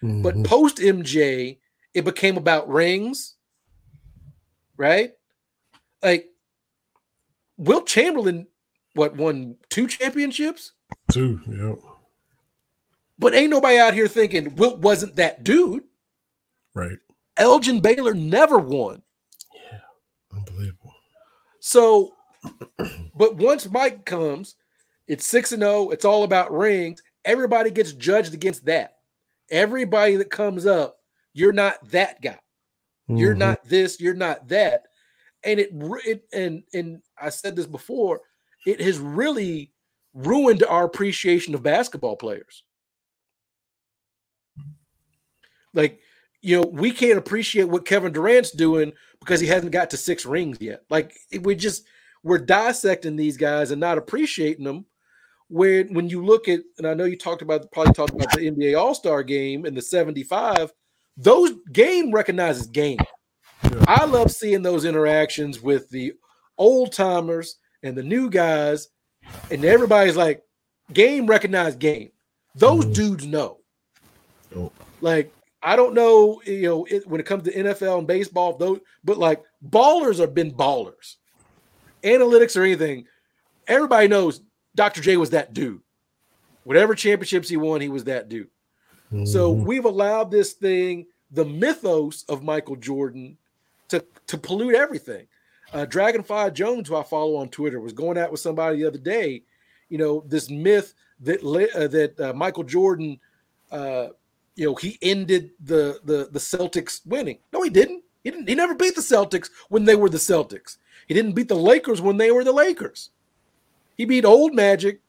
[0.02, 0.46] but Mhm.
[0.46, 1.60] post MJ,
[1.96, 3.36] it became about rings,
[4.78, 5.12] right?
[6.02, 6.30] Like
[7.58, 8.48] Wilt Chamberlain,
[8.94, 10.74] what won two championships,
[11.12, 11.42] two.
[11.48, 11.76] Yeah.
[13.20, 15.84] but ain't nobody out here thinking Wilt wasn't that dude.
[16.74, 16.98] Right.
[17.38, 19.02] Elgin Baylor never won.
[19.54, 19.80] Yeah.
[20.38, 20.94] Unbelievable.
[21.60, 22.14] So,
[23.16, 24.56] but once Mike comes,
[25.08, 25.90] it's six and zero.
[25.90, 27.02] It's all about rings.
[27.26, 28.96] Everybody gets judged against that.
[29.50, 30.98] Everybody that comes up,
[31.34, 32.40] you're not that guy.
[33.08, 33.40] You're Mhm.
[33.40, 34.00] not this.
[34.00, 34.88] You're not that.
[35.44, 35.70] And it,
[36.06, 38.22] it and and I said this before.
[38.66, 39.72] It has really
[40.14, 42.64] ruined our appreciation of basketball players.
[45.74, 46.00] Like,
[46.42, 50.26] you know, we can't appreciate what Kevin Durant's doing because he hasn't got to six
[50.26, 50.84] rings yet.
[50.90, 51.86] Like, we just
[52.24, 54.86] we're dissecting these guys and not appreciating them.
[55.50, 58.48] Where when you look at, and I know you talked about probably talked about the
[58.52, 60.74] NBA All Star game in the '75,
[61.18, 63.00] those game recognizes game.
[63.64, 63.86] Yeah.
[63.88, 66.14] I love seeing those interactions with the
[66.58, 68.90] old timers and the new guys,
[69.52, 70.44] and everybody's like,
[70.94, 72.12] game recognized game.
[72.56, 72.94] Those Mhm.
[72.94, 73.60] dudes know.
[74.56, 74.72] Oh.
[75.02, 75.34] Like
[75.64, 79.18] I don't know, you know, it, when it comes to NFL and baseball, though, but
[79.18, 81.16] like ballers have been ballers.
[82.04, 83.06] Analytics or anything,
[83.68, 84.42] everybody knows
[84.76, 85.02] Dr.
[85.02, 85.82] J was that dude.
[86.64, 88.50] Whatever championships he won, he was that dude.
[89.26, 89.66] So Mhm.
[89.66, 93.38] we've allowed this thing, the mythos of Michael Jordan,
[93.90, 95.28] to to pollute everything.
[95.74, 98.98] Uh, Dragonfly Jones, who I follow on Twitter, was going out with somebody the other
[98.98, 99.44] day.
[99.90, 103.20] You know, this myth that uh, that uh, Michael Jordan,
[103.72, 104.08] uh,
[104.56, 107.40] you know, he ended the the the Celtics winning.
[107.54, 108.04] No, he didn't.
[108.24, 108.50] He didn't.
[108.50, 110.78] He never beat the Celtics when they were the Celtics.
[111.08, 113.12] He didn't beat the Lakers when they were the Lakers.
[113.98, 115.00] He beat old Magic.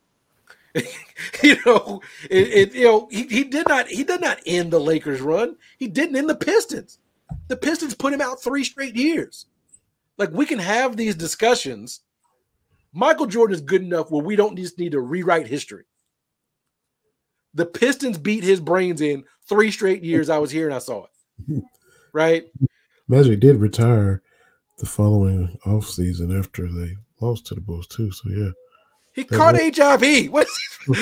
[1.43, 2.01] you know,
[2.31, 5.57] it, it you know he, he did not he did not end the Lakers run.
[5.79, 6.99] He didn't end the Pistons.
[7.49, 9.47] The Pistons put him out three straight years.
[10.17, 12.01] Like we can have these discussions.
[12.93, 15.85] Michael Jordan is good enough where we don't just need to rewrite history.
[17.55, 20.31] The Pistons beat his brains in three straight years.
[20.31, 21.65] I was here and I saw it.
[22.15, 22.47] Right?
[23.07, 24.23] Magic did retire
[24.79, 28.11] the following off season after they lost to the Bulls too.
[28.11, 28.51] So yeah.
[29.19, 30.31] He That caught HIV.
[30.31, 30.47] What?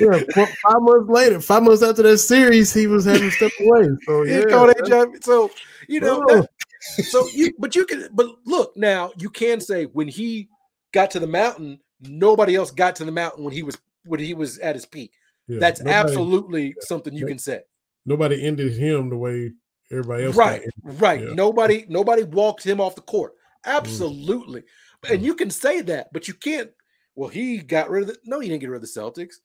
[0.00, 0.18] yeah,
[0.60, 3.90] five months later, five months after that series, he was having stepped away.
[4.04, 5.22] So he yeah, caught that's- HIV.
[5.22, 5.52] So
[5.88, 6.48] you know, that-
[6.80, 10.48] so you but you can but look now you can say when he
[10.90, 14.34] got to the mountain, nobody else got to the mountain when he was when he
[14.34, 15.12] was at his peak.
[15.46, 17.60] yeah, That's nobody- absolutely something you can say.
[18.04, 19.52] nobody ended him the way
[19.92, 20.34] everybody else.
[20.34, 21.22] Right, right.
[21.22, 21.34] Yeah.
[21.34, 23.34] Nobody nobody walked him off the court.
[23.64, 23.76] Mm.
[23.76, 24.64] Absolutely.
[25.08, 25.24] And mm.
[25.24, 26.70] you can say that, but you can't.
[27.16, 29.36] Well, he got rid of the no, he didn't get rid of the Celtics.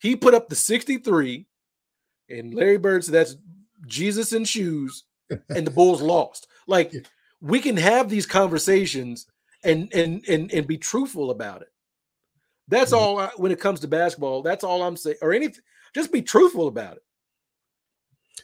[0.00, 1.46] he put up the 63,
[2.30, 3.36] and Larry Bird said that's
[3.86, 5.04] Jesus in shoes,
[5.50, 6.46] and the Bulls lost.
[6.66, 6.94] Like
[7.40, 9.26] we can have these conversations
[9.64, 11.68] and and and and be truthful about it.
[12.68, 12.96] That's Mhm.
[12.98, 14.42] all I, when it comes to basketball.
[14.42, 15.16] That's all I'm saying.
[15.22, 15.62] Or anything,
[15.94, 17.02] just be truthful about it.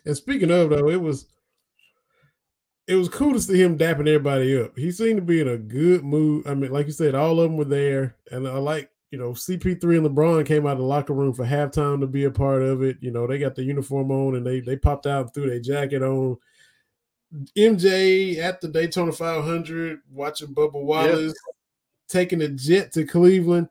[0.04, 1.26] And speaking of though, it was
[2.88, 4.76] it was cool to see him dapping everybody up.
[4.76, 6.46] He seemed to be in a good mood.
[6.48, 9.32] I mean, like you said, all of them were there, and I like you know
[9.32, 12.62] CP3 and LeBron came out of the locker room for halftime to be a part
[12.62, 12.96] of it.
[13.00, 15.60] You know, they got the uniform on and they they popped out and threw their
[15.60, 16.38] jacket on.
[17.58, 21.34] MJ at the Daytona 500 watching Bubba Wallace
[22.08, 23.68] taking a jet to Cleveland.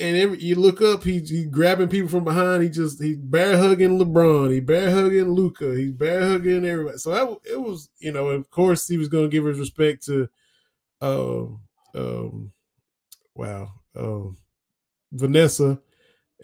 [0.00, 2.64] And every you look up, he he grabbing people from behind.
[2.64, 4.52] He just he bear hugging LeBron.
[4.52, 5.76] He bear hugging Luka.
[5.76, 6.98] He's bear hugging everybody.
[6.98, 10.04] So that, it was, you know, of course he was going to give his respect
[10.06, 10.28] to,
[11.00, 11.60] um,
[11.94, 12.52] um,
[13.36, 14.36] wow, um,
[15.12, 15.78] Vanessa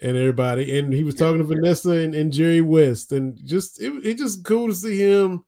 [0.01, 0.79] and everybody.
[0.79, 4.45] And he was talking to Vanessa and, and Jerry West, and just it it just
[4.45, 5.43] cool to see him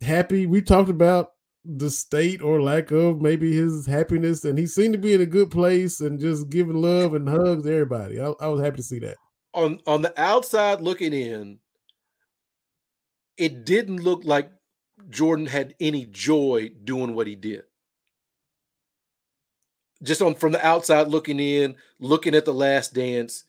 [0.00, 0.46] happy.
[0.46, 1.30] We talked about
[1.64, 5.26] the state or lack of maybe his happiness, and he seemed to be in a
[5.26, 8.20] good place and just giving love and hugs to everybody.
[8.20, 9.16] I, I was happy to see that.
[9.54, 11.58] on on the outside looking in,
[13.36, 14.50] it didn't look like
[15.08, 17.62] Jordan had any joy doing what he did.
[20.02, 23.44] Just on from the outside looking in, looking at the last dance,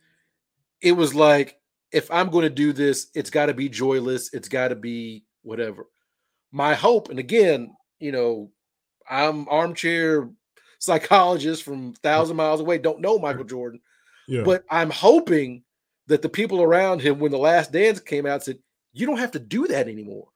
[0.82, 1.58] it was like
[1.92, 5.26] if I'm going to do this, it's got to be joyless, it's got to be
[5.44, 5.88] whatever.
[6.52, 8.52] My hope, and again, you know,
[9.10, 10.30] I'm armchair
[10.80, 13.82] psychologist from thousand miles away, don't know Michael Jordan,
[14.28, 15.64] Yeah, but I'm hoping
[16.08, 18.60] that the people around him, when the last dance came out, said,
[18.94, 20.28] You don't have to do that anymore.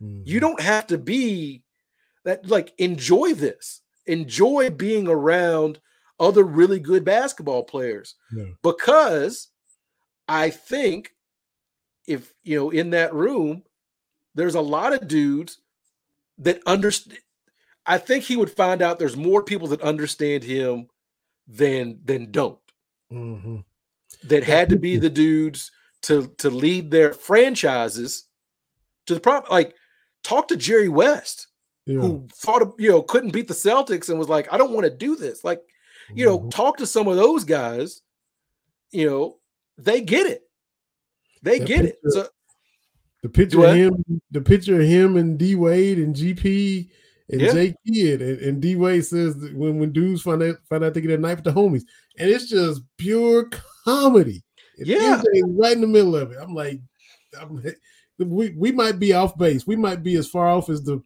[0.00, 0.40] You Mhm.
[0.40, 1.62] don't have to be
[2.24, 3.82] that, like, enjoy this.
[4.06, 5.80] Enjoy being around
[6.18, 8.16] other really good basketball players.
[8.34, 8.46] Yeah.
[8.62, 9.48] Because
[10.26, 11.14] I think
[12.06, 13.62] if, you know, in that room,
[14.34, 15.58] there's a lot of dudes
[16.38, 17.18] that understand.
[17.86, 20.88] I think he would find out there's more people that understand him
[21.46, 22.58] than than don't
[23.12, 23.64] Mhm.
[24.24, 25.70] that had to be the dudes
[26.02, 28.24] to to lead their franchises
[29.06, 29.50] to the problem.
[29.52, 29.74] Like,
[30.22, 31.48] talk to Jerry West,
[31.86, 32.00] Yeah.
[32.00, 34.84] who thought of, you know couldn't beat the Celtics and was like, I don't want
[34.86, 35.44] to do this.
[35.44, 35.62] Like,
[36.14, 36.50] you know, Mhm.
[36.50, 38.02] talk to some of those guys.
[38.92, 39.40] You know,
[39.78, 40.48] they get it.
[41.42, 41.98] They That get it.
[42.08, 42.28] So
[43.24, 43.70] the picture What?
[43.70, 46.90] of him, the picture of him and D Wade and GP
[47.30, 47.52] and Yeah.
[47.54, 50.92] J Kidd, and, and D Wade says that when when dudes find out find out
[50.92, 51.84] they get a knife with the homies,
[52.18, 53.48] and it's just pure
[53.86, 54.44] comedy.
[54.76, 55.22] And Yeah.
[55.22, 56.38] MJ is right in the middle of it.
[56.38, 56.80] I'm like,
[57.40, 57.64] I'm,
[58.18, 59.66] we we might be off base.
[59.66, 61.02] We might be as far off as the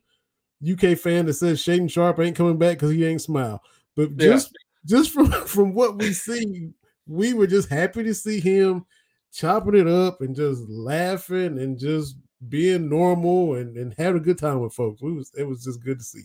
[0.69, 3.63] UK fan that says Shaedon Sharpe ain't coming back because he ain't smile.
[3.95, 4.31] But Yeah.
[4.31, 6.71] just just from from what we see,
[7.07, 8.87] we were just happy to see him
[9.33, 12.17] chopping it up and just laughing and just
[12.49, 15.03] being normal and, and having a good time with folks.
[15.03, 16.25] We was it was just good to see.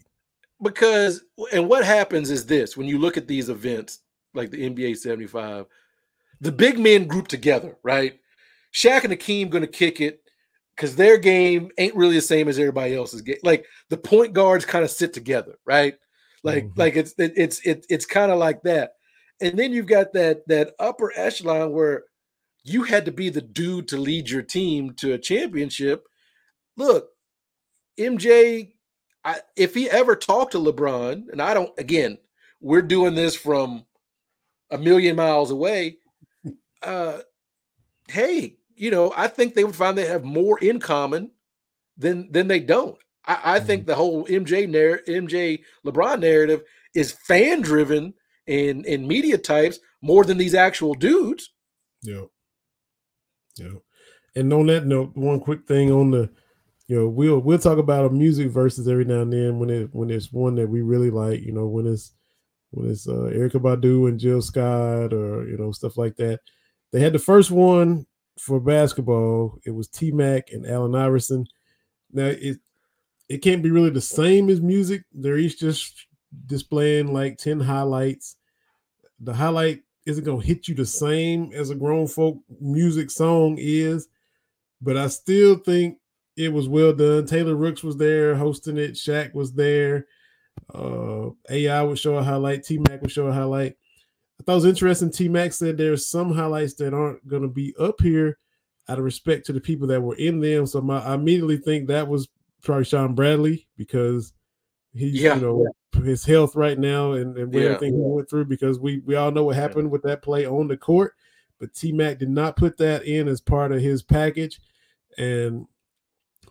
[0.61, 3.99] because and what happens is this when you look at these events
[4.33, 5.65] like the NBA 75,
[6.41, 8.19] the big men group together, right?
[8.73, 10.21] Shaq and Akeem going to kick it
[10.75, 13.37] because their game ain't really the same as everybody else's game.
[13.43, 15.95] Like the point guards kind of sit together, right?
[16.43, 16.77] Like Mhm.
[16.77, 18.93] like it's it, it's it, it's kind of like that.
[19.41, 22.03] And then you've got that that upper echelon where
[22.63, 26.05] you had to be the dude to lead your team to a championship.
[26.77, 27.09] Look,
[27.99, 28.73] MJ
[29.25, 32.17] I, if he ever talked to LeBron, and I don't, again,
[32.59, 33.85] we're doing this from
[34.69, 35.97] a million miles away.
[36.81, 37.21] Uh,
[38.09, 41.31] hey, you know, I think they would find they have more in common
[41.95, 42.97] than than they don't.
[43.25, 46.63] I, I think the whole MJ narr- MJ LeBron narrative
[46.93, 48.15] is fan driven
[48.47, 51.53] and and media types more than these actual dudes.
[52.01, 52.23] Yeah.
[53.57, 53.79] Yeah.
[54.35, 56.29] And on that note, one quick thing on the,
[56.87, 59.89] you know, we'll we'll talk about a music verses every now and then when it
[59.93, 62.13] when it's one that we really like, you know, when it's
[62.71, 66.39] when it's uh Erykah Badu and Jill Scott or you know, stuff like that.
[66.91, 68.05] They had the first one
[68.39, 69.59] for basketball.
[69.65, 71.45] It was T Mac and Allen Iverson.
[72.11, 72.57] Now it
[73.29, 75.03] it can't be really the same as music.
[75.13, 76.07] They're each just
[76.45, 78.35] displaying like 10 highlights.
[79.19, 84.07] The highlight isn't gonna hit you the same as a grown folk music song is,
[84.81, 85.97] but I still think
[86.35, 87.25] it was well done.
[87.25, 90.07] Taylor Rooks was there hosting it, Shaq was there.
[90.73, 93.75] Uh AI would show a highlight, T Mac would show a highlight.
[94.39, 95.11] I thought it was interesting.
[95.11, 98.37] T Mac said there's some highlights that aren't gonna be up here
[98.89, 100.65] out of respect to the people that were in them.
[100.65, 102.27] So my, I immediately think that was
[102.61, 104.33] probably Shawn Bradley because
[104.93, 105.35] he's Yeah.
[105.35, 105.67] you know
[106.03, 107.61] his health right now and, and Yeah.
[107.61, 110.67] everything he went through because we we all know what happened with that play on
[110.67, 111.13] the court.
[111.59, 114.59] But T Mac did not put that in as part of his package.
[115.17, 115.65] And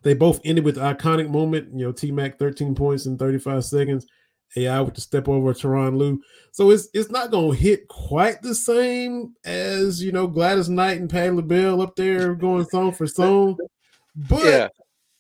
[0.03, 1.69] they both ended with the iconic moment.
[1.75, 4.07] You know, T Mac 13 points in 35 seconds.
[4.55, 6.21] AI with the step over Tyronn Lue.
[6.51, 11.09] So it's it's not gonna hit quite the same as you know Gladys Knight and
[11.09, 13.57] Patti LaBelle up there going song for song,
[14.17, 14.69] but Yeah.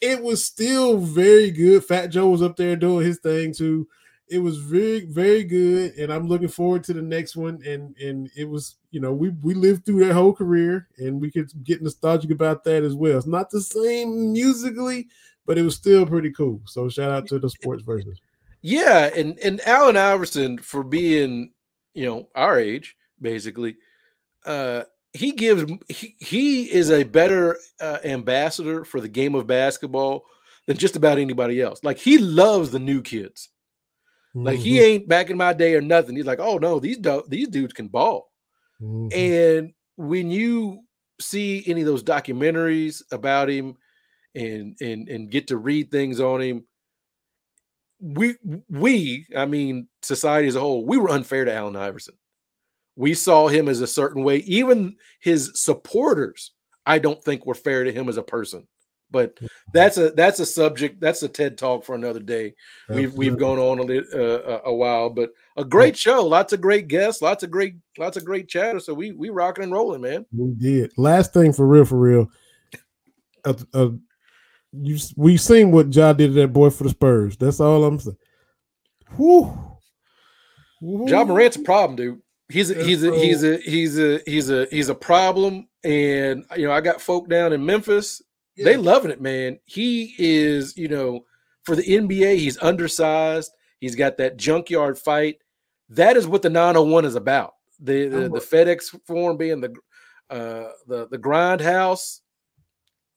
[0.02, 1.84] It was still very good.
[1.84, 3.88] Fat Joe was up there doing his thing too.
[4.28, 7.62] It was very very good, and I'm looking forward to the next one.
[7.64, 11.30] And and it was you know we we lived through that whole career, and we
[11.30, 13.16] could get nostalgic about that as well.
[13.16, 15.06] It's not the same musically,
[15.46, 16.60] but it was still pretty cool.
[16.66, 18.20] So shout out to the sports versions.
[18.60, 21.52] Yeah, and and Allen Iverson for being,
[21.94, 23.76] you know, our age basically,
[24.46, 24.82] uh,
[25.14, 30.24] he gives he, he is a better uh, ambassador for the game of basketball
[30.66, 31.80] than just about anybody else.
[31.84, 33.48] Like he loves the new kids.
[34.34, 34.82] Like he Mhm.
[34.82, 36.16] ain't back in my day or nothing.
[36.16, 38.32] He's like, oh no, these du- these dudes can ball.
[38.80, 39.12] Mhm.
[39.14, 40.84] And when you
[41.20, 43.76] see any of those documentaries about him
[44.34, 46.64] and and and get to read things on him,
[48.00, 48.36] we
[48.70, 52.14] we, I mean, society as a whole, we were unfair to Allen Iverson.
[52.96, 54.38] We saw him as a certain way.
[54.38, 56.52] Even his supporters,
[56.84, 58.66] I don't think were fair to him as a person.
[59.10, 59.38] But
[59.74, 60.98] that's a that's a subject.
[60.98, 62.54] That's a TED talk for another day.
[62.88, 66.26] We've we've gone on a, lit- uh, a while, but a great show.
[66.26, 67.20] Lots of great guests.
[67.20, 68.80] Lots of great lots of great chatter.
[68.80, 70.24] So we we rocking and rolling, man.
[70.34, 70.92] We did.
[70.96, 72.30] Last thing for real, for real.
[73.44, 73.90] Uh, uh,
[74.72, 77.36] you we seen what Ja did to that boy for the Spurs.
[77.36, 78.16] That's all I'm saying.
[79.16, 79.76] Whew.
[80.80, 82.21] Ja Morant's a problem, dude.
[82.52, 85.68] He's a, he's a, he's a he's a he's a he's a problem.
[85.84, 88.22] And you know, I got folk down in Memphis.
[88.56, 89.58] They loving it, man.
[89.64, 91.24] He is, you know,
[91.64, 93.50] for the NBA, he's undersized.
[93.80, 95.38] He's got that junkyard fight.
[95.88, 97.54] That is what the 901 is about.
[97.80, 99.74] The the, the FedEx Forum being the
[100.30, 102.20] uh the the grindhouse.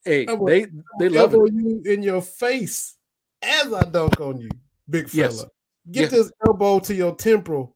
[0.04, 0.68] Hey, I will they
[1.00, 2.96] they love you in your face
[3.42, 4.50] as I dunk on you,
[4.90, 5.34] big fella.
[5.34, 5.46] Yes.
[5.92, 6.18] Get Yeah.
[6.18, 7.75] this elbow to your temporal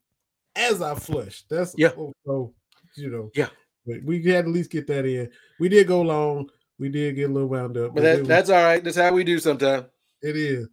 [0.59, 1.43] as I flush.
[1.49, 1.91] That's Yeah.
[1.97, 2.53] oh, so
[2.95, 3.31] you know.
[3.35, 3.49] Yeah.
[3.85, 5.29] But we had to at least get that in.
[5.59, 6.49] We did go long.
[6.77, 7.93] We did get a little wound up.
[7.95, 8.83] But it that, was- that's all right.
[8.83, 9.85] That's how we do sometimes.
[10.21, 10.67] It is.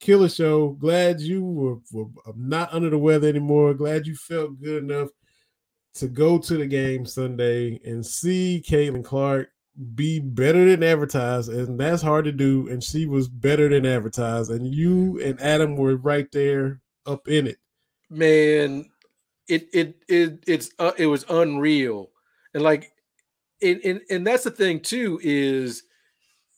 [0.00, 0.70] Killer show.
[0.70, 3.74] Glad you were, were um, not under the weather anymore.
[3.74, 5.08] Glad you felt good enough
[5.94, 9.48] to go to the game Sunday and see Caitlin Clark
[9.94, 11.50] be better than advertised.
[11.50, 12.68] And that's hard to do.
[12.68, 14.50] And she was better than advertised.
[14.50, 17.58] And you and Adam were right there up in it.
[18.08, 18.89] man
[19.50, 22.10] it it it it's uh, it was unreal
[22.54, 22.92] and like
[23.62, 25.82] and, and and that's the thing too is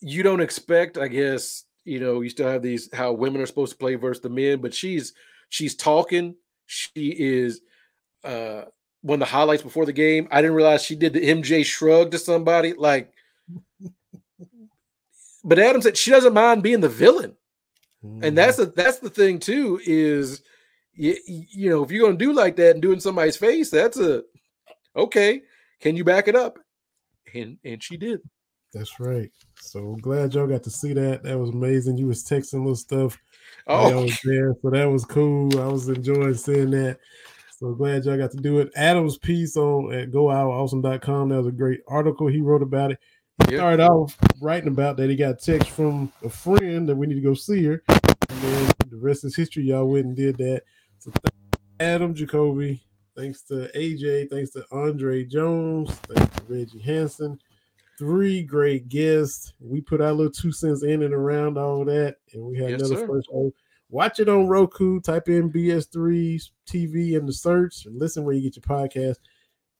[0.01, 3.73] you don't expect i guess you know you still have these how women are supposed
[3.73, 5.13] to play versus the men but she's
[5.49, 6.35] she's talking
[6.67, 7.61] She is
[8.25, 8.65] uh
[9.03, 10.29] one of the highlights before the game.
[10.31, 12.73] I didn't realize she did the MJ shrug to somebody.
[12.73, 13.13] Like,
[15.45, 17.37] but Adam said she doesn't mind being the villain,
[18.23, 19.81] and that's the that's the thing too.
[19.85, 20.43] Is
[20.95, 23.71] you, you know if you're gonna do like that and do it in somebody's face,
[23.71, 24.23] that's a
[24.97, 25.43] okay.
[25.81, 26.59] Can you back it up?
[27.35, 28.21] And and she did.
[28.73, 29.31] That's right.
[29.57, 31.23] So glad y'all got to see that.
[31.25, 31.99] That was amazing.
[31.99, 33.19] You was texting little stuff.
[33.67, 35.61] Oh, I was there, so that was cool.
[35.61, 36.99] I was enjoying seeing that.
[37.59, 38.73] So glad y'all got to do it.
[38.75, 41.29] Adam's piece on at goiowaawesome.com.
[41.29, 42.99] That was a great article he wrote about it.
[43.47, 43.59] He Yeah.
[43.59, 45.11] started off writing about that.
[45.11, 47.83] He got text from a friend that we need to go see her.
[47.89, 49.65] And then the rest is history.
[49.65, 50.63] Y'all went and did that.
[51.11, 51.35] Thank
[51.81, 52.81] Adam Jacobi.
[53.17, 54.31] Thanks to AJ.
[54.31, 55.91] Thanks to Andre Jones.
[56.09, 57.39] Thanks to Reggie Hanson.
[57.99, 59.53] Three great guests.
[59.61, 62.17] We put our little two cents in and around all that.
[62.33, 63.07] And we had Yes, another sir.
[63.07, 63.53] first show.
[63.91, 65.01] Watch it on Roku.
[65.01, 69.17] Type in BS3 TV in the search and listen where you get your podcast.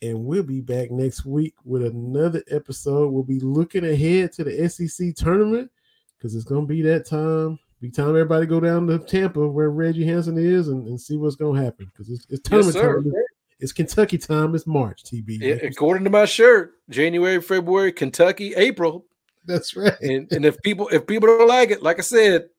[0.03, 3.11] And we'll be back next week with another episode.
[3.13, 5.71] We'll be looking ahead to the SEC tournament
[6.19, 7.59] because it's going to be that time.
[7.83, 11.17] Be time everybody to go down to Tampa where Reggie Hanson is and, and see
[11.17, 13.03] what's going to happen because it's, it's tournament sir.
[13.03, 13.13] time.
[13.59, 14.55] It's Kentucky time.
[14.55, 15.39] It's March, TB.
[15.41, 19.07] Yeah, according to my shirt, January, February, Kentucky, April,
[19.47, 20.01] That's right.
[20.01, 22.51] and and if people if people don't like it, like I said,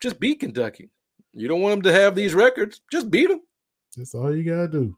[0.00, 0.90] just beat Kentucky.
[1.32, 3.40] You don't want them to have these records, just beat them.
[3.96, 4.96] That's all you gotta do.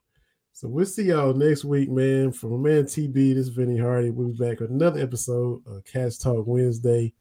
[0.52, 2.32] So we'll see y'all next week, man.
[2.32, 4.10] From my man TB, this is Vinny Hardy.
[4.10, 7.14] We'll be back with another episode of Cats Talk Wednesday.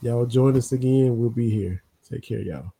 [0.00, 1.18] Y'all join us again.
[1.18, 1.82] We'll be here.
[2.08, 2.72] Take care, y'all.